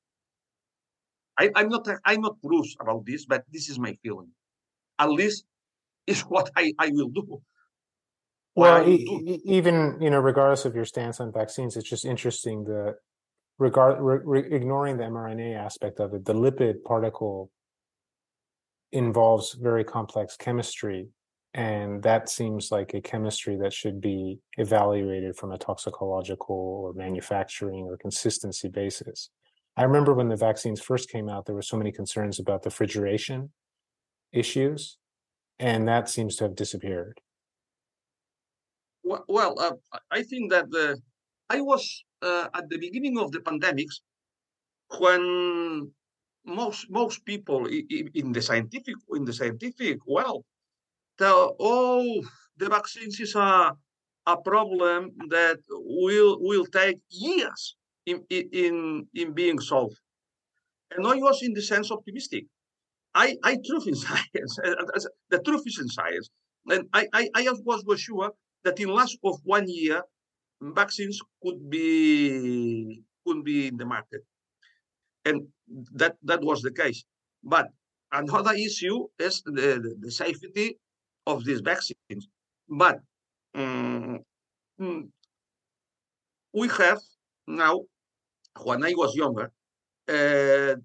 I, 1.37 1.51
am 1.55 1.69
not 1.69 1.87
I'm 2.05 2.21
not 2.21 2.41
Bruce 2.41 2.75
about 2.79 3.05
this, 3.05 3.25
but 3.25 3.43
this 3.51 3.69
is 3.69 3.79
my 3.79 3.93
feeling. 4.03 4.29
At 4.99 5.09
least 5.09 5.45
is 6.05 6.21
what 6.33 6.49
I, 6.55 6.73
I 6.79 6.89
will 6.89 7.09
do. 7.09 7.41
Well, 8.55 8.83
do. 8.83 9.39
even 9.45 9.97
you 10.01 10.09
know, 10.09 10.19
regardless 10.19 10.65
of 10.65 10.75
your 10.75 10.85
stance 10.85 11.19
on 11.19 11.31
vaccines, 11.31 11.77
it's 11.77 11.87
just 11.87 12.05
interesting 12.05 12.63
that 12.63 12.95
regard 13.59 13.99
re, 13.99 14.17
re, 14.23 14.51
ignoring 14.51 14.97
the 14.97 15.03
mRNA 15.03 15.55
aspect 15.55 15.99
of 15.99 16.13
it, 16.13 16.25
the 16.25 16.33
lipid 16.33 16.83
particle 16.83 17.51
involves 18.91 19.53
very 19.53 19.83
complex 19.83 20.35
chemistry, 20.37 21.07
and 21.53 22.01
that 22.01 22.29
seems 22.29 22.71
like 22.71 22.93
a 22.95 23.01
chemistry 23.01 23.57
that 23.57 23.73
should 23.73 24.01
be 24.01 24.39
evaluated 24.57 25.35
from 25.35 25.51
a 25.51 25.57
toxicological 25.57 26.55
or 26.55 26.93
manufacturing 26.93 27.85
or 27.85 27.97
consistency 27.97 28.69
basis. 28.69 29.29
I 29.77 29.83
remember 29.83 30.15
when 30.15 30.27
the 30.27 30.35
vaccines 30.35 30.81
first 30.81 31.09
came 31.09 31.29
out, 31.29 31.45
there 31.45 31.53
were 31.53 31.61
so 31.61 31.77
many 31.77 31.91
concerns 31.91 32.39
about 32.39 32.63
the 32.63 32.69
refrigeration 32.69 33.51
issues, 34.33 34.97
and 35.59 35.87
that 35.87 36.09
seems 36.09 36.35
to 36.37 36.45
have 36.45 36.55
disappeared. 36.55 37.21
Well, 39.03 39.55
uh, 39.59 39.99
I 40.11 40.23
think 40.23 40.51
that 40.51 40.71
the 40.71 40.99
I 41.49 41.61
was 41.61 42.03
uh, 42.21 42.47
at 42.53 42.67
the 42.69 42.77
beginning 42.77 43.19
of 43.19 43.31
the 43.31 43.39
pandemics 43.39 44.01
when 44.97 45.91
most 46.43 46.89
most 46.89 47.23
people 47.25 47.67
in, 47.67 48.31
the 48.31 48.41
scientific 48.41 48.95
in 49.13 49.25
the 49.25 49.33
scientific 49.33 49.99
well 50.07 50.45
tell 51.17 51.55
oh 51.59 52.23
the 52.57 52.69
vaccines 52.69 53.19
is 53.19 53.35
a 53.35 53.75
a 54.25 54.37
problem 54.37 55.11
that 55.29 55.59
will 55.69 56.37
will 56.39 56.65
take 56.65 56.99
years 57.09 57.75
in 58.11 58.17
in 58.29 58.75
in 59.21 59.33
being 59.41 59.59
solved 59.71 59.99
and 60.91 61.05
I 61.13 61.15
was 61.27 61.37
in 61.43 61.53
the 61.53 61.61
sense 61.71 61.91
optimistic 61.91 62.45
I 63.13 63.27
I 63.43 63.53
truth 63.67 63.87
in 63.91 63.95
science 64.05 64.53
the 65.33 65.41
truth 65.45 65.63
is 65.71 65.77
in 65.83 65.89
science 65.89 66.27
and 66.73 66.83
I 66.93 67.03
I, 67.13 67.23
I 67.35 67.43
was 67.69 67.83
was 67.85 67.99
sure 68.07 68.31
that 68.63 68.79
in 68.79 68.89
less 68.99 69.13
of 69.23 69.35
one 69.43 69.67
year 69.67 70.01
vaccines 70.61 71.19
could 71.43 71.69
be 71.69 73.03
could 73.25 73.43
be 73.43 73.67
in 73.67 73.77
the 73.77 73.85
market, 73.85 74.21
and 75.25 75.47
that 75.93 76.15
that 76.23 76.41
was 76.41 76.61
the 76.61 76.71
case. 76.71 77.03
But 77.43 77.67
another 78.11 78.53
issue 78.53 79.07
is 79.19 79.41
the, 79.45 79.95
the, 79.99 80.11
safety 80.11 80.77
of 81.25 81.43
these 81.43 81.61
vaccines. 81.61 82.27
But 82.69 82.99
um, 83.55 84.19
we 86.53 86.67
have 86.69 86.99
now, 87.47 87.81
when 88.63 88.83
I 88.83 88.93
was 88.95 89.15
younger, 89.15 89.51
uh, 90.07 90.75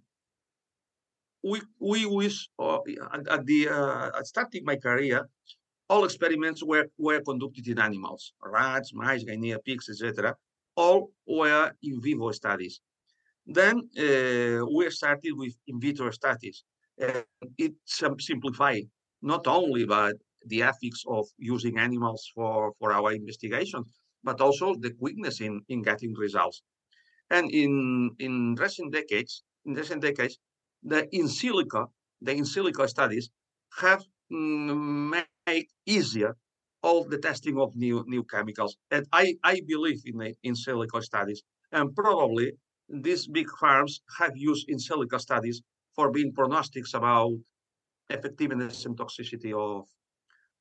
we 1.43 1.61
we 1.79 2.07
wish 2.07 2.49
uh, 2.59 2.79
at, 3.13 3.29
at, 3.29 3.47
the 3.47 3.69
uh, 3.69 4.23
starting 4.23 4.65
my 4.65 4.77
career, 4.77 5.29
all 5.89 6.05
experiments 6.05 6.63
were, 6.63 6.87
were 6.99 7.21
conducted 7.21 7.67
in 7.69 7.79
animals, 7.79 8.33
rats, 8.45 8.93
mice, 8.95 9.25
guinea 9.25 9.57
pigs, 9.65 9.89
etc. 9.89 10.37
All 10.77 11.11
were 11.27 11.73
in 11.83 12.01
vivo 12.01 12.31
studies. 12.33 12.81
Then 13.47 13.89
uh, 13.99 14.65
we 14.75 14.89
started 14.91 15.33
with 15.37 15.55
in 15.67 15.81
vitro 15.81 16.11
studies. 16.11 16.65
It 17.59 17.75
simplified 17.87 18.85
not 19.23 19.47
only 19.47 19.85
but 19.85 20.15
the 20.47 20.63
ethics 20.63 21.03
of 21.09 21.27
using 21.39 21.79
animals 21.79 22.31
for, 22.35 22.73
for 22.79 22.93
our 22.93 23.13
investigations, 23.13 23.87
but 24.23 24.41
also 24.41 24.75
the 24.75 24.93
quickness 24.93 25.41
in, 25.41 25.61
in 25.69 25.83
getting 25.83 26.15
results. 26.15 26.63
And 27.33 27.51
in, 27.51 28.15
in 28.21 28.55
recent 28.55 28.93
decades, 28.93 29.43
in 29.67 29.75
recent 29.75 30.03
decades, 30.03 30.39
the 30.85 31.01
in 31.19 31.27
silico, 31.27 31.83
the 32.21 32.33
in 32.33 32.45
silico 32.45 32.89
studies 32.89 33.31
have 33.81 34.05
mm, 34.33 35.25
made 35.47 35.67
easier 35.87 36.37
all 36.83 37.05
the 37.05 37.19
testing 37.19 37.59
of 37.59 37.75
new 37.77 38.05
new 38.07 38.25
chemicals. 38.25 38.77
And 38.91 39.07
I, 39.13 39.35
I 39.43 39.63
believe 39.67 40.01
in 40.07 40.19
the 40.19 40.35
in 40.45 40.55
silico 40.55 41.03
studies. 41.03 41.43
And 41.73 41.95
probably 41.97 42.53
these 42.89 43.27
big 43.27 43.49
farms 43.61 44.03
have 44.19 44.35
used 44.37 44.69
in 44.69 44.79
silico 44.79 45.19
studies 45.21 45.63
for 45.97 46.11
being 46.13 46.33
prognostics 46.33 46.95
about 46.95 47.33
effectiveness 48.11 48.87
and 48.87 48.97
toxicity 48.97 49.53
of 49.55 49.89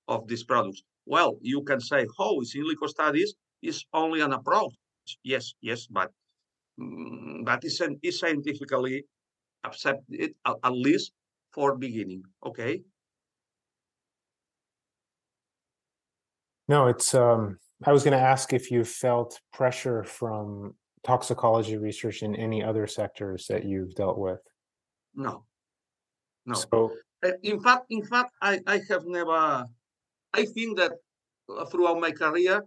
of 0.07 0.27
these 0.27 0.43
products. 0.43 0.83
Well, 1.05 1.37
you 1.41 1.63
can 1.63 1.79
say, 1.81 2.05
oh, 2.19 2.39
in 2.41 2.45
silico 2.45 2.87
studies 2.87 3.33
is 3.61 3.85
only 3.93 4.21
an 4.21 4.33
approach. 4.33 4.73
Yes, 5.23 5.53
yes, 5.61 5.87
but 5.87 6.11
that 6.77 7.59
is, 7.63 7.81
is 8.01 8.19
scientifically 8.19 9.05
accepted 9.63 10.33
at 10.45 10.73
least 10.73 11.11
for 11.51 11.75
beginning. 11.75 12.23
Okay. 12.45 12.81
No, 16.67 16.87
it's. 16.87 17.13
Um, 17.13 17.59
I 17.85 17.91
was 17.91 18.03
going 18.03 18.17
to 18.17 18.23
ask 18.23 18.53
if 18.53 18.71
you 18.71 18.83
felt 18.83 19.39
pressure 19.51 20.03
from 20.03 20.75
toxicology 21.03 21.77
research 21.77 22.21
in 22.21 22.35
any 22.35 22.63
other 22.63 22.85
sectors 22.87 23.47
that 23.47 23.65
you've 23.65 23.95
dealt 23.95 24.17
with. 24.17 24.39
No, 25.15 25.43
no. 26.45 26.53
So, 26.53 26.93
uh, 27.25 27.31
in 27.43 27.59
fact, 27.59 27.87
in 27.89 28.05
fact, 28.05 28.31
I, 28.41 28.59
I 28.67 28.79
have 28.89 29.05
never. 29.05 29.65
I 30.33 30.45
think 30.45 30.77
that 30.77 30.93
uh, 31.49 31.65
throughout 31.65 31.99
my 31.99 32.11
career, 32.11 32.63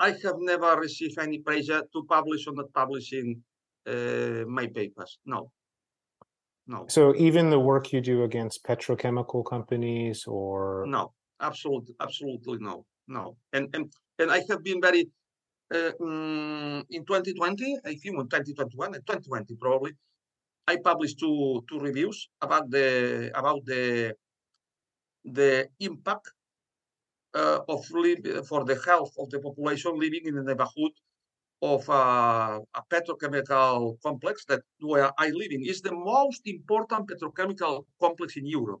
I 0.00 0.10
have 0.24 0.38
never 0.38 0.80
received 0.80 1.18
any 1.18 1.38
pressure 1.38 1.82
to 1.92 2.04
publish 2.08 2.46
or 2.46 2.54
not 2.54 2.72
publishing 2.72 3.42
uh, 3.86 4.44
my 4.48 4.66
papers. 4.66 5.18
No, 5.24 5.52
no. 6.66 6.86
So 6.88 7.14
even 7.16 7.50
the 7.50 7.60
work 7.60 7.92
you 7.92 8.00
do 8.00 8.24
against 8.24 8.64
petrochemical 8.64 9.44
companies 9.44 10.24
or 10.26 10.84
no, 10.88 11.12
absolutely, 11.40 11.94
absolutely 12.00 12.58
no 12.58 12.86
no. 13.10 13.36
And 13.52 13.68
and 13.74 13.92
and 14.18 14.30
I 14.30 14.42
have 14.48 14.62
been 14.64 14.80
very 14.80 15.10
uh, 15.74 15.92
um, 16.00 16.84
in 16.90 17.04
2020, 17.04 17.78
I 17.84 17.94
think 17.94 18.18
in 18.18 18.28
2021 18.28 18.94
and 18.94 19.06
2020 19.06 19.56
probably, 19.56 19.92
I 20.66 20.76
published 20.76 21.18
two 21.18 21.62
two 21.68 21.78
reviews 21.78 22.28
about 22.40 22.70
the 22.70 23.30
about 23.34 23.64
the 23.66 24.14
the 25.24 25.68
impact 25.80 26.32
uh, 27.34 27.60
of 27.68 27.84
live, 27.90 28.46
for 28.46 28.64
the 28.64 28.80
health 28.86 29.12
of 29.18 29.30
the 29.30 29.40
population 29.40 29.98
living 29.98 30.22
in 30.24 30.34
the 30.34 30.42
neighborhood 30.42 30.92
of 31.62 31.88
uh, 31.90 32.58
a 32.74 32.82
petrochemical 32.90 34.00
complex 34.02 34.44
that 34.46 34.62
where 34.80 35.10
I 35.18 35.28
live 35.28 35.52
in 35.52 35.62
is 35.62 35.82
the 35.82 35.94
most 35.94 36.42
important 36.46 37.08
petrochemical 37.10 37.84
complex 38.00 38.36
in 38.36 38.46
Europe. 38.46 38.80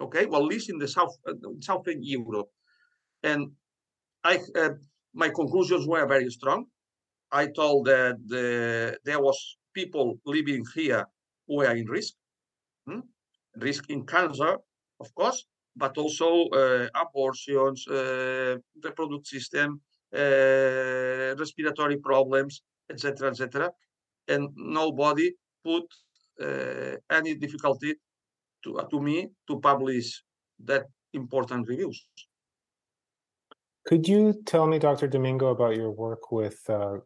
Okay, 0.00 0.26
well, 0.26 0.42
at 0.42 0.48
least 0.48 0.70
in 0.70 0.78
the 0.78 0.88
south, 0.88 1.16
uh, 1.26 1.34
southern 1.60 2.02
Europe 2.02 2.48
and 3.22 3.50
I 4.24 4.38
uh, 4.56 4.70
my 5.14 5.28
conclusions 5.28 5.86
were 5.86 6.06
very 6.06 6.30
strong. 6.30 6.66
I 7.30 7.46
told 7.46 7.86
that 7.86 8.16
the, 8.26 8.98
there 9.04 9.20
was 9.20 9.38
people 9.74 10.18
living 10.26 10.64
here 10.74 11.06
who 11.46 11.56
were 11.56 11.74
in 11.74 11.86
risk, 11.86 12.14
hmm? 12.86 13.00
risk 13.56 13.90
in 13.90 14.06
cancer, 14.06 14.58
of 15.00 15.14
course, 15.14 15.44
but 15.76 15.96
also 15.98 16.48
uh, 16.48 16.88
abortions, 16.94 17.86
uh, 17.88 18.56
reproductive 18.82 19.26
system, 19.26 19.80
uh, 20.14 21.34
respiratory 21.38 21.96
problems, 21.96 22.62
etc., 22.90 23.30
etc. 23.30 23.70
And 24.28 24.50
nobody 24.56 25.32
put 25.64 25.84
uh, 26.40 26.96
any 27.10 27.34
difficulty 27.34 27.94
to, 28.64 28.80
to 28.90 29.00
me 29.00 29.28
to 29.48 29.60
publish 29.60 30.22
that 30.64 30.86
important 31.12 31.68
reviews. 31.68 32.06
Could 33.84 34.06
you 34.06 34.42
tell 34.46 34.66
me, 34.66 34.78
Dr. 34.78 35.08
Domingo, 35.08 35.48
about 35.48 35.76
your 35.76 35.90
work 35.90 36.30
with 36.30 36.58
uh, 36.68 36.98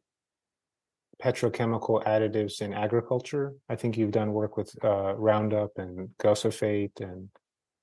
petrochemical 1.22 2.04
additives 2.04 2.60
in 2.60 2.74
agriculture? 2.74 3.54
I 3.68 3.76
think 3.76 3.96
you've 3.96 4.10
done 4.10 4.32
work 4.32 4.56
with 4.56 4.74
uh, 4.84 5.14
Roundup 5.14 5.78
and 5.78 6.10
glyphosate 6.18 7.00
and 7.00 7.30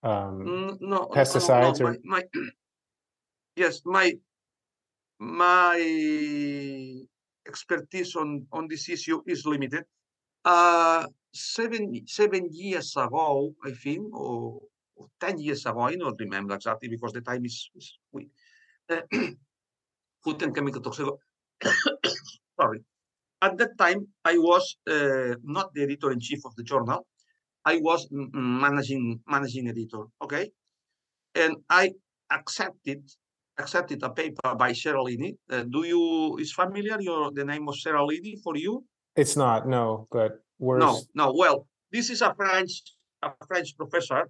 um, 0.04 0.44
mm, 0.46 0.82
no, 0.82 1.08
pesticides. 1.14 1.80
No, 1.80 1.90
no. 1.90 1.98
My, 2.04 2.20
my, 2.20 2.24
yes, 3.56 3.82
my 3.86 4.14
my 5.20 5.80
expertise 7.48 8.16
on 8.16 8.46
on 8.52 8.68
this 8.68 8.90
issue 8.90 9.22
is 9.26 9.46
limited. 9.46 9.86
Uh, 10.44 11.08
seven 11.34 12.06
seven 12.06 12.50
years 12.52 12.96
ago, 12.98 13.54
I 13.64 13.72
think, 13.72 14.14
or, 14.14 14.62
or 14.96 15.08
ten 15.20 15.40
years 15.40 15.66
ago, 15.66 15.80
I 15.80 15.96
don't 15.96 16.20
remember 16.20 16.56
exactly 16.56 16.90
because 16.90 17.14
the 17.14 17.22
time 17.22 17.46
is, 17.46 17.70
is 17.76 17.98
we 18.12 18.30
food 20.24 20.42
and 20.42 20.54
chemical 20.54 20.82
toxicology. 20.82 21.24
Sorry. 22.60 22.84
At 23.42 23.58
that 23.58 23.78
time, 23.78 24.08
I 24.24 24.38
was 24.38 24.78
uh, 24.88 25.36
not 25.44 25.74
the 25.74 25.84
editor 25.84 26.12
in 26.12 26.20
chief 26.20 26.46
of 26.46 26.56
the 26.56 26.64
journal. 26.64 27.06
I 27.66 27.78
was 27.78 28.08
managing 28.12 29.20
managing 29.28 29.68
editor. 29.68 30.06
Okay, 30.22 30.52
and 31.36 31.56
I 31.70 31.92
accepted 32.32 33.04
accepted 33.60 34.02
a 34.04 34.10
paper 34.10 34.56
by 34.56 34.72
Seralini. 34.72 35.36
Uh, 35.50 35.64
do 35.64 35.86
you 35.86 36.38
is 36.38 36.52
familiar 36.52 37.00
your 37.00 37.32
the 37.32 37.46
name 37.46 37.68
of 37.70 37.76
Seralini 37.76 38.42
for 38.44 38.58
you? 38.58 38.84
It's 39.16 39.38
not 39.38 39.68
no, 39.68 40.08
but 40.12 40.44
where's... 40.58 40.80
no 40.80 41.02
no. 41.14 41.34
Well, 41.34 41.68
this 41.92 42.10
is 42.10 42.22
a 42.22 42.34
French 42.34 42.82
a 43.22 43.32
French 43.48 43.78
professor 43.78 44.30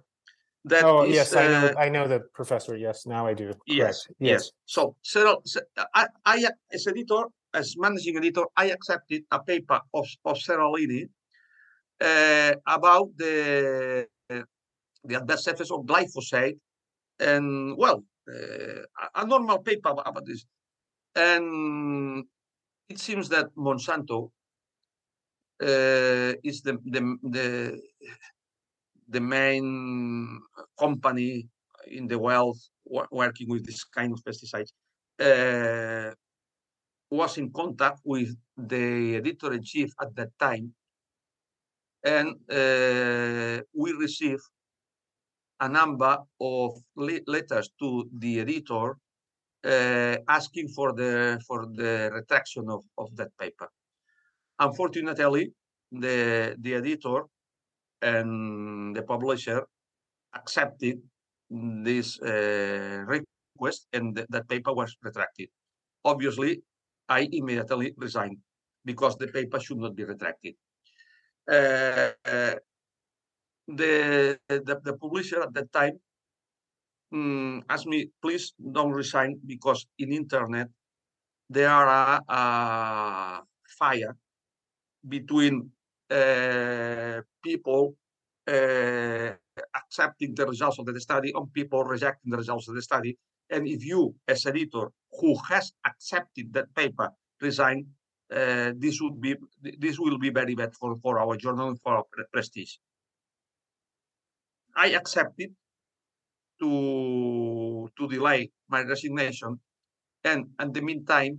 that 0.64 0.84
oh 0.84 1.02
is, 1.02 1.14
yes, 1.14 1.34
I 1.34 1.48
know. 1.48 1.66
Uh, 1.66 1.80
I 1.80 1.88
know 1.88 2.08
the 2.08 2.20
professor. 2.32 2.76
Yes, 2.76 3.06
now 3.06 3.26
I 3.26 3.34
do. 3.34 3.52
Yes, 3.66 4.06
yes, 4.18 4.30
yes. 4.30 4.50
So, 4.64 4.96
so 5.02 5.42
I, 5.94 6.06
I, 6.24 6.48
as 6.72 6.86
editor, 6.86 7.24
as 7.52 7.74
managing 7.76 8.16
editor, 8.16 8.44
I 8.56 8.66
accepted 8.66 9.24
a 9.30 9.40
paper 9.40 9.80
of, 9.92 10.06
of 10.24 10.38
Seralini 10.38 11.04
uh, 11.04 11.06
about 12.00 13.10
the 13.16 14.06
the 15.04 15.16
adverse 15.16 15.46
effects 15.46 15.70
of 15.70 15.84
glyphosate, 15.84 16.58
and 17.20 17.76
well, 17.76 18.02
uh, 18.28 18.82
a 19.14 19.26
normal 19.26 19.58
paper 19.58 19.90
about 19.90 20.24
this, 20.26 20.44
and 21.14 22.24
it 22.88 22.98
seems 22.98 23.28
that 23.28 23.46
Monsanto 23.56 24.30
uh, 25.62 26.32
is 26.42 26.62
the, 26.62 26.78
the 26.84 27.16
the 27.22 27.80
the 29.08 29.20
main 29.20 30.40
company 30.78 31.48
in 31.86 32.06
the 32.06 32.18
world 32.18 32.58
working 33.10 33.48
with 33.48 33.64
this 33.66 33.84
kind 33.84 34.12
of 34.12 34.22
pesticides. 34.24 34.72
Uh, 35.18 36.12
was 37.10 37.38
in 37.38 37.52
contact 37.52 38.00
with 38.04 38.34
the 38.56 39.16
editor 39.16 39.52
in 39.52 39.62
chief 39.62 39.92
at 40.00 40.14
that 40.16 40.30
time, 40.38 40.74
and 42.04 42.28
uh, 42.50 43.62
we 43.74 43.92
received 43.92 44.42
a 45.60 45.68
number 45.68 46.18
of 46.40 46.72
letters 46.96 47.70
to 47.80 48.08
the 48.18 48.40
editor 48.40 48.96
uh, 49.64 50.16
asking 50.28 50.68
for 50.68 50.92
the 50.92 51.40
for 51.46 51.66
the 51.66 52.10
retraction 52.12 52.68
of, 52.68 52.82
of 52.98 53.08
that 53.16 53.30
paper. 53.38 53.68
Unfortunately, 54.58 55.52
the 55.90 56.54
the 56.58 56.74
editor 56.74 57.24
and 58.02 58.94
the 58.96 59.02
publisher 59.02 59.62
accepted 60.34 61.00
this 61.50 62.20
uh, 62.20 63.04
request, 63.06 63.86
and 63.92 64.16
th 64.16 64.26
that 64.30 64.48
paper 64.48 64.72
was 64.74 64.90
retracted. 65.02 65.48
Obviously, 66.04 66.62
I 67.08 67.20
immediately 67.32 67.92
resigned 67.96 68.38
because 68.84 69.16
the 69.16 69.28
paper 69.28 69.58
should 69.60 69.78
not 69.78 69.94
be 69.96 70.04
retracted. 70.04 70.54
Uh, 71.48 72.10
uh, 72.24 72.54
the, 73.68 74.38
the, 74.48 74.80
the 74.84 74.96
publisher 75.00 75.42
at 75.42 75.52
that 75.54 75.72
time 75.72 75.98
um, 77.12 77.62
asked 77.68 77.86
me, 77.86 78.10
please 78.20 78.52
don't 78.72 78.92
resign 78.92 79.38
because 79.46 79.86
in 79.98 80.12
internet 80.12 80.68
there 81.48 81.70
are 81.70 81.88
a, 81.88 82.32
a 82.32 83.42
fire 83.78 84.16
between 85.06 85.70
uh, 86.10 87.20
people 87.42 87.94
uh, 88.48 89.30
accepting 89.74 90.34
the 90.34 90.46
results 90.46 90.78
of 90.78 90.86
the 90.86 91.00
study 91.00 91.32
and 91.34 91.52
people 91.52 91.84
rejecting 91.84 92.30
the 92.30 92.36
results 92.36 92.68
of 92.68 92.74
the 92.74 92.82
study. 92.82 93.16
And 93.50 93.68
if 93.68 93.84
you, 93.84 94.14
as 94.26 94.46
editor, 94.46 94.90
who 95.20 95.36
has 95.48 95.72
accepted 95.86 96.52
that 96.54 96.74
paper, 96.74 97.10
resign, 97.40 97.86
uh, 98.34 98.72
this 98.76 99.00
would 99.00 99.20
be 99.20 99.36
this 99.78 99.98
will 99.98 100.18
be 100.18 100.30
very 100.30 100.54
bad 100.54 100.74
for, 100.74 100.96
for 100.96 101.18
our 101.18 101.36
journal 101.36 101.68
and 101.68 101.80
for 101.80 101.94
our 101.94 102.04
prestige. 102.32 102.76
I 104.76 104.88
accepted 104.90 105.54
to 106.60 107.88
to 107.96 108.08
delay 108.08 108.50
my 108.68 108.82
resignation, 108.82 109.60
and 110.24 110.46
in 110.60 110.72
the 110.72 110.80
meantime, 110.80 111.38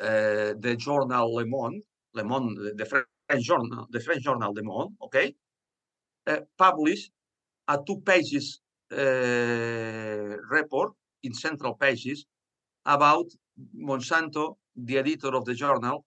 uh, 0.00 0.54
the 0.58 0.76
journal 0.78 1.34
Le 1.34 1.44
Monde, 1.46 1.82
Le 2.14 2.24
Monde, 2.24 2.72
the 2.74 2.86
French 2.86 3.44
journal, 3.44 3.86
the 3.90 4.00
French 4.00 4.22
journal 4.22 4.52
Le 4.54 4.62
Monde, 4.62 4.94
okay, 5.02 5.34
uh, 6.26 6.40
published 6.56 7.12
a 7.68 7.78
two 7.86 8.00
pages 8.00 8.60
uh, 8.92 10.36
report 10.50 10.92
in 11.22 11.34
central 11.34 11.74
pages 11.74 12.24
about 12.86 13.26
Monsanto, 13.76 14.56
the 14.76 14.98
editor 14.98 15.34
of 15.34 15.44
the 15.44 15.54
journal, 15.54 16.04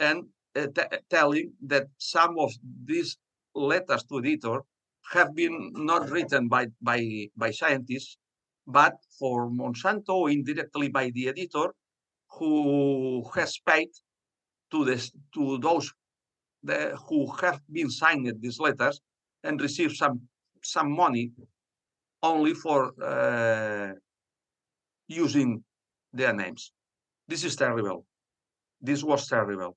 and 0.00 0.24
uh, 0.54 0.66
telling 1.10 1.52
that 1.66 1.86
some 1.98 2.38
of 2.38 2.52
these 2.84 3.16
letters 3.54 4.04
to 4.04 4.18
editor 4.18 4.60
have 5.12 5.34
been 5.34 5.72
not 5.74 6.08
written 6.10 6.48
by, 6.48 6.66
by, 6.82 7.28
by 7.36 7.50
scientists, 7.50 8.18
but 8.66 8.94
for 9.18 9.48
Monsanto 9.50 10.32
indirectly 10.32 10.88
by 10.88 11.10
the 11.10 11.28
editor 11.28 11.72
who 12.32 13.24
has 13.34 13.58
paid 13.66 13.88
to, 14.70 14.84
this, 14.84 15.12
to 15.34 15.58
those 15.58 15.92
the, 16.62 16.96
who 17.08 17.30
have 17.40 17.60
been 17.70 17.90
signed 17.90 18.32
these 18.40 18.58
letters 18.58 19.00
and 19.44 19.60
received 19.60 19.96
some, 19.96 20.20
some 20.62 20.90
money 20.90 21.30
only 22.22 22.54
for 22.54 22.92
uh, 23.02 23.92
using 25.06 25.62
their 26.12 26.32
names. 26.32 26.72
This 27.28 27.44
is 27.44 27.56
terrible. 27.56 28.06
This 28.80 29.02
was 29.02 29.26
terrible. 29.26 29.76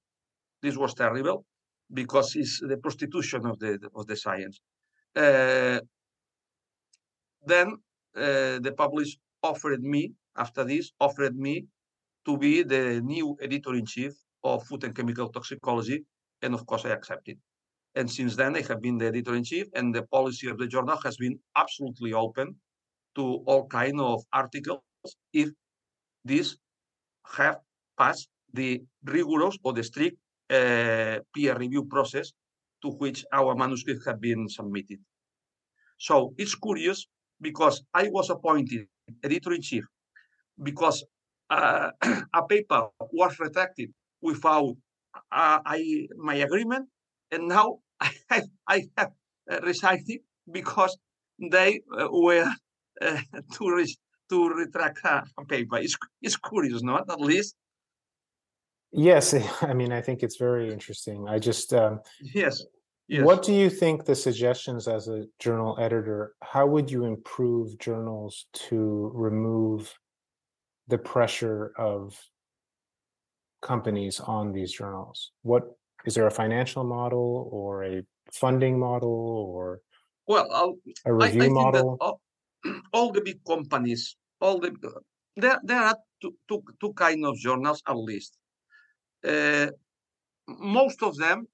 This 0.62 0.78
was 0.78 0.94
terrible 0.94 1.46
because 1.92 2.36
it's 2.36 2.60
the 2.60 2.78
prostitution 2.78 3.46
of 3.46 3.58
the 3.60 3.80
of 3.96 4.06
the 4.08 4.16
science. 4.16 4.60
Uh, 5.16 5.80
then 7.46 7.68
uh, 8.16 8.60
the 8.66 8.74
publish 8.78 9.18
offered 9.42 9.82
me, 9.82 10.12
after 10.38 10.64
this, 10.64 10.92
offered 11.00 11.36
me 11.36 11.66
to 12.26 12.38
be 12.38 12.64
the 12.64 13.02
new 13.02 13.38
editor-in-chief 13.42 14.14
of 14.44 14.64
Food 14.68 14.84
and 14.84 14.96
Chemical 14.96 15.30
Toxicology, 15.30 16.04
and 16.42 16.54
of 16.54 16.66
course 16.66 16.86
I 16.86 16.90
accepted. 16.90 17.38
And 17.96 18.10
since 18.12 18.36
then, 18.36 18.56
I 18.56 18.62
have 18.62 18.82
been 18.82 18.98
the 18.98 19.08
editor-in-chief, 19.08 19.68
and 19.74 19.96
the 19.96 20.04
policy 20.04 20.48
of 20.50 20.58
the 20.58 20.68
journal 20.68 20.98
has 21.04 21.18
been 21.18 21.40
absolutely 21.56 22.14
open 22.14 22.56
to 23.16 23.44
all 23.48 23.66
kind 23.68 24.00
of 24.00 24.24
articles 24.32 24.82
if 25.34 25.50
these 26.24 26.58
have 27.38 27.58
passed 27.98 28.30
the 28.54 28.82
rigorous 29.04 29.58
or 29.64 29.74
the 29.74 29.84
strict 29.84 30.18
uh, 30.50 31.20
peer 31.34 31.58
review 31.58 31.86
process 31.86 32.32
to 32.82 32.90
which 32.90 33.26
our 33.34 33.56
manuscript 33.56 34.06
have 34.06 34.20
been 34.22 34.48
submitted. 34.48 35.00
So 35.98 36.34
it's 36.38 36.56
curious 36.56 37.06
because 37.42 37.84
I 37.94 38.10
was 38.10 38.30
appointed 38.30 38.88
editor-in-chief 39.24 39.84
because 40.64 41.04
uh, 41.50 41.92
a 42.34 42.44
paper 42.48 42.88
was 43.12 43.40
retracted 43.40 43.92
without 44.22 44.76
uh, 45.32 45.60
I, 45.66 46.08
my 46.18 46.36
agreement, 46.36 46.88
and 47.32 47.48
now 47.48 47.80
I, 48.30 48.44
I 48.68 48.84
have 48.98 49.12
uh, 49.52 49.60
resigned 49.62 50.08
because 50.52 50.98
they 51.52 51.82
uh, 51.98 52.08
were 52.12 52.50
uh, 53.02 53.22
to, 54.30 54.50
retract 54.50 55.00
a, 55.06 55.24
paper. 55.46 55.78
It's, 55.78 55.98
it's 56.22 56.38
curious, 56.38 56.82
not 56.84 57.10
at 57.10 57.20
least 57.20 57.56
Yes, 58.92 59.34
I 59.62 59.74
mean, 59.74 59.92
I 59.92 60.02
think 60.02 60.24
it's 60.24 60.38
very 60.38 60.72
interesting. 60.72 61.28
I 61.28 61.40
just 61.40 61.74
um, 61.74 62.02
yes. 62.22 62.64
Yes. 63.08 63.26
What 63.26 63.42
do 63.42 63.54
you 63.54 63.72
think 63.72 64.06
the 64.06 64.14
suggestions 64.14 64.88
as 64.88 65.08
a 65.08 65.26
journal 65.40 65.76
editor? 65.80 66.36
How 66.44 66.68
would 66.68 66.92
you 66.92 67.06
improve 67.06 67.80
journals 67.80 68.46
to 68.70 69.10
remove 69.16 69.92
the 70.88 71.00
pressure 71.00 71.72
of 71.76 72.16
companies 73.64 74.20
on 74.20 74.52
these 74.52 74.72
journals? 74.72 75.32
What 75.42 75.76
is 76.06 76.14
there 76.14 76.28
a 76.28 76.32
financial 76.32 76.84
model 76.84 77.50
or 77.52 77.84
a 77.84 78.04
funding 78.32 78.78
model 78.78 79.10
or 79.10 79.82
well 80.28 80.48
I'll, 80.54 80.76
a 81.04 81.12
review 81.12 81.42
I, 81.42 81.46
I 81.46 81.50
model? 81.50 81.98
All, 82.00 82.22
all, 82.94 83.12
the 83.12 83.22
big 83.22 83.44
companies, 83.46 84.18
all 84.42 84.60
the 84.60 84.72
there 85.36 85.60
there 85.64 85.82
are 85.82 85.96
two, 86.22 86.36
two, 86.48 86.62
two 86.80 86.94
kind 86.94 87.26
of 87.26 87.38
journals 87.38 87.82
at 87.88 87.96
least. 87.96 88.38
Uh, 89.26 89.68
most 90.48 91.04
of 91.04 91.16
them 91.18 91.48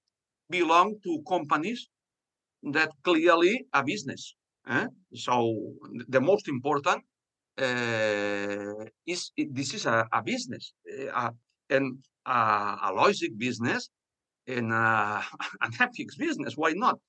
belong 0.49 0.95
to 1.03 1.21
companies 1.27 1.89
that 2.63 2.91
clearly 3.03 3.65
a 3.73 3.83
business. 3.83 4.35
Eh? 4.67 4.87
So 5.13 5.55
the 6.07 6.21
most 6.21 6.47
important 6.47 7.03
uh, 7.57 8.85
is 9.05 9.31
this 9.37 9.73
is 9.73 9.85
a, 9.85 10.07
a 10.11 10.21
business, 10.23 10.73
uh, 11.13 11.31
and 11.69 11.97
a 12.25 12.91
logic 12.93 13.37
business, 13.37 13.89
and 14.47 14.71
an 15.61 15.71
ethics 15.79 16.15
business. 16.15 16.57
Why 16.57 16.73
not? 16.73 16.99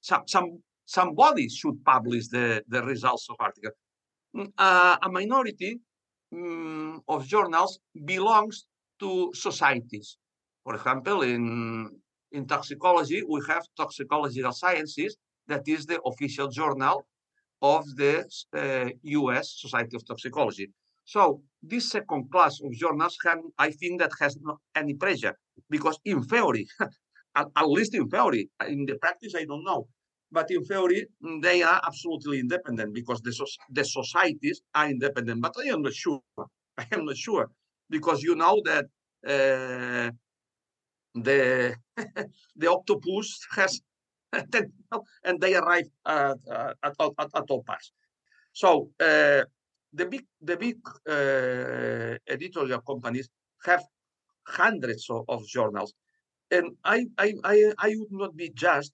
Some 0.00 0.22
some 0.26 0.62
somebody 0.86 1.48
should 1.48 1.84
publish 1.84 2.28
the 2.28 2.64
the 2.68 2.82
results 2.82 3.28
of 3.30 3.36
article. 3.38 3.72
Mm, 4.34 4.52
uh, 4.58 4.96
a 5.02 5.08
minority 5.10 5.80
um, 6.32 7.02
of 7.08 7.26
journals 7.26 7.78
belongs 8.04 8.66
to 9.00 9.30
societies. 9.34 10.18
For 10.64 10.74
example, 10.74 11.22
in 11.22 11.90
in 12.32 12.46
toxicology, 12.46 13.22
we 13.28 13.40
have 13.48 13.64
Toxicological 13.76 14.52
Sciences, 14.52 15.16
that 15.48 15.62
is 15.66 15.86
the 15.86 16.00
official 16.02 16.48
journal 16.48 17.06
of 17.62 17.84
the 17.96 18.24
uh, 18.54 18.90
US 19.02 19.54
Society 19.60 19.96
of 19.96 20.06
Toxicology. 20.06 20.70
So 21.04 21.42
this 21.62 21.90
second 21.90 22.30
class 22.30 22.60
of 22.60 22.72
journals, 22.72 23.16
can, 23.24 23.42
I 23.58 23.70
think 23.70 24.00
that 24.00 24.10
has 24.20 24.36
not 24.40 24.58
any 24.74 24.94
pressure 24.94 25.36
because 25.70 25.98
in 26.04 26.22
theory, 26.24 26.66
at, 27.36 27.46
at, 27.56 27.68
least 27.68 27.94
in 27.94 28.08
theory, 28.08 28.50
in 28.66 28.86
the 28.86 28.96
practice, 28.96 29.34
I 29.36 29.44
don't 29.44 29.64
know. 29.64 29.86
But 30.30 30.50
in 30.50 30.64
theory, 30.64 31.06
they 31.40 31.62
are 31.62 31.80
absolutely 31.86 32.40
independent 32.40 32.92
because 32.92 33.20
the, 33.22 33.32
the 33.70 33.84
societies 33.84 34.60
are 34.74 34.88
independent. 34.88 35.40
But 35.40 35.54
I 35.58 35.68
am 35.68 35.82
not 35.82 35.94
sure. 35.94 36.20
I 36.78 36.86
am 36.92 37.04
not 37.06 37.16
sure 37.16 37.50
because 37.88 38.22
you 38.22 38.34
know 38.34 38.60
that 38.64 38.84
uh, 39.26 40.10
the 41.14 41.74
the 42.56 42.66
octopus 42.70 43.40
has 43.52 43.80
and 45.24 45.40
they 45.40 45.54
arrive 45.54 45.88
at, 46.04 46.36
at, 46.50 46.76
at, 46.82 47.30
at 47.34 47.44
all 47.50 47.62
parts. 47.62 47.92
So 48.52 48.90
uh, 49.00 49.44
the 49.92 50.06
big 50.06 50.26
the 50.40 50.56
big 50.56 50.78
uh, 51.08 52.18
editorial 52.28 52.80
companies 52.80 53.28
have 53.64 53.82
hundreds 54.46 55.08
of, 55.10 55.24
of, 55.28 55.46
journals, 55.46 55.94
and 56.50 56.76
I, 56.84 57.06
I 57.18 57.34
I 57.44 57.72
I 57.78 57.94
would 57.96 58.12
not 58.12 58.36
be 58.36 58.50
just 58.50 58.92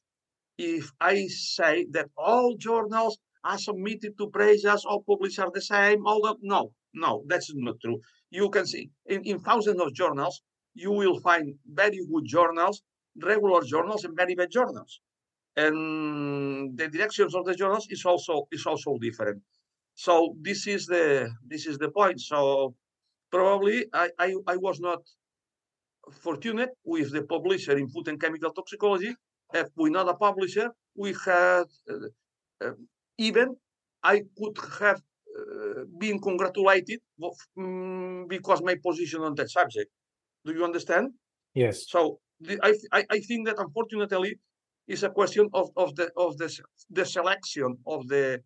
if 0.62 0.84
I 1.00 1.26
say 1.28 1.86
that 1.90 2.08
all 2.16 2.56
journals 2.56 3.18
are 3.44 3.58
submitted 3.58 4.12
to 4.18 4.30
pressures, 4.30 4.84
all 4.84 5.02
publishers 5.02 5.40
are 5.40 5.50
the 5.52 5.60
same. 5.74 6.06
All 6.06 6.20
that 6.26 6.38
no 6.42 6.72
no 6.94 7.12
that's 7.28 7.50
not 7.54 7.76
true. 7.84 7.98
You 8.30 8.48
can 8.50 8.66
see 8.66 8.84
in, 9.06 9.20
in 9.30 9.38
thousands 9.40 9.80
of 9.80 9.92
journals 9.94 10.42
you 10.74 10.90
will 11.00 11.18
find 11.20 11.46
very 11.66 12.00
good 12.12 12.26
journals, 12.36 12.82
regular 13.30 13.62
journals, 13.62 14.04
and 14.04 14.16
very 14.16 14.34
bad 14.34 14.50
journals 14.50 15.00
and 15.56 16.76
the 16.78 16.88
directions 16.88 17.34
of 17.34 17.44
the 17.44 17.54
journals 17.54 17.86
is 17.90 18.04
also 18.04 18.46
is 18.50 18.64
also 18.66 18.96
different. 18.98 19.42
So 19.94 20.34
this 20.40 20.66
is 20.66 20.86
the 20.86 21.30
this 21.46 21.66
is 21.66 21.78
the 21.78 21.90
point. 21.90 22.20
So 22.20 22.74
probably 23.30 23.86
I 23.92 24.10
I, 24.18 24.34
I 24.46 24.56
was 24.56 24.80
not 24.80 25.00
fortunate 26.10 26.70
with 26.84 27.12
the 27.12 27.22
publisher 27.22 27.76
in 27.76 27.88
food 27.88 28.08
and 28.08 28.20
chemical 28.20 28.50
toxicology. 28.52 29.14
If 29.55 29.68
we're 29.76 29.90
not 29.90 30.09
a 30.09 30.14
publisher, 30.14 30.70
we 30.96 31.14
had 31.24 31.64
uh, 31.90 32.64
uh, 32.64 32.72
even 33.18 33.57
I 34.03 34.22
could 34.36 34.57
have 34.80 35.00
uh, 35.38 35.84
been 35.98 36.18
congratulated 36.20 37.00
um, 37.59 38.26
because 38.28 38.62
my 38.62 38.76
position 38.76 39.20
on 39.22 39.34
that 39.36 39.50
subject. 39.50 39.90
Do 40.44 40.53
you 40.53 40.64
understand? 40.64 41.12
Yes. 41.55 41.86
So 41.88 42.18
the, 42.40 42.59
I, 42.62 42.72
I 42.98 43.05
I 43.16 43.18
think 43.20 43.46
that 43.46 43.59
unfortunately 43.59 44.38
is 44.88 45.03
a 45.05 45.11
question 45.11 45.48
of, 45.55 45.70
of 45.76 45.94
the 45.94 46.11
of 46.16 46.36
the 46.38 46.48
the 46.90 47.05
selection 47.05 47.78
of 47.86 48.09
the 48.09 48.40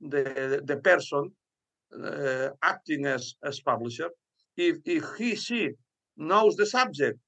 the 0.00 0.62
the 0.64 0.76
person 0.78 1.30
uh, 2.04 2.48
acting 2.62 3.06
as 3.06 3.34
as 3.42 3.60
publisher. 3.60 4.10
If 4.56 4.78
if 4.84 5.04
he 5.18 5.36
she 5.36 5.70
knows 6.16 6.56
the 6.56 6.66
subject, 6.66 7.18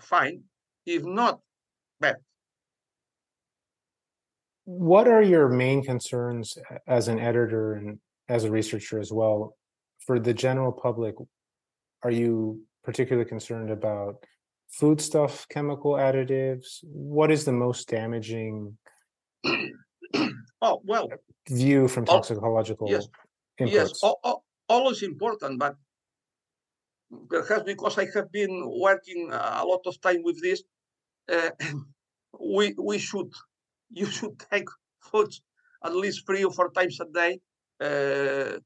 fine. 0.00 0.42
If 0.86 1.04
not, 1.04 1.40
bad. 2.00 2.16
What 4.64 5.08
are 5.08 5.22
your 5.22 5.48
main 5.48 5.82
concerns 5.82 6.56
as 6.86 7.08
an 7.08 7.18
editor 7.18 7.74
and 7.74 7.98
as 8.28 8.44
a 8.44 8.50
researcher 8.50 8.98
as 8.98 9.12
well? 9.12 9.56
For 10.06 10.18
the 10.18 10.34
general 10.34 10.72
public, 10.72 11.14
are 12.02 12.10
you 12.10 12.62
particularly 12.82 13.28
concerned 13.28 13.70
about 13.70 14.16
foodstuff 14.70 15.46
chemical 15.48 15.92
additives? 15.92 16.80
What 16.82 17.30
is 17.30 17.44
the 17.44 17.52
most 17.52 17.88
damaging 17.88 18.76
oh 20.62 20.80
well 20.84 21.08
view 21.48 21.88
from 21.88 22.04
toxicological 22.06 22.88
yes, 22.90 23.06
inputs? 23.60 23.72
Yes, 23.72 24.02
always 24.68 25.02
important, 25.02 25.58
but 25.58 25.76
perhaps 27.28 27.64
because 27.64 27.98
I 27.98 28.06
have 28.14 28.30
been 28.32 28.62
working 28.80 29.30
a 29.30 29.64
lot 29.64 29.82
of 29.86 30.00
time 30.00 30.22
with 30.22 30.40
this, 30.42 30.62
uh, 31.30 31.50
we 32.40 32.74
we 32.78 32.98
should 32.98 33.30
you 33.94 34.06
should 34.16 34.38
take 34.50 34.68
food 35.00 35.30
at 35.84 35.94
least 35.94 36.26
three 36.26 36.44
or 36.44 36.52
four 36.52 36.70
times 36.70 36.98
a 37.00 37.06
day. 37.20 37.40
Uh, 37.80 38.58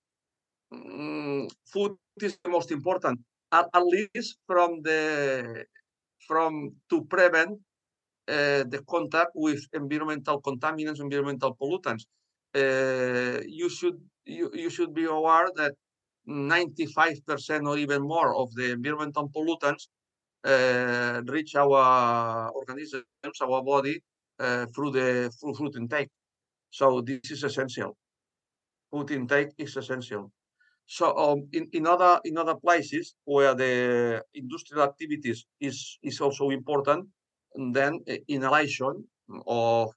mm, 0.73 1.51
food 1.73 1.97
is 2.23 2.39
the 2.45 2.51
most 2.51 2.71
important, 2.71 3.19
at, 3.53 3.67
at 3.75 3.85
least 3.85 4.39
from 4.47 4.83
the 4.83 5.65
from 6.27 6.73
to 6.91 7.05
prevent 7.05 7.59
uh, 8.29 8.65
the 8.73 8.83
contact 8.89 9.31
with 9.35 9.61
environmental 9.73 10.41
contaminants, 10.43 11.01
environmental 11.01 11.57
pollutants. 11.57 12.05
Uh, 12.55 13.41
you 13.47 13.69
should 13.69 13.99
you, 14.27 14.51
you 14.55 14.71
should 14.71 14.93
be 14.95 15.05
aware 15.05 15.49
that 15.57 15.73
95% 16.27 17.67
or 17.67 17.79
even 17.79 18.03
more 18.03 18.35
of 18.37 18.55
the 18.55 18.73
environmental 18.73 19.29
pollutants 19.31 19.89
uh, 20.45 21.23
reach 21.27 21.55
our 21.57 22.51
organisms, 22.51 23.05
our 23.41 23.63
body, 23.63 24.03
through 24.39 24.93
the 24.93 25.31
through 25.41 25.55
food 25.55 25.77
intake. 25.77 26.11
So 26.71 27.01
this 27.01 27.31
is 27.31 27.45
essential. 27.45 27.97
Food 28.91 29.11
intake 29.11 29.51
is 29.59 29.77
essential. 29.77 30.33
So 30.87 31.17
um, 31.19 31.49
in, 31.53 31.69
in 31.73 31.87
other 31.87 32.21
in 32.25 32.39
other 32.39 32.55
places 32.55 33.15
where 33.25 33.55
the 33.55 34.23
industrial 34.35 34.85
activities 34.85 35.45
is 35.61 35.99
is 36.03 36.21
also 36.21 36.51
important, 36.51 37.07
then 37.55 38.01
uh, 38.09 38.15
inhalation 38.29 39.05
of 39.47 39.93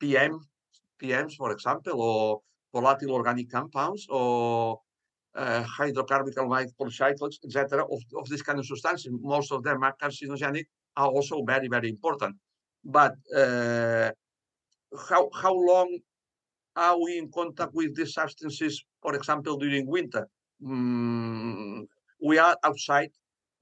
PM 0.00 0.40
PMs, 1.00 1.34
for 1.36 1.52
example, 1.52 2.02
or 2.02 2.40
volatile 2.74 3.12
organic 3.12 3.50
compounds 3.50 4.06
or 4.10 4.80
uh, 5.34 5.62
hydrocarbon 5.64 6.34
polycyclics, 6.78 7.38
etc., 7.44 7.84
of, 7.84 8.02
of 8.16 8.28
this 8.28 8.42
kind 8.42 8.58
of 8.58 8.66
substances. 8.66 9.12
Most 9.20 9.52
of 9.52 9.62
them 9.62 9.82
are 9.82 9.94
carcinogenic, 10.02 10.66
are 10.96 11.08
also 11.08 11.42
very, 11.44 11.68
very 11.68 11.88
important. 11.88 12.36
But 12.88 13.14
uh, 13.36 14.10
how 15.10 15.28
how 15.42 15.54
long 15.54 15.98
are 16.74 16.96
we 17.02 17.18
in 17.18 17.30
contact 17.30 17.74
with 17.74 17.94
these 17.96 18.14
substances, 18.14 18.82
for 19.02 19.14
example, 19.14 19.58
during 19.58 19.86
winter? 19.86 20.26
Mm, 20.62 21.86
we 22.24 22.38
are 22.38 22.56
outside 22.64 23.10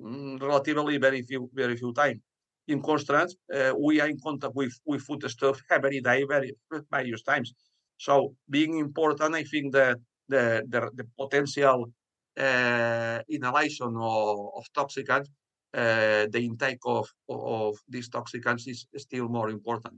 mm, 0.01 0.41
relatively 0.41 0.99
very 0.99 1.23
few 1.23 1.51
very 1.55 1.77
few 1.77 1.93
time. 1.93 2.23
In 2.69 2.81
contrast, 2.83 3.37
uh, 3.53 3.73
we 3.79 4.01
are 4.01 4.09
in 4.09 4.19
contact 4.23 4.55
with 4.55 4.75
with 4.87 5.03
food 5.03 5.29
stuff 5.29 5.61
every 5.71 6.01
day, 6.01 6.25
very 6.25 6.53
various 6.91 7.23
times. 7.23 7.53
So 7.99 8.35
being 8.49 8.79
important, 8.79 9.35
I 9.35 9.45
think 9.45 9.73
that 9.73 9.99
the 10.29 10.63
the, 10.69 10.81
the 10.95 11.07
potential 11.19 11.91
uh, 12.39 13.19
inhalation 13.29 13.93
of, 13.97 14.39
of 14.59 14.65
toxicants, 14.77 15.29
uh, 15.77 16.27
the 16.31 16.41
intake 16.41 16.79
of, 16.87 17.07
of 17.29 17.77
these 17.89 18.09
toxicants 18.09 18.67
is 18.67 18.87
still 18.97 19.29
more 19.29 19.51
important. 19.51 19.95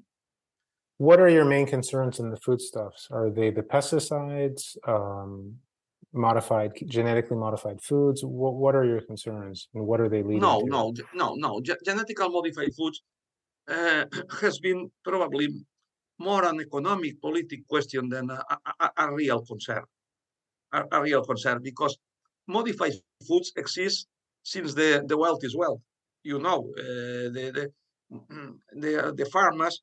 What 0.96 1.20
are 1.20 1.28
your 1.28 1.44
main 1.44 1.66
concerns 1.66 2.18
in 2.18 2.30
the 2.30 2.36
foodstuffs? 2.36 3.06
Are 3.12 3.30
they 3.30 3.50
the 3.50 3.62
pesticides, 3.62 4.76
um, 4.88 5.54
modified, 6.12 6.72
genetically 6.86 7.36
modified 7.36 7.80
foods? 7.80 8.24
What, 8.24 8.54
what 8.54 8.74
are 8.74 8.84
your 8.84 9.00
concerns 9.02 9.68
and 9.74 9.86
what 9.86 10.00
are 10.00 10.08
they 10.08 10.24
leading 10.24 10.40
no, 10.40 10.62
to? 10.62 10.66
No, 10.66 10.92
no, 11.14 11.34
no, 11.36 11.60
Genetically 11.60 12.28
modified 12.28 12.74
foods 12.74 13.02
uh, 13.68 14.06
has 14.40 14.58
been 14.58 14.90
probably 15.04 15.48
more 16.18 16.44
an 16.44 16.60
economic, 16.60 17.20
political 17.20 17.64
question 17.68 18.08
than 18.08 18.30
a, 18.30 18.42
a, 18.80 18.90
a 18.96 19.14
real 19.14 19.44
concern. 19.46 19.84
A, 20.72 20.82
a, 20.90 21.00
real 21.00 21.24
concern 21.24 21.62
because 21.62 21.96
modified 22.48 22.92
foods 23.26 23.52
exist 23.56 24.08
since 24.52 24.70
the, 24.74 24.90
the 25.10 25.18
wealth 25.24 25.42
is 25.48 25.54
wealth. 25.62 25.82
You 26.30 26.38
know, 26.46 26.60
uh, 26.78 27.26
the, 27.36 27.44
the, 27.56 27.64
the, 28.82 28.92
the 29.20 29.26
farmers 29.36 29.82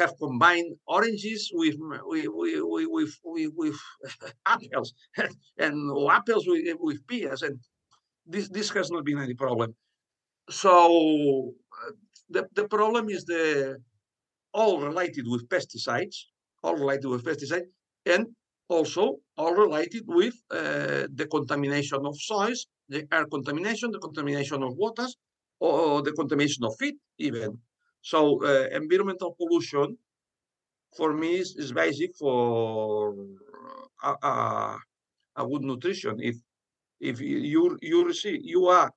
have 0.00 0.12
combined 0.18 0.70
oranges 0.86 1.50
with 1.60 1.76
with 2.10 2.26
with 2.40 2.62
with, 2.94 3.12
with, 3.24 3.52
with 3.60 3.78
apples 4.54 4.94
and 5.64 5.76
apples 6.18 6.44
with, 6.46 6.76
with 6.86 7.06
pears, 7.06 7.42
and 7.42 7.58
this 8.32 8.48
this 8.56 8.70
has 8.70 8.90
not 8.90 9.04
been 9.04 9.18
any 9.18 9.34
problem. 9.34 9.74
So 10.50 11.52
the 12.34 12.42
the 12.58 12.66
problem 12.76 13.04
is 13.08 13.24
the 13.24 13.78
all 14.52 14.80
related 14.88 15.24
with 15.32 15.48
pesticides, 15.48 16.16
all 16.62 16.76
related 16.76 17.08
with 17.08 17.24
pesticides, 17.24 17.68
and 18.06 18.26
also 18.68 19.02
all 19.36 19.54
related 19.54 20.04
with 20.06 20.34
uh, 20.50 21.04
the 21.18 21.26
contamination 21.30 22.00
of 22.06 22.14
soils, 22.30 22.66
the 22.92 23.08
air 23.10 23.26
contamination, 23.26 23.90
the 23.90 23.98
contamination 23.98 24.62
of 24.62 24.76
waters, 24.76 25.16
or 25.58 26.02
the 26.02 26.12
contamination 26.12 26.64
of 26.64 26.76
feed 26.78 26.96
even. 27.18 27.58
So 28.02 28.18
uh, 28.44 28.66
environmental 28.82 29.34
pollution 29.38 29.96
for 30.96 31.14
me 31.14 31.38
is, 31.38 31.56
is 31.56 31.72
basic 31.72 32.14
for 32.16 33.14
a, 34.02 34.10
a, 34.22 34.78
a, 35.36 35.46
good 35.46 35.62
nutrition. 35.62 36.20
If 36.20 36.36
if 37.00 37.20
you 37.20 37.78
you 37.80 38.04
receive 38.04 38.40
you 38.42 38.66
are 38.66 38.90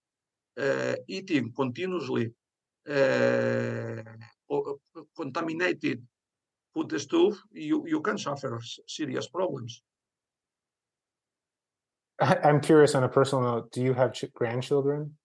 uh, 0.60 0.96
eating 1.08 1.52
continuously 1.56 2.32
uh, 2.90 4.02
contaminated 5.16 6.02
food 6.74 7.00
stuff, 7.00 7.36
you 7.52 7.86
you 7.88 8.02
can 8.02 8.18
suffer 8.18 8.60
serious 8.88 9.28
problems. 9.28 9.82
I'm 12.20 12.62
curious 12.62 12.96
on 12.96 13.04
a 13.04 13.10
personal 13.10 13.44
note. 13.44 13.72
Do 13.72 13.82
you 13.82 13.94
have 13.94 14.14
ch- 14.14 14.32
grandchildren? 14.34 15.18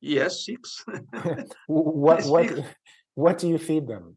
Yes, 0.00 0.44
six. 0.44 0.84
what 1.66 2.24
what 2.24 2.64
what 3.14 3.38
do 3.38 3.48
you 3.48 3.58
feed 3.58 3.86
them? 3.86 4.16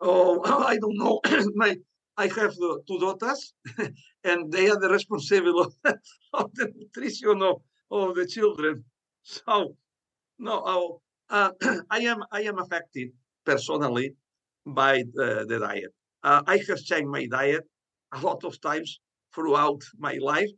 Oh, 0.00 0.42
I 0.66 0.78
don't 0.78 0.96
know. 0.96 1.20
My 1.54 1.76
I 2.16 2.24
have 2.24 2.54
the 2.56 2.82
two 2.88 2.98
daughters, 2.98 3.52
and 4.24 4.50
they 4.50 4.68
are 4.68 4.78
the 4.78 4.88
responsible 4.88 5.60
of, 5.60 5.74
of 6.32 6.54
the 6.54 6.72
nutrition 6.74 7.42
of, 7.42 7.62
of 7.92 8.16
the 8.16 8.26
children. 8.26 8.84
So, 9.22 9.76
no, 10.40 10.62
oh, 10.66 11.00
uh, 11.30 11.52
I 11.90 12.00
am 12.00 12.24
I 12.32 12.42
am 12.42 12.58
affected 12.58 13.10
personally 13.44 14.14
by 14.66 15.04
the, 15.14 15.46
the 15.48 15.60
diet. 15.60 15.94
Uh, 16.24 16.42
I 16.46 16.56
have 16.68 16.82
changed 16.82 17.08
my 17.08 17.26
diet 17.26 17.64
a 18.12 18.20
lot 18.20 18.42
of 18.42 18.60
times 18.60 18.98
throughout 19.34 19.82
my 19.98 20.18
life 20.20 20.50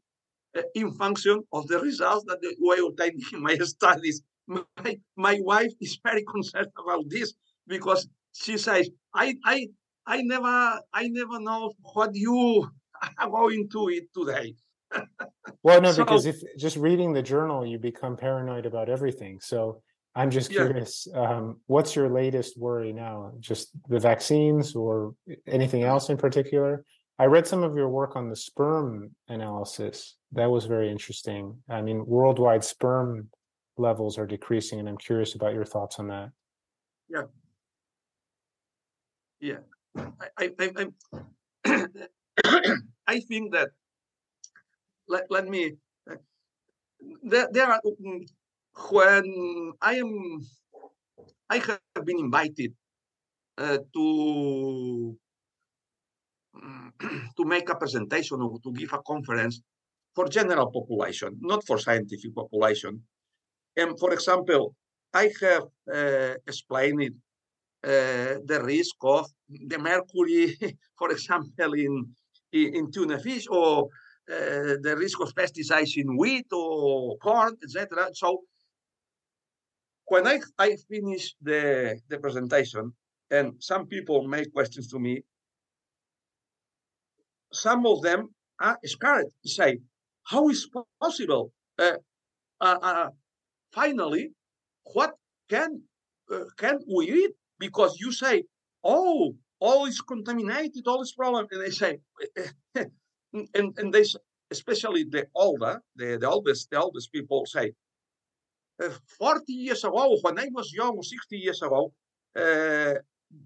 uh, 0.57 0.63
in 0.75 0.93
function 0.93 1.43
of 1.53 1.67
the 1.69 1.79
results 1.79 2.25
that 2.27 2.41
the 2.41 2.55
way 2.59 2.79
of 2.79 2.97
taking 2.97 3.41
my 3.41 3.57
studies. 3.63 4.23
My, 4.47 4.99
my 5.17 5.39
wife 5.43 5.73
is 5.81 5.99
very 6.05 6.25
concerned 6.25 6.73
about 6.77 7.05
this 7.09 7.35
because 7.69 8.09
she 8.33 8.59
says, 8.59 8.91
I, 9.15 9.37
I, 9.45 9.69
I 10.07 10.23
never, 10.23 10.81
I 10.93 11.09
never 11.09 11.39
know 11.41 11.73
what 11.95 12.15
you 12.15 12.69
are 13.19 13.31
going 13.31 13.69
to 13.71 13.91
eat 13.91 14.09
today. 14.17 14.55
well, 15.63 15.81
no, 15.81 15.93
so, 15.93 16.05
because 16.05 16.27
if 16.27 16.37
just 16.59 16.77
reading 16.77 17.13
the 17.13 17.23
journal, 17.23 17.65
you 17.65 17.79
become 17.79 18.17
paranoid 18.17 18.67
about 18.67 18.89
everything. 18.89 19.39
So 19.41 19.83
I'm 20.17 20.31
just 20.31 20.51
curious, 20.51 21.07
yeah. 21.09 21.37
um, 21.37 21.61
what's 21.67 21.95
your 21.95 22.09
latest 22.09 22.59
worry 22.59 22.93
now? 22.93 23.33
Just 23.39 23.71
the 23.89 24.01
vaccines 24.01 24.75
or 24.75 25.15
anything 25.47 25.85
else 25.85 26.09
in 26.09 26.17
particular? 26.17 26.85
I 27.21 27.27
read 27.27 27.47
some 27.47 27.63
of 27.63 27.77
your 27.77 27.91
work 27.91 28.17
on 28.17 28.31
the 28.31 28.35
sperm 28.35 29.15
analysis. 29.29 30.17
That 30.33 30.51
was 30.51 30.65
very 30.65 30.91
interesting. 30.91 31.55
I 31.69 31.83
mean, 31.83 32.07
worldwide 32.07 32.65
sperm 32.65 33.29
levels 33.77 34.17
are 34.17 34.27
decreasing, 34.27 34.79
and 34.81 34.89
I'm 34.89 34.97
curious 34.97 35.35
about 35.35 35.53
your 35.53 35.67
thoughts 35.67 35.99
on 35.99 36.09
that. 36.09 36.31
Yeah. 37.11 37.25
Yeah. 39.39 39.59
I, 40.39 40.51
I, 40.59 40.89
I, 41.67 41.87
I 43.07 43.21
think 43.21 43.53
that, 43.53 43.69
let, 45.07 45.31
let 45.31 45.47
me, 45.47 45.75
there, 47.23 47.49
there 47.53 47.67
are, 47.67 47.83
mm, 48.03 48.27
when 48.91 49.73
I 49.83 49.97
am, 49.97 50.41
I 51.51 51.59
have 51.59 52.07
been 52.07 52.19
invited 52.19 52.73
uh, 53.59 53.77
to 53.93 55.19
to 57.37 57.45
make 57.45 57.69
a 57.71 57.75
presentation 57.75 58.41
or 58.41 58.59
to 58.61 58.73
give 58.73 58.93
a 58.93 59.03
conference 59.03 59.61
for 60.15 60.29
general 60.29 60.71
population, 60.71 61.37
not 61.41 61.67
for 61.67 61.79
scientific 61.79 62.35
population. 62.35 63.03
And 63.77 63.99
for 63.99 64.13
example, 64.13 64.75
I 65.15 65.31
have 65.41 65.67
uh, 65.93 66.35
explained 66.47 67.15
uh, 67.83 68.43
the 68.45 68.61
risk 68.63 68.97
of 69.03 69.27
the 69.49 69.79
mercury, 69.79 70.57
for 70.99 71.11
example, 71.11 71.73
in, 71.75 72.07
in, 72.53 72.75
in 72.75 72.93
tuna 72.93 73.19
fish, 73.19 73.47
or 73.51 73.89
uh, 74.31 74.77
the 74.83 74.95
risk 74.99 75.21
of 75.21 75.35
pesticides 75.35 75.97
in 75.97 76.17
wheat 76.17 76.47
or 76.53 77.17
corn, 77.19 77.57
etc. 77.63 78.09
So 78.13 78.43
when 80.07 80.27
I, 80.27 80.41
I 80.59 80.77
finish 80.89 81.35
the, 81.41 81.99
the 82.09 82.19
presentation 82.19 82.93
and 83.31 83.55
some 83.61 83.87
people 83.87 84.27
make 84.27 84.53
questions 84.53 84.89
to 84.89 84.99
me, 84.99 85.23
some 87.53 87.87
of 87.87 88.03
them 88.03 88.35
are 88.61 88.79
scared 88.85 89.27
to 89.43 89.49
say, 89.49 89.79
how 90.25 90.49
is 90.49 90.69
possible? 91.01 91.53
Uh, 91.79 91.97
uh, 92.61 92.79
uh, 92.83 93.11
finally, 93.73 94.33
what 94.93 95.15
can 95.49 95.83
uh, 96.33 96.45
can 96.57 96.79
we 96.95 97.11
eat? 97.11 97.33
Because 97.59 97.99
you 97.99 98.13
say, 98.13 98.45
oh, 98.85 99.35
all 99.59 99.87
is 99.87 100.01
contaminated, 100.01 100.87
all 100.87 101.03
is 101.03 101.13
problem, 101.13 101.47
and 101.51 101.63
they 101.63 101.71
say, 101.71 101.99
and 102.75 103.79
and 103.79 103.93
they 103.93 104.05
especially 104.51 105.05
the 105.05 105.27
older, 105.35 105.81
the, 105.97 106.19
the 106.21 106.29
oldest, 106.29 106.71
the 106.71 106.81
oldest 106.81 107.13
people 107.13 107.47
say, 107.47 107.73
uh, 108.83 108.91
40 109.19 109.53
years 109.53 109.85
ago, 109.85 110.19
when 110.23 110.39
I 110.39 110.49
was 110.53 110.73
young, 110.73 111.01
60 111.03 111.37
years 111.37 111.63
ago, 111.63 111.93
uh, 112.37 112.95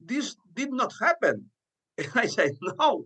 this 0.04 0.36
did 0.54 0.72
not 0.72 0.92
happen. 1.00 1.50
And 1.98 2.10
I 2.14 2.26
say, 2.26 2.50
no, 2.62 3.04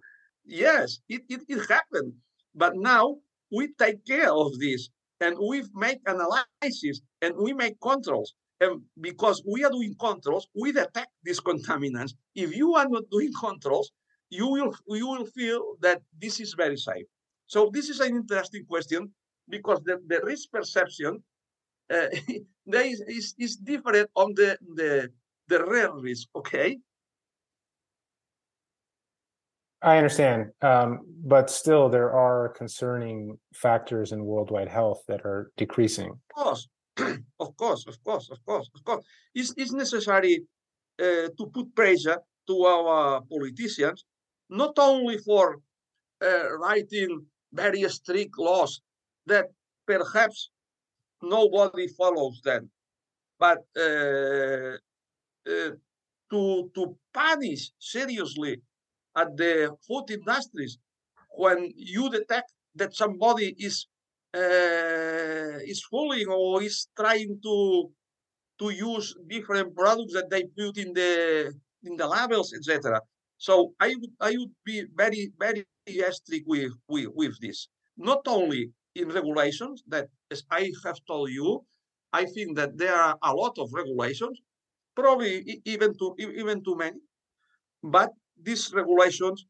yes, 0.48 0.98
it, 1.08 1.22
it, 1.28 1.42
it 1.48 1.68
happened. 1.68 2.14
But 2.54 2.76
now 2.76 3.16
we 3.52 3.68
take 3.78 4.04
care 4.06 4.32
of 4.32 4.58
this 4.58 4.88
and 5.20 5.36
we 5.38 5.62
make 5.74 6.00
analysis 6.06 7.00
and 7.22 7.34
we 7.36 7.52
make 7.52 7.80
controls. 7.80 8.34
And 8.60 8.82
because 9.00 9.42
we 9.46 9.64
are 9.64 9.70
doing 9.70 9.94
controls, 10.00 10.48
we 10.60 10.72
detect 10.72 11.10
these 11.22 11.40
contaminants. 11.40 12.14
If 12.34 12.56
you 12.56 12.74
are 12.74 12.88
not 12.88 13.04
doing 13.10 13.30
controls, 13.38 13.92
you 14.30 14.48
will 14.48 14.74
you 14.88 15.06
will 15.06 15.26
feel 15.26 15.76
that 15.80 16.02
this 16.20 16.40
is 16.40 16.54
very 16.54 16.76
safe. 16.76 17.06
So 17.46 17.70
this 17.72 17.88
is 17.88 18.00
an 18.00 18.16
interesting 18.16 18.64
question 18.66 19.12
because 19.48 19.80
the, 19.84 20.00
the 20.06 20.20
risk 20.24 20.50
perception 20.50 21.22
uh, 21.90 22.08
is, 22.66 23.00
is, 23.08 23.34
is 23.38 23.56
different 23.56 24.10
on 24.14 24.34
the, 24.34 24.58
the 24.74 25.10
the 25.48 25.64
real 25.64 25.94
risk. 26.02 26.28
Okay, 26.36 26.78
I 29.80 29.96
understand, 29.96 30.50
um, 30.60 31.00
but 31.24 31.50
still, 31.50 31.88
there 31.88 32.12
are 32.12 32.48
concerning 32.56 33.38
factors 33.54 34.10
in 34.10 34.24
worldwide 34.24 34.68
health 34.68 35.02
that 35.06 35.20
are 35.24 35.52
decreasing. 35.56 36.10
Of 36.10 36.44
course, 36.44 36.68
of 37.40 37.56
course, 37.56 37.86
of 37.86 38.02
course, 38.02 38.28
of 38.30 38.44
course, 38.44 38.68
of 38.74 38.84
course. 38.84 39.04
It's, 39.34 39.54
it's 39.56 39.72
necessary 39.72 40.42
uh, 41.00 41.28
to 41.36 41.46
put 41.54 41.72
pressure 41.76 42.18
to 42.48 42.64
our 42.64 43.20
politicians, 43.30 44.04
not 44.50 44.72
only 44.78 45.18
for 45.18 45.58
uh, 46.24 46.56
writing 46.58 47.24
very 47.52 47.88
strict 47.88 48.36
laws 48.36 48.80
that 49.26 49.46
perhaps 49.86 50.50
nobody 51.22 51.86
follows 51.86 52.40
them, 52.42 52.68
but 53.38 53.58
uh, 53.76 54.76
uh 55.48 55.70
to 56.30 56.70
to 56.74 56.96
punish 57.14 57.70
seriously 57.78 58.60
at 59.16 59.36
the 59.36 59.74
food 59.86 60.10
industries 60.10 60.78
when 61.30 61.72
you 61.76 62.10
detect 62.10 62.52
that 62.74 62.94
somebody 62.94 63.54
is 63.58 63.86
uh, 64.34 65.58
is 65.64 65.82
fooling 65.90 66.28
or 66.28 66.62
is 66.62 66.88
trying 66.96 67.38
to 67.42 67.90
to 68.58 68.70
use 68.70 69.14
different 69.28 69.74
products 69.74 70.12
that 70.12 70.28
they 70.30 70.44
put 70.44 70.76
in 70.78 70.92
the 70.92 71.52
in 71.84 71.96
the 71.96 72.06
labels, 72.06 72.52
etc. 72.52 73.00
So 73.38 73.72
I 73.80 73.94
would 73.98 74.14
I 74.20 74.30
would 74.36 74.54
be 74.64 74.84
very 74.94 75.32
very 75.38 75.64
strict 76.10 76.46
with, 76.46 76.72
with 76.88 77.08
with 77.14 77.40
this. 77.40 77.68
Not 77.96 78.22
only 78.26 78.70
in 78.94 79.08
regulations 79.08 79.82
that, 79.88 80.08
as 80.30 80.42
I 80.50 80.72
have 80.84 80.98
told 81.06 81.30
you, 81.30 81.64
I 82.12 82.24
think 82.24 82.56
that 82.56 82.76
there 82.76 82.94
are 82.96 83.16
a 83.22 83.32
lot 83.32 83.58
of 83.58 83.72
regulations, 83.72 84.40
probably 84.94 85.60
even 85.64 85.96
too 85.96 86.14
even 86.18 86.64
too 86.64 86.76
many, 86.76 86.98
but 87.82 88.10
these 88.42 88.72
regulations 88.72 89.46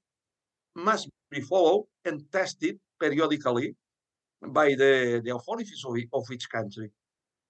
must 0.74 1.08
be 1.30 1.40
followed 1.40 1.86
and 2.04 2.22
tested 2.32 2.78
periodically 3.00 3.74
by 4.42 4.68
the, 4.68 5.20
the 5.24 5.34
authorities 5.34 5.82
of, 5.86 5.96
of 6.12 6.24
each 6.32 6.48
country. 6.48 6.90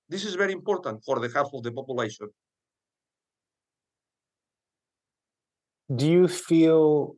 This 0.09 0.25
is 0.25 0.35
very 0.35 0.53
important 0.53 1.05
for 1.05 1.19
the 1.21 1.29
health 1.29 1.51
of 1.53 1.63
the 1.63 1.73
population. 1.73 2.29
Do 5.95 6.07
you 6.07 6.29
feel, 6.29 7.17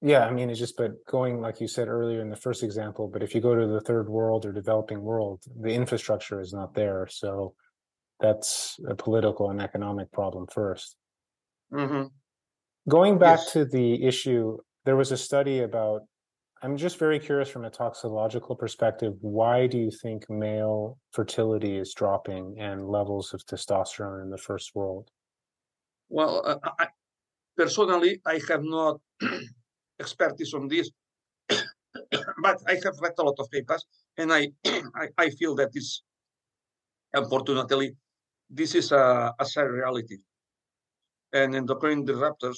yeah, 0.00 0.26
I 0.26 0.30
mean, 0.32 0.50
it's 0.50 0.58
just, 0.58 0.76
but 0.76 1.04
going, 1.06 1.40
like 1.40 1.60
you 1.60 1.68
said 1.68 1.88
earlier 1.88 2.20
in 2.20 2.30
the 2.30 2.36
first 2.36 2.62
example, 2.62 3.08
but 3.08 3.22
if 3.22 3.34
you 3.34 3.40
go 3.40 3.54
to 3.54 3.66
the 3.66 3.80
third 3.80 4.08
world 4.08 4.44
or 4.46 4.52
developing 4.52 5.00
world, 5.00 5.42
the 5.60 5.72
infrastructure 5.72 6.40
is 6.40 6.52
not 6.52 6.74
there. 6.74 7.08
So 7.10 7.54
that's 8.20 8.78
a 8.88 8.94
political 8.94 9.50
and 9.50 9.60
economic 9.60 10.12
problem 10.12 10.46
1st 10.46 10.94
mm-hmm. 11.72 12.04
Going 12.88 13.18
back 13.18 13.40
yes. 13.40 13.52
to 13.52 13.64
the 13.64 14.04
issue, 14.04 14.56
there 14.84 14.96
was 14.96 15.12
a 15.12 15.16
study 15.16 15.60
about, 15.60 16.02
I'm 16.62 16.76
just 16.76 16.98
very 16.98 17.18
curious 17.18 17.48
from 17.48 17.64
a 17.64 17.70
toxicological 17.70 18.56
perspective, 18.56 19.14
why 19.20 19.66
do 19.66 19.78
you 19.78 19.90
think 19.90 20.28
male 20.30 20.98
fertility 21.12 21.76
is 21.76 21.92
dropping 21.94 22.56
and 22.58 22.88
levels 22.88 23.34
of 23.34 23.44
testosterone 23.44 24.22
in 24.22 24.30
the 24.30 24.38
first 24.38 24.74
world? 24.74 25.10
Well, 26.08 26.42
uh, 26.44 26.70
I, 26.78 26.86
personally, 27.56 28.20
I 28.26 28.40
have 28.48 28.62
not 28.62 29.00
expertise 30.00 30.54
on 30.54 30.66
this, 30.68 30.90
but 31.48 32.58
I 32.66 32.74
have 32.82 32.98
read 33.00 33.12
a 33.18 33.22
lot 33.22 33.36
of 33.38 33.50
papers, 33.50 33.84
and 34.16 34.32
I, 34.32 34.48
I, 34.64 35.08
I 35.18 35.30
feel 35.30 35.54
that 35.56 35.72
this, 35.72 36.02
unfortunately, 37.12 37.92
this 38.48 38.74
is 38.74 38.90
a, 38.90 39.34
a 39.38 39.44
sad 39.44 39.68
reality 39.68 40.16
and 41.32 41.54
endocrine 41.54 42.06
disruptors 42.06 42.56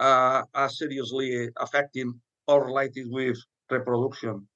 uh, 0.00 0.42
are 0.54 0.68
seriously 0.68 1.48
affecting 1.56 2.20
or 2.46 2.64
related 2.66 3.06
with 3.10 3.38
reproduction. 3.70 4.46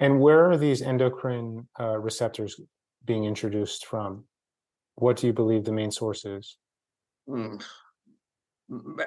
And 0.00 0.20
where 0.20 0.50
are 0.50 0.56
these 0.56 0.82
endocrine 0.82 1.68
uh, 1.80 1.98
receptors 1.98 2.60
being 3.04 3.24
introduced 3.24 3.86
from? 3.86 4.24
What 4.96 5.16
do 5.16 5.26
you 5.26 5.32
believe 5.32 5.64
the 5.64 5.72
main 5.72 5.90
source 5.90 6.24
is? 6.24 6.58
Mm. 7.28 7.62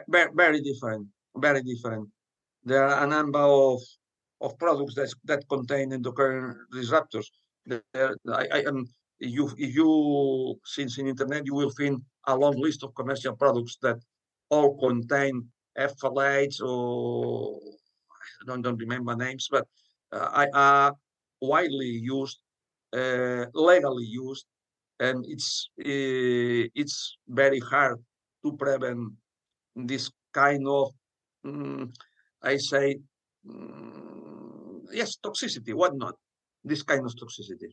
Very, 0.08 0.32
very 0.34 0.62
different. 0.62 1.08
Very 1.36 1.62
different. 1.62 2.10
There 2.64 2.86
are 2.86 3.04
a 3.04 3.08
number 3.08 3.40
of 3.40 3.82
of 4.42 4.58
products 4.58 4.96
that 4.96 5.14
that 5.26 5.48
contain 5.50 5.92
endocrine 5.94 6.56
disruptors. 6.74 7.26
There, 7.66 8.16
I, 8.34 8.48
I, 8.52 8.64
um, 8.64 8.88
you 9.20 9.50
if 9.58 9.76
you 9.76 10.60
since 10.64 10.98
in 10.98 11.08
internet 11.08 11.46
you 11.46 11.54
will 11.54 11.72
find 11.72 12.02
a 12.30 12.36
long 12.36 12.58
list 12.58 12.84
of 12.84 12.94
commercial 12.96 13.36
products 13.36 13.78
that 13.82 13.98
all 14.50 14.78
contain 14.78 15.34
phthalates 15.78 16.62
or 16.62 17.60
I 18.42 18.46
don't, 18.48 18.62
don't 18.62 18.80
remember 18.80 19.16
names, 19.16 19.48
but 19.52 19.66
uh, 20.12 20.46
are 20.54 20.94
widely 21.42 21.92
used, 22.16 22.40
uh, 22.94 23.46
legally 23.54 24.06
used, 24.06 24.46
and 25.00 25.26
it's 25.28 25.70
uh, 25.80 26.64
it's 26.82 27.18
very 27.28 27.60
hard 27.60 27.98
to 28.44 28.50
prevent 28.54 29.12
this 29.76 30.12
kind 30.34 30.68
of, 30.68 30.92
um, 31.46 31.92
I 32.42 32.58
say, 32.58 32.98
um, 33.50 34.82
yes, 34.92 35.18
toxicity. 35.24 35.74
What 35.74 35.96
not? 35.96 36.16
This 36.64 36.84
kind 36.84 37.06
of 37.06 37.14
toxicity. 37.16 37.72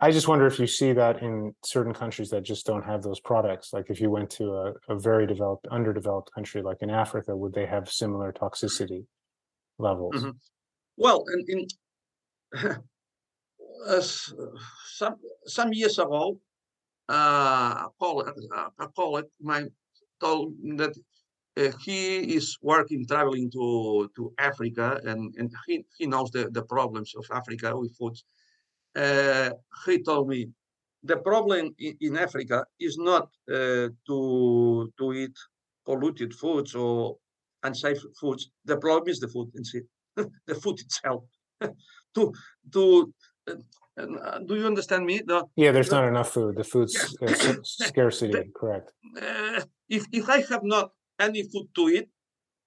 I 0.00 0.10
just 0.10 0.26
wonder 0.28 0.46
if 0.46 0.58
you 0.58 0.66
see 0.66 0.92
that 0.92 1.22
in 1.22 1.54
certain 1.64 1.94
countries 1.94 2.28
that 2.30 2.42
just 2.42 2.66
don't 2.66 2.84
have 2.84 3.02
those 3.02 3.20
products. 3.20 3.72
Like 3.72 3.90
if 3.90 4.00
you 4.00 4.10
went 4.10 4.28
to 4.30 4.52
a, 4.52 4.72
a 4.88 4.98
very 4.98 5.26
developed, 5.26 5.66
underdeveloped 5.70 6.30
country 6.34 6.62
like 6.62 6.78
in 6.80 6.90
Africa, 6.90 7.36
would 7.36 7.54
they 7.54 7.66
have 7.66 7.88
similar 7.88 8.32
toxicity 8.32 9.06
levels? 9.78 10.16
Mm-hmm. 10.16 10.30
Well, 10.96 11.24
in, 11.32 11.66
in 12.52 12.76
uh, 13.86 14.00
some 14.00 15.16
some 15.46 15.72
years 15.72 15.98
ago, 15.98 16.38
uh, 17.08 17.88
colleague, 18.00 18.34
uh, 18.54 19.22
mine 19.40 19.70
told 20.20 20.54
that 20.76 20.94
uh, 21.56 21.70
he 21.80 22.34
is 22.34 22.58
working 22.62 23.06
traveling 23.06 23.50
to 23.52 24.10
to 24.16 24.32
Africa 24.38 25.00
and 25.04 25.34
and 25.38 25.52
he, 25.66 25.84
he 25.98 26.06
knows 26.06 26.30
the, 26.30 26.50
the 26.50 26.62
problems 26.62 27.14
of 27.16 27.24
Africa 27.32 27.76
with 27.76 27.96
food 27.96 28.16
he 28.96 30.02
told 30.02 30.28
me 30.28 30.48
the 31.04 31.18
problem 31.18 31.74
in, 31.78 31.96
in 32.00 32.16
Africa 32.16 32.64
is 32.80 32.96
not 32.98 33.28
uh, 33.52 33.88
to 34.06 34.92
to 34.98 35.12
eat 35.12 35.36
polluted 35.84 36.32
foods 36.34 36.74
or 36.74 37.16
unsafe 37.62 38.02
foods. 38.20 38.50
The 38.64 38.78
problem 38.78 39.08
is 39.08 39.20
the 39.20 39.28
food 39.28 39.50
the 40.46 40.54
food 40.54 40.80
itself. 40.80 41.24
to 42.14 42.32
to 42.72 43.12
uh, 43.96 44.38
do 44.46 44.56
you 44.56 44.66
understand 44.66 45.06
me? 45.06 45.22
The, 45.24 45.44
yeah, 45.56 45.70
there's 45.70 45.88
the, 45.88 45.96
not 46.00 46.08
enough 46.08 46.30
food. 46.30 46.56
The 46.56 46.64
food's 46.64 47.16
yeah. 47.20 47.54
scarcity, 47.62 48.32
the, 48.32 48.44
correct? 48.54 48.92
Uh, 49.20 49.60
if 49.88 50.06
if 50.12 50.28
I 50.28 50.42
have 50.50 50.64
not 50.64 50.90
any 51.20 51.42
food 51.42 51.68
to 51.76 51.88
eat, 51.88 52.08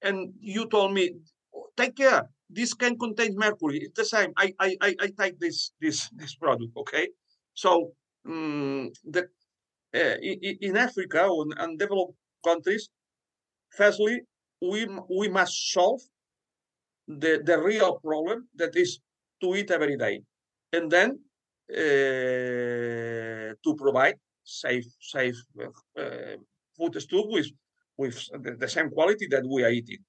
and 0.01 0.33
you 0.39 0.67
told 0.69 0.93
me, 0.93 1.15
take 1.75 1.95
care, 1.95 2.29
this 2.49 2.73
can 2.73 2.97
contain 2.97 3.35
mercury. 3.35 3.79
It's 3.83 3.97
the 3.97 4.05
same. 4.05 4.31
I 4.37 4.53
I 4.59 4.77
I, 4.81 5.07
take 5.19 5.39
this 5.39 5.71
this 5.81 6.09
this 6.15 6.35
product. 6.35 6.71
Okay, 6.77 7.09
so 7.53 7.91
um, 8.25 8.91
the 9.03 9.27
uh, 9.93 10.17
in, 10.21 10.57
in 10.61 10.77
Africa 10.77 11.25
or 11.25 11.45
in 11.45 11.53
undeveloped 11.57 12.15
countries, 12.43 12.89
firstly 13.75 14.21
we 14.61 14.87
we 15.09 15.27
must 15.29 15.73
solve 15.73 16.01
the 17.07 17.41
the 17.43 17.57
real 17.59 17.99
problem 17.99 18.47
that 18.55 18.75
is 18.75 18.99
to 19.41 19.55
eat 19.55 19.71
every 19.71 19.97
day, 19.97 20.21
and 20.73 20.89
then 20.89 21.19
uh, 21.71 23.53
to 23.63 23.75
provide 23.77 24.15
safe 24.43 24.85
safe 25.01 25.35
uh, 25.97 26.37
food 26.77 27.01
stock 27.01 27.25
with 27.27 27.49
with 27.97 28.15
the 28.59 28.67
same 28.67 28.89
quality 28.89 29.27
that 29.27 29.43
we 29.45 29.63
are 29.63 29.71
eating. 29.71 29.99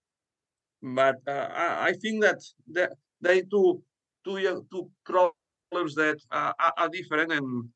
But 0.83 1.17
uh, 1.27 1.49
I, 1.55 1.89
I, 1.89 1.93
think 1.93 2.23
that 2.23 2.39
the, 2.71 2.91
they 3.21 3.43
two 3.43 3.83
two 4.25 4.67
two 4.71 4.91
problems 5.05 5.95
that 5.97 6.19
uh, 6.31 6.53
are, 6.59 6.73
are 6.79 6.89
different, 6.89 7.33
and 7.33 7.69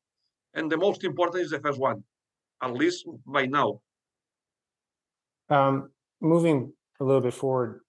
and 0.53 0.71
the 0.71 0.77
most 0.77 1.03
important 1.03 1.43
is 1.43 1.51
the 1.51 1.59
first 1.59 1.79
one, 1.79 2.03
at 2.61 2.73
least 2.73 3.05
by 3.25 3.45
now. 3.45 3.81
Um, 5.49 5.89
moving 6.21 6.71
a 6.99 7.03
little 7.03 7.21
bit 7.21 7.33
forward, 7.33 7.81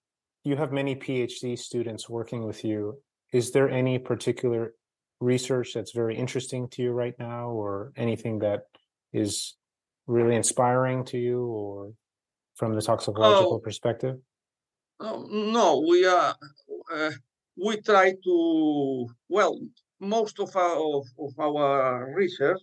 you 0.43 0.57
have 0.57 0.73
many 0.73 0.95
PhD 0.95 1.57
students 1.57 2.09
working 2.09 2.45
with 2.45 2.65
you. 2.65 2.99
Is 3.31 3.51
there 3.51 3.69
any 3.69 3.97
particular 3.97 4.73
research 5.21 5.73
that's 5.73 5.93
very 5.93 6.17
interesting 6.17 6.67
to 6.69 6.81
you 6.81 6.91
right 6.91 7.15
now, 7.17 7.49
or 7.49 7.93
anything 7.95 8.39
that 8.39 8.63
is 9.13 9.55
really 10.07 10.35
inspiring 10.35 11.05
to 11.05 11.17
you, 11.17 11.45
or 11.45 11.91
from 12.55 12.75
the 12.75 12.81
toxicological 12.81 13.53
oh, 13.53 13.59
perspective? 13.59 14.17
Oh, 14.99 15.27
no, 15.29 15.85
we 15.89 16.05
are. 16.05 16.35
Uh, 16.93 17.11
we 17.57 17.81
try 17.81 18.13
to 18.23 19.07
well 19.29 19.59
most 19.99 20.39
of 20.39 20.55
our 20.55 20.77
of, 20.97 21.05
of 21.19 21.39
our 21.39 22.13
research 22.15 22.61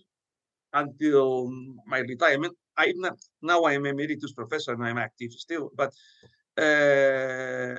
until 0.73 1.49
my 1.87 1.99
retirement. 1.99 2.55
I 2.77 2.93
now 3.41 3.63
I 3.63 3.73
am 3.73 3.85
emeritus 3.87 4.33
professor 4.33 4.73
and 4.73 4.85
I'm 4.85 4.97
active 4.99 5.31
still, 5.33 5.71
but 5.75 5.93
uh, 6.57 7.75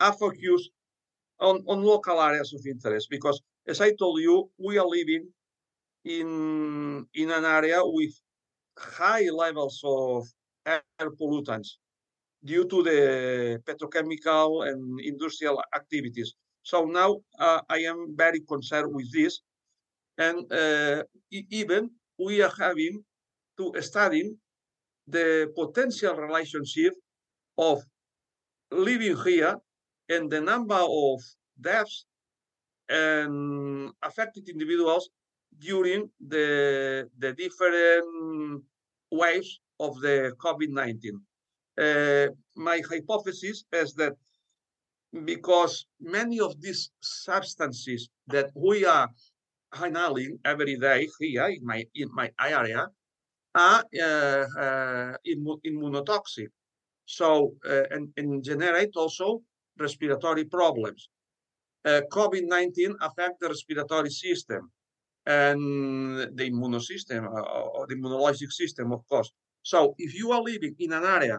I 0.00 0.10
focus 0.12 0.70
on 1.40 1.64
on 1.68 1.82
local 1.82 2.20
areas 2.22 2.52
of 2.54 2.62
interest 2.66 3.08
because, 3.10 3.40
as 3.68 3.80
I 3.80 3.92
told 3.94 4.20
you, 4.20 4.50
we 4.58 4.78
are 4.78 4.86
living 4.88 5.28
in 6.04 7.06
in 7.14 7.30
an 7.30 7.44
area 7.44 7.80
with 7.84 8.14
high 8.78 9.28
levels 9.30 9.80
of 9.84 10.26
air 10.66 11.10
pollutants 11.20 11.78
due 12.46 12.64
to 12.72 12.82
the 12.82 13.00
petrochemical 13.66 14.68
and 14.68 15.00
industrial 15.00 15.62
activities. 15.74 16.34
So 16.62 16.84
now 16.84 17.20
uh, 17.38 17.60
I 17.68 17.78
am 17.90 18.16
very 18.16 18.40
concerned 18.40 18.94
with 18.94 19.12
this. 19.12 19.40
And 20.18 20.50
uh, 20.52 21.02
even 21.30 21.90
we 22.18 22.42
are 22.42 22.52
having 22.58 23.04
to 23.58 23.82
study 23.82 24.34
the 25.06 25.52
potential 25.54 26.14
relationship 26.14 26.92
of 27.58 27.82
living 28.70 29.16
here 29.24 29.56
and 30.08 30.30
the 30.30 30.40
number 30.40 30.80
of 31.06 31.20
deaths 31.60 32.06
and 32.88 33.90
affected 34.02 34.48
individuals 34.48 35.10
during 35.58 36.10
the, 36.20 37.08
the 37.18 37.32
different 37.32 38.62
waves 39.10 39.60
of 39.80 40.00
the 40.00 40.32
COVID-19. 40.38 41.20
Uh, 41.78 42.28
my 42.54 42.80
hypothesis 42.88 43.64
is 43.72 43.94
that 43.94 44.14
because 45.24 45.86
many 46.00 46.40
of 46.40 46.60
these 46.60 46.90
substances 47.00 48.08
that 48.26 48.50
we 48.54 48.84
are 48.84 49.08
handling 49.72 50.38
every 50.44 50.76
day 50.76 51.08
here 51.18 51.46
in 51.46 51.64
my 51.64 51.84
in 51.94 52.08
my 52.14 52.30
area 52.40 52.88
are 53.54 53.84
uh, 54.02 54.44
uh, 54.58 55.16
immunotoxic, 55.26 56.48
so 57.06 57.54
and, 57.64 58.08
and 58.16 58.44
generate 58.44 58.94
also 58.96 59.42
respiratory 59.78 60.44
problems. 60.44 61.08
Uh, 61.84 62.00
COVID-19 62.10 62.96
affect 63.00 63.38
the 63.40 63.48
respiratory 63.48 64.10
system 64.10 64.70
and 65.24 66.36
the 66.36 66.46
immune 66.46 66.80
system 66.80 67.26
uh, 67.26 67.40
or 67.40 67.86
the 67.86 67.94
immunologic 67.94 68.50
system, 68.50 68.92
of 68.92 69.06
course. 69.08 69.30
So 69.62 69.94
if 69.98 70.14
you 70.14 70.32
are 70.32 70.42
living 70.42 70.74
in 70.78 70.92
an 70.92 71.04
area 71.04 71.38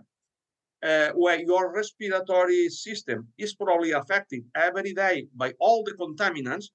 uh, 0.84 1.10
where 1.16 1.40
your 1.40 1.74
respiratory 1.74 2.70
system 2.70 3.28
is 3.38 3.56
probably 3.56 3.92
affected 3.92 4.44
every 4.56 4.94
day 4.94 5.28
by 5.36 5.54
all 5.60 5.84
the 5.84 5.94
contaminants, 5.94 6.66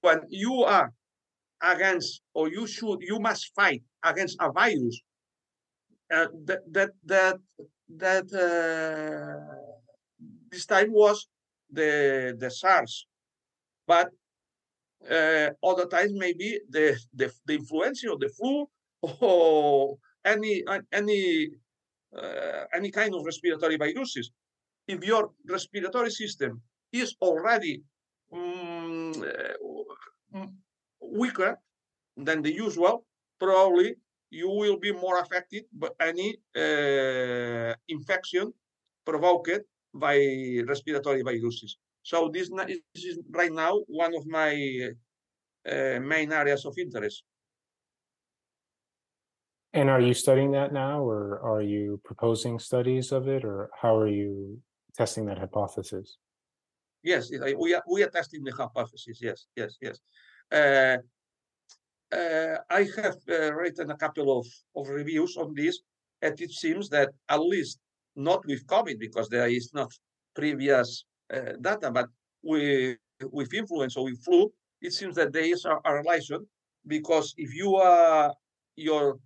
when 0.00 0.20
you 0.28 0.62
are 0.64 0.92
against 1.62 2.22
or 2.34 2.48
you 2.48 2.66
should 2.66 2.98
you 3.00 3.18
must 3.18 3.52
fight 3.54 3.82
against 4.04 4.36
a 4.40 4.50
virus 4.52 5.00
uh, 6.12 6.28
that 6.44 6.60
that 6.72 6.90
that 7.04 7.36
that 7.88 8.26
uh, 8.32 9.54
this 10.50 10.66
time 10.66 10.92
was 10.92 11.28
the 11.70 12.34
the 12.38 12.50
SARS, 12.50 13.06
but 13.86 14.10
uh, 15.10 15.50
other 15.62 15.86
times 15.86 16.12
maybe 16.14 16.58
the, 16.70 16.96
the 17.14 17.32
the 17.46 17.54
influenza 17.54 18.10
or 18.10 18.18
the 18.18 18.28
flu 18.28 18.66
or 19.20 19.98
any 20.24 20.64
any 20.92 21.48
uh, 22.16 22.64
any 22.74 22.90
kind 22.90 23.14
of 23.14 23.24
respiratory 23.24 23.76
viruses. 23.76 24.30
If 24.86 25.04
your 25.04 25.30
respiratory 25.48 26.10
system 26.10 26.62
is 26.92 27.14
already 27.20 27.82
um, 28.32 29.12
weaker 31.00 31.58
than 32.16 32.42
the 32.42 32.52
usual, 32.52 33.04
probably 33.38 33.96
you 34.30 34.48
will 34.50 34.78
be 34.78 34.92
more 34.92 35.20
affected 35.20 35.64
by 35.72 35.88
any 36.00 36.36
uh, 36.56 37.74
infection 37.88 38.52
provoked 39.04 39.60
by 39.94 40.16
respiratory 40.66 41.22
viruses. 41.22 41.78
So 42.02 42.30
this 42.32 42.50
is 42.94 43.18
right 43.30 43.52
now 43.52 43.80
one 43.86 44.14
of 44.14 44.26
my 44.26 44.90
uh, 45.70 46.00
main 46.00 46.32
areas 46.32 46.64
of 46.64 46.74
interest. 46.78 47.24
And 49.74 49.90
are 49.90 50.00
you 50.00 50.14
studying 50.14 50.52
that 50.52 50.72
now, 50.72 51.02
or 51.02 51.40
are 51.40 51.62
you 51.62 52.00
proposing 52.04 52.58
studies 52.58 53.12
of 53.12 53.28
it, 53.28 53.44
or 53.44 53.70
how 53.80 53.96
are 53.96 54.08
you 54.08 54.58
testing 54.96 55.26
that 55.26 55.38
hypothesis? 55.38 56.16
Yes, 57.02 57.30
we 57.30 57.74
are 57.74 57.82
we 57.88 58.02
are 58.02 58.08
testing 58.08 58.42
the 58.44 58.52
hypothesis. 58.52 59.18
Yes, 59.20 59.46
yes, 59.54 59.76
yes. 59.80 59.98
uh, 60.50 60.96
uh, 62.10 62.56
I 62.70 62.88
have 62.96 63.16
uh, 63.28 63.52
written 63.54 63.90
a 63.90 63.96
couple 63.96 64.38
of, 64.38 64.46
of 64.74 64.88
reviews 64.88 65.36
on 65.36 65.54
this, 65.54 65.80
and 66.22 66.40
it 66.40 66.50
seems 66.50 66.88
that 66.88 67.10
at 67.28 67.40
least 67.40 67.78
not 68.16 68.44
with 68.46 68.66
COVID, 68.66 68.98
because 68.98 69.28
there 69.28 69.48
is 69.48 69.70
not 69.74 69.92
previous 70.34 71.04
uh, 71.32 71.52
data, 71.60 71.90
but 71.90 72.06
with, 72.42 72.96
with 73.30 73.52
influenza 73.52 74.00
or 74.00 74.06
with 74.06 74.24
flu, 74.24 74.50
it 74.80 74.92
seems 74.92 75.14
that 75.16 75.32
there 75.32 75.44
is 75.44 75.64
a, 75.64 75.76
a 75.84 75.94
relation 75.94 76.46
because 76.86 77.34
if 77.36 77.54
you 77.54 77.76
are 77.76 78.32
your 78.76 79.18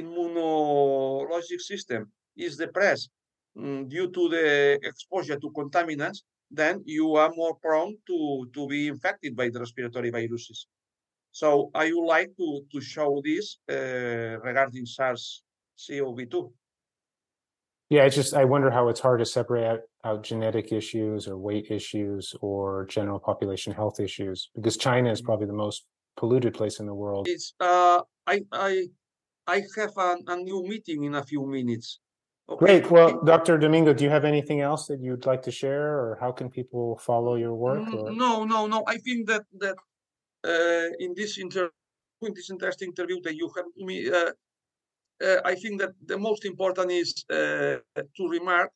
immunologic 0.00 1.60
system 1.60 2.10
is 2.36 2.56
depressed 2.56 3.10
um, 3.58 3.88
due 3.88 4.10
to 4.10 4.28
the 4.28 4.78
exposure 4.82 5.38
to 5.38 5.50
contaminants, 5.50 6.18
then 6.50 6.82
you 6.84 7.14
are 7.16 7.32
more 7.34 7.54
prone 7.56 7.96
to, 8.06 8.48
to 8.52 8.66
be 8.66 8.88
infected 8.88 9.36
by 9.36 9.48
the 9.48 9.60
respiratory 9.60 10.10
viruses. 10.10 10.66
So 11.32 11.70
I 11.74 11.92
would 11.92 12.06
like 12.06 12.30
to, 12.36 12.60
to 12.72 12.80
show 12.80 13.20
this 13.24 13.58
uh, 13.68 14.38
regarding 14.42 14.86
SARS-CoV-2. 14.86 16.52
Yeah, 17.90 18.04
it's 18.04 18.16
just 18.16 18.34
I 18.34 18.44
wonder 18.44 18.70
how 18.70 18.88
it's 18.88 19.00
hard 19.00 19.18
to 19.20 19.26
separate 19.26 19.66
out, 19.66 19.80
out, 20.04 20.22
genetic 20.22 20.72
issues 20.72 21.28
or 21.28 21.36
weight 21.36 21.70
issues 21.70 22.34
or 22.40 22.86
general 22.86 23.18
population 23.18 23.72
health 23.72 24.00
issues 24.00 24.50
because 24.54 24.76
China 24.76 25.10
is 25.10 25.20
mm-hmm. 25.20 25.26
probably 25.26 25.46
the 25.46 25.52
most 25.52 25.84
polluted 26.16 26.54
place 26.54 26.80
in 26.80 26.86
the 26.86 26.94
world. 26.94 27.28
It's 27.28 27.54
uh, 27.60 28.00
I 28.26 28.42
I 28.50 28.86
I 29.46 29.62
have 29.76 29.92
a, 29.96 30.16
a 30.26 30.36
new 30.36 30.62
meeting 30.62 31.04
in 31.04 31.14
a 31.14 31.22
few 31.22 31.46
minutes. 31.46 32.00
Okay. 32.48 32.58
Great. 32.64 32.90
Well, 32.90 33.22
Dr. 33.24 33.56
Domingo, 33.56 33.94
do 33.94 34.04
you 34.04 34.10
have 34.10 34.24
anything 34.24 34.60
else 34.60 34.86
that 34.86 35.00
you'd 35.00 35.24
like 35.24 35.42
to 35.42 35.50
share, 35.50 35.98
or 35.98 36.18
how 36.20 36.30
can 36.30 36.50
people 36.50 36.98
follow 36.98 37.36
your 37.36 37.54
work? 37.54 37.88
Or? 37.92 38.10
No, 38.10 38.44
no, 38.44 38.66
no. 38.66 38.84
I 38.86 38.98
think 38.98 39.26
that 39.28 39.44
that 39.60 39.76
uh, 40.44 40.88
in 40.98 41.14
this 41.14 41.38
inter 41.38 41.70
in 42.20 42.34
this 42.34 42.50
interesting 42.50 42.88
interview 42.88 43.20
that 43.22 43.34
you 43.34 43.50
have 43.56 43.64
me, 43.76 44.10
uh, 44.10 44.32
uh, 45.24 45.40
I 45.44 45.54
think 45.54 45.80
that 45.80 45.92
the 46.04 46.18
most 46.18 46.44
important 46.44 46.90
is 46.90 47.24
uh, 47.30 47.76
to 48.16 48.28
remark 48.28 48.70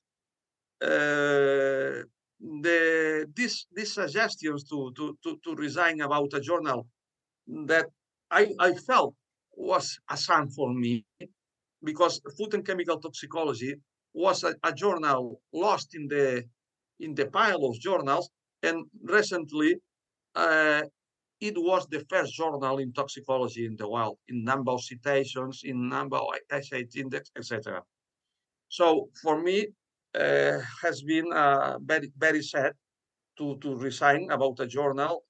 uh, 0.80 2.04
the 2.40 3.26
this 3.34 3.66
these 3.74 3.92
suggestions 3.92 4.64
to, 4.70 4.92
to 4.96 5.18
to 5.22 5.38
to 5.44 5.54
resign 5.56 6.00
about 6.00 6.32
a 6.32 6.40
journal 6.40 6.86
that 7.66 7.86
I 8.30 8.54
I 8.58 8.72
felt 8.72 9.14
was 9.58 9.98
a 10.08 10.16
sign 10.16 10.48
for 10.48 10.72
me 10.72 11.04
because 11.82 12.20
food 12.36 12.54
and 12.54 12.66
chemical 12.66 12.98
toxicology 12.98 13.74
was 14.14 14.44
a, 14.44 14.54
a 14.62 14.72
journal 14.72 15.40
lost 15.52 15.94
in 15.94 16.06
the 16.08 16.44
in 17.00 17.14
the 17.14 17.26
pile 17.26 17.64
of 17.64 17.78
journals 17.78 18.30
and 18.62 18.86
recently 19.02 19.76
uh, 20.34 20.82
it 21.40 21.54
was 21.56 21.86
the 21.88 22.04
first 22.08 22.34
journal 22.34 22.78
in 22.78 22.92
toxicology 22.92 23.66
in 23.66 23.76
the 23.76 23.88
world 23.88 24.18
in 24.28 24.44
number 24.44 24.72
of 24.72 24.82
citations 24.82 25.62
in 25.64 25.88
number 25.88 26.16
of 26.16 26.28
essay 26.50 26.86
index 26.96 27.30
etc 27.36 27.82
so 28.68 29.08
for 29.22 29.40
me 29.40 29.66
uh, 30.14 30.58
has 30.82 31.02
been 31.02 31.32
uh, 31.32 31.78
very 31.82 32.10
very 32.16 32.42
sad 32.42 32.72
to 33.36 33.58
to 33.58 33.76
resign 33.76 34.30
about 34.30 34.58
a 34.60 34.66
journal 34.66 35.24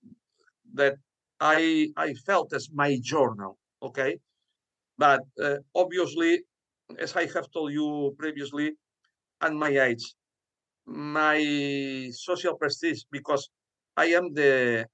that 0.75 0.97
i 1.41 1.89
i 1.97 2.13
felt 2.27 2.53
as 2.53 2.69
my 2.73 2.99
journal 3.03 3.59
okay 3.83 4.19
but 4.97 5.23
uh, 5.43 5.57
obviously 5.75 6.43
as 6.99 7.15
i 7.17 7.27
have 7.27 7.51
told 7.51 7.73
you 7.73 8.15
previously 8.19 8.73
and 9.41 9.59
my 9.59 9.69
age 9.69 10.15
my 10.87 11.39
social 12.13 12.57
prestige 12.57 13.03
because 13.11 13.51
i 13.97 14.07
am 14.07 14.33
the 14.35 14.87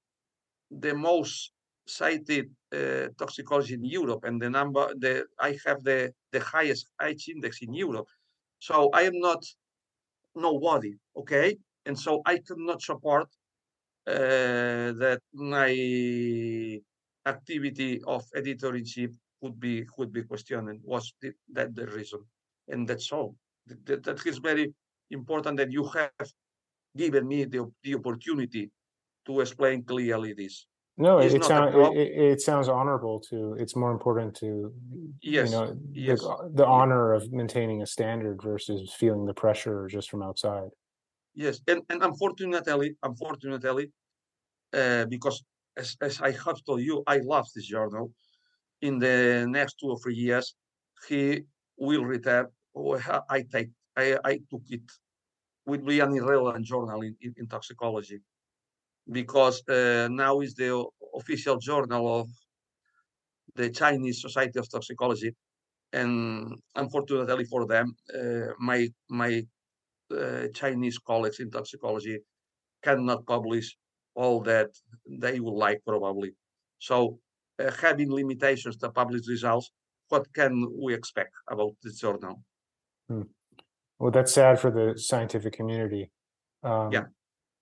the 0.71 0.93
most 0.93 1.51
cited 1.87 2.49
uh, 2.73 3.07
toxicology 3.17 3.75
in 3.75 3.85
Europe, 3.85 4.23
and 4.23 4.41
the 4.41 4.49
number 4.49 4.93
the 4.97 5.25
I 5.39 5.57
have 5.65 5.83
the 5.83 6.11
the 6.31 6.39
highest 6.39 6.87
H 7.01 7.29
index 7.29 7.61
in 7.61 7.73
Europe. 7.73 8.07
So 8.59 8.89
I 8.93 9.03
am 9.03 9.19
not 9.19 9.43
nobody, 10.35 10.95
okay, 11.15 11.57
and 11.85 11.97
so 11.97 12.21
I 12.25 12.39
cannot 12.39 12.81
support 12.81 13.27
uh, 14.07 14.91
that 15.01 15.21
my 15.33 15.71
activity 17.25 18.01
of 18.05 18.23
editor 18.35 18.75
in 18.75 18.85
chief 18.85 19.11
would 19.41 19.59
be 19.59 19.85
would 19.97 20.11
be 20.11 20.23
questioned. 20.23 20.69
And 20.69 20.79
was 20.83 21.13
the, 21.21 21.31
that 21.53 21.75
the 21.75 21.87
reason? 21.87 22.19
And 22.67 22.87
that's 22.87 23.11
all. 23.11 23.35
That, 23.85 24.03
that 24.03 24.25
is 24.25 24.37
very 24.37 24.73
important 25.11 25.57
that 25.57 25.71
you 25.71 25.85
have 25.85 26.29
given 26.95 27.27
me 27.27 27.45
the, 27.45 27.71
the 27.83 27.95
opportunity 27.95 28.71
to 29.25 29.41
explain 29.41 29.83
clearly 29.83 30.33
this. 30.33 30.67
No, 30.97 31.19
it, 31.19 31.33
it, 31.33 31.43
sound, 31.43 31.75
it, 31.97 32.11
it, 32.17 32.41
sounds 32.41 32.69
honorable 32.69 33.19
to. 33.29 33.55
It's 33.59 33.75
more 33.75 33.91
important 33.91 34.33
to, 34.37 34.73
yes, 35.21 35.51
you 35.51 35.57
know, 35.57 35.77
yes. 35.91 36.21
the, 36.21 36.51
the 36.53 36.65
honor 36.65 37.13
of 37.13 37.33
maintaining 37.33 37.81
a 37.81 37.85
standard 37.85 38.41
versus 38.41 38.93
feeling 38.97 39.25
the 39.25 39.33
pressure 39.33 39.87
just 39.87 40.09
from 40.09 40.23
outside. 40.23 40.69
Yes, 41.33 41.59
and, 41.67 41.81
and 41.89 42.01
unfortunately, 42.01 42.95
unfortunately, 43.03 43.91
uh, 44.73 45.03
because 45.05 45.43
as, 45.77 45.97
as 46.01 46.21
I 46.21 46.31
have 46.31 46.63
told 46.65 46.81
you, 46.81 47.03
I 47.07 47.17
love 47.17 47.47
this 47.53 47.65
journal. 47.65 48.11
In 48.81 48.99
the 48.99 49.45
next 49.49 49.75
two 49.79 49.89
or 49.89 49.99
three 49.99 50.15
years, 50.15 50.55
he 51.07 51.41
will 51.77 52.05
retire. 52.05 52.49
I 53.29 53.43
take, 53.51 53.69
I, 53.95 54.17
I 54.23 54.39
took 54.49 54.63
it. 54.69 54.81
Will 55.65 55.81
be 55.81 55.99
an 55.99 56.15
irrelevant 56.15 56.63
journal 56.65 57.01
in, 57.01 57.15
in, 57.21 57.33
in 57.37 57.47
toxicology 57.47 58.19
because 59.11 59.67
uh, 59.67 60.07
now 60.11 60.39
is 60.41 60.53
the 60.55 60.85
official 61.15 61.57
journal 61.57 62.19
of 62.19 62.27
the 63.55 63.69
Chinese 63.69 64.21
Society 64.21 64.59
of 64.59 64.69
Toxicology, 64.69 65.33
and 65.93 66.53
unfortunately 66.75 67.45
for 67.45 67.65
them, 67.65 67.95
uh, 68.13 68.53
my 68.59 68.87
my 69.09 69.41
uh, 70.11 70.47
Chinese 70.53 70.99
colleagues 70.99 71.39
in 71.39 71.49
toxicology 71.49 72.19
cannot 72.83 73.25
publish 73.25 73.75
all 74.15 74.41
that 74.41 74.69
they 75.07 75.39
would 75.39 75.53
like 75.53 75.81
probably. 75.85 76.33
So 76.79 77.19
uh, 77.59 77.71
having 77.81 78.11
limitations 78.11 78.77
to 78.77 78.89
publish 78.89 79.27
results, 79.27 79.71
what 80.09 80.31
can 80.33 80.65
we 80.81 80.93
expect 80.93 81.33
about 81.49 81.73
this 81.83 81.99
journal? 81.99 82.41
Hmm. 83.09 83.23
Well, 83.99 84.11
that's 84.11 84.33
sad 84.33 84.59
for 84.59 84.71
the 84.71 84.97
scientific 84.97 85.53
community. 85.53 86.11
Um, 86.63 86.91
yeah. 86.91 87.03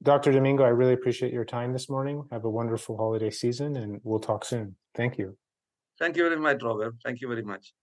Dr. 0.02 0.32
Domingo, 0.32 0.64
I 0.64 0.70
really 0.70 0.94
appreciate 0.94 1.32
your 1.32 1.46
time 1.46 1.72
this 1.72 1.90
morning. 1.90 2.24
Have 2.32 2.44
a 2.44 2.50
wonderful 2.50 2.98
holiday 2.98 3.30
season 3.30 3.78
and 3.78 4.02
we'll 4.04 4.20
talk 4.20 4.44
soon. 4.44 4.76
Thank 4.96 5.18
you. 5.18 5.38
Thank 6.00 6.18
you 6.18 6.24
very 6.24 6.40
much, 6.40 6.62
Robert. 6.62 6.96
Thank 7.04 7.22
you 7.22 7.28
very 7.28 7.44
much. 7.44 7.74